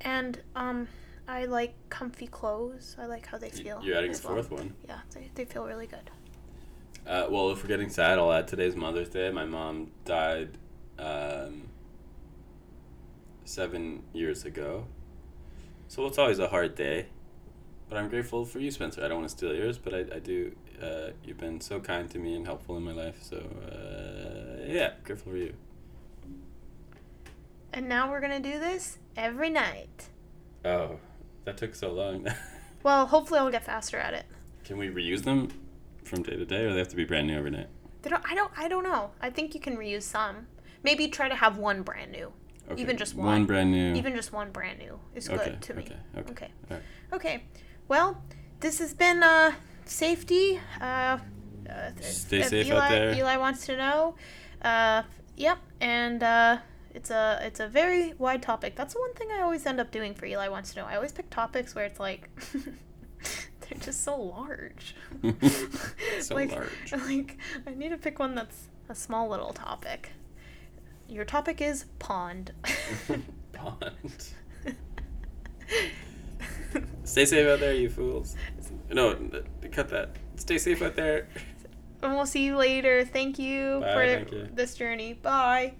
And 0.00 0.40
um 0.54 0.88
I 1.26 1.44
like 1.44 1.74
comfy 1.90 2.26
clothes. 2.26 2.96
I 2.98 3.04
like 3.04 3.26
how 3.26 3.36
they 3.36 3.50
feel. 3.50 3.80
You're 3.82 3.98
adding 3.98 4.10
a 4.10 4.14
as 4.14 4.24
well. 4.24 4.34
fourth 4.34 4.50
one. 4.50 4.74
Yeah, 4.88 5.00
they, 5.12 5.30
they 5.34 5.44
feel 5.44 5.66
really 5.66 5.86
good. 5.86 6.10
Uh, 7.06 7.26
well, 7.30 7.50
if 7.50 7.62
we're 7.62 7.68
getting 7.68 7.90
sad, 7.90 8.18
I'll 8.18 8.32
add 8.32 8.48
today's 8.48 8.74
Mother's 8.74 9.10
Day. 9.10 9.30
My 9.30 9.44
mom 9.44 9.90
died 10.06 10.56
um, 10.98 11.68
seven 13.44 14.02
years 14.12 14.44
ago. 14.44 14.86
So 15.88 16.06
it's 16.06 16.18
always 16.18 16.38
a 16.38 16.48
hard 16.48 16.74
day. 16.74 17.06
But 17.88 17.98
I'm 17.98 18.08
grateful 18.08 18.44
for 18.44 18.58
you, 18.58 18.70
Spencer. 18.70 19.02
I 19.04 19.08
don't 19.08 19.18
want 19.18 19.30
to 19.30 19.36
steal 19.36 19.54
yours, 19.54 19.78
but 19.78 19.94
I, 19.94 19.98
I 20.16 20.18
do 20.18 20.54
Uh, 20.82 21.10
you've 21.24 21.38
been 21.38 21.60
so 21.60 21.80
kind 21.80 22.08
to 22.10 22.18
me 22.18 22.34
and 22.34 22.46
helpful 22.46 22.76
in 22.76 22.82
my 22.84 22.92
life. 22.92 23.22
So 23.22 23.36
uh, 23.36 24.64
yeah, 24.66 24.92
grateful 25.04 25.32
for 25.32 25.38
you. 25.38 25.54
And 27.72 27.88
now 27.88 28.10
we're 28.10 28.20
gonna 28.20 28.40
do 28.40 28.58
this 28.58 28.98
every 29.16 29.50
night. 29.50 30.08
Oh, 30.64 30.98
that 31.44 31.56
took 31.56 31.74
so 31.74 31.92
long. 31.92 32.26
Well, 32.84 33.06
hopefully 33.06 33.40
I'll 33.40 33.50
get 33.50 33.64
faster 33.64 33.96
at 33.98 34.14
it. 34.14 34.24
Can 34.62 34.78
we 34.78 34.86
reuse 34.88 35.24
them 35.24 35.48
from 36.04 36.22
day 36.22 36.36
to 36.36 36.44
day, 36.46 36.64
or 36.64 36.72
they 36.72 36.78
have 36.78 36.88
to 36.88 36.96
be 36.96 37.04
brand 37.04 37.26
new 37.26 37.36
every 37.36 37.50
night? 37.50 37.66
They 38.02 38.08
don't, 38.10 38.22
I 38.24 38.36
don't. 38.36 38.52
I 38.56 38.68
don't 38.68 38.84
know. 38.84 39.10
I 39.20 39.30
think 39.30 39.52
you 39.52 39.60
can 39.60 39.76
reuse 39.76 40.04
some. 40.04 40.46
Maybe 40.84 41.08
try 41.08 41.28
to 41.28 41.34
have 41.34 41.58
one 41.58 41.82
brand 41.82 42.12
new. 42.12 42.32
Okay. 42.70 42.80
Even 42.80 42.96
just 42.96 43.16
One 43.16 43.26
one. 43.26 43.44
brand 43.46 43.72
new. 43.72 43.94
Even 43.94 44.14
just 44.14 44.32
one 44.32 44.52
brand 44.52 44.78
new 44.78 44.96
is 45.16 45.26
good 45.26 45.60
to 45.60 45.74
me. 45.74 45.82
okay. 45.82 45.96
Okay. 46.18 46.30
Okay. 46.30 46.48
Alright. 46.70 46.84
Okay. 47.12 47.44
Well, 47.88 48.22
this 48.60 48.78
has 48.78 48.94
been 48.94 49.24
uh 49.24 49.52
safety. 49.90 50.60
Uh, 50.80 51.18
uh 51.68 51.90
Stay 52.00 52.42
uh, 52.42 52.48
safe 52.48 52.66
Eli, 52.66 52.78
out 52.78 52.90
there. 52.90 53.14
Eli 53.14 53.36
wants 53.36 53.66
to 53.66 53.76
know. 53.76 54.14
Uh, 54.62 55.02
yep, 55.36 55.58
and 55.80 56.22
uh, 56.22 56.58
it's 56.94 57.10
a 57.10 57.38
it's 57.42 57.60
a 57.60 57.68
very 57.68 58.14
wide 58.14 58.42
topic. 58.42 58.74
That's 58.74 58.94
the 58.94 59.00
one 59.00 59.14
thing 59.14 59.28
I 59.30 59.42
always 59.42 59.66
end 59.66 59.80
up 59.80 59.90
doing 59.90 60.14
for 60.14 60.26
Eli 60.26 60.48
wants 60.48 60.72
to 60.74 60.80
know. 60.80 60.86
I 60.86 60.96
always 60.96 61.12
pick 61.12 61.30
topics 61.30 61.74
where 61.74 61.84
it's 61.84 62.00
like 62.00 62.28
they're 63.60 63.78
just 63.80 64.02
so 64.02 64.20
large. 64.20 64.94
So 66.20 66.34
like, 66.34 66.50
large. 66.50 66.92
Like 66.92 67.38
I 67.66 67.74
need 67.74 67.90
to 67.90 67.96
pick 67.96 68.18
one 68.18 68.34
that's 68.34 68.68
a 68.88 68.94
small 68.94 69.28
little 69.28 69.52
topic. 69.52 70.10
Your 71.08 71.24
topic 71.24 71.60
is 71.60 71.84
pond. 71.98 72.52
Pond. 73.52 74.32
Stay 77.04 77.24
safe 77.24 77.48
out 77.48 77.60
there, 77.60 77.74
you 77.74 77.88
fools. 77.88 78.36
No, 78.90 79.14
cut 79.72 79.88
that. 79.90 80.10
Stay 80.36 80.58
safe 80.58 80.82
out 80.82 80.96
there. 80.96 81.28
And 82.02 82.14
we'll 82.14 82.26
see 82.26 82.44
you 82.44 82.56
later. 82.56 83.04
Thank 83.04 83.38
you 83.38 83.80
Bye, 83.80 83.92
for 83.92 84.06
thank 84.06 84.32
you. 84.32 84.48
this 84.54 84.74
journey. 84.76 85.14
Bye. 85.14 85.74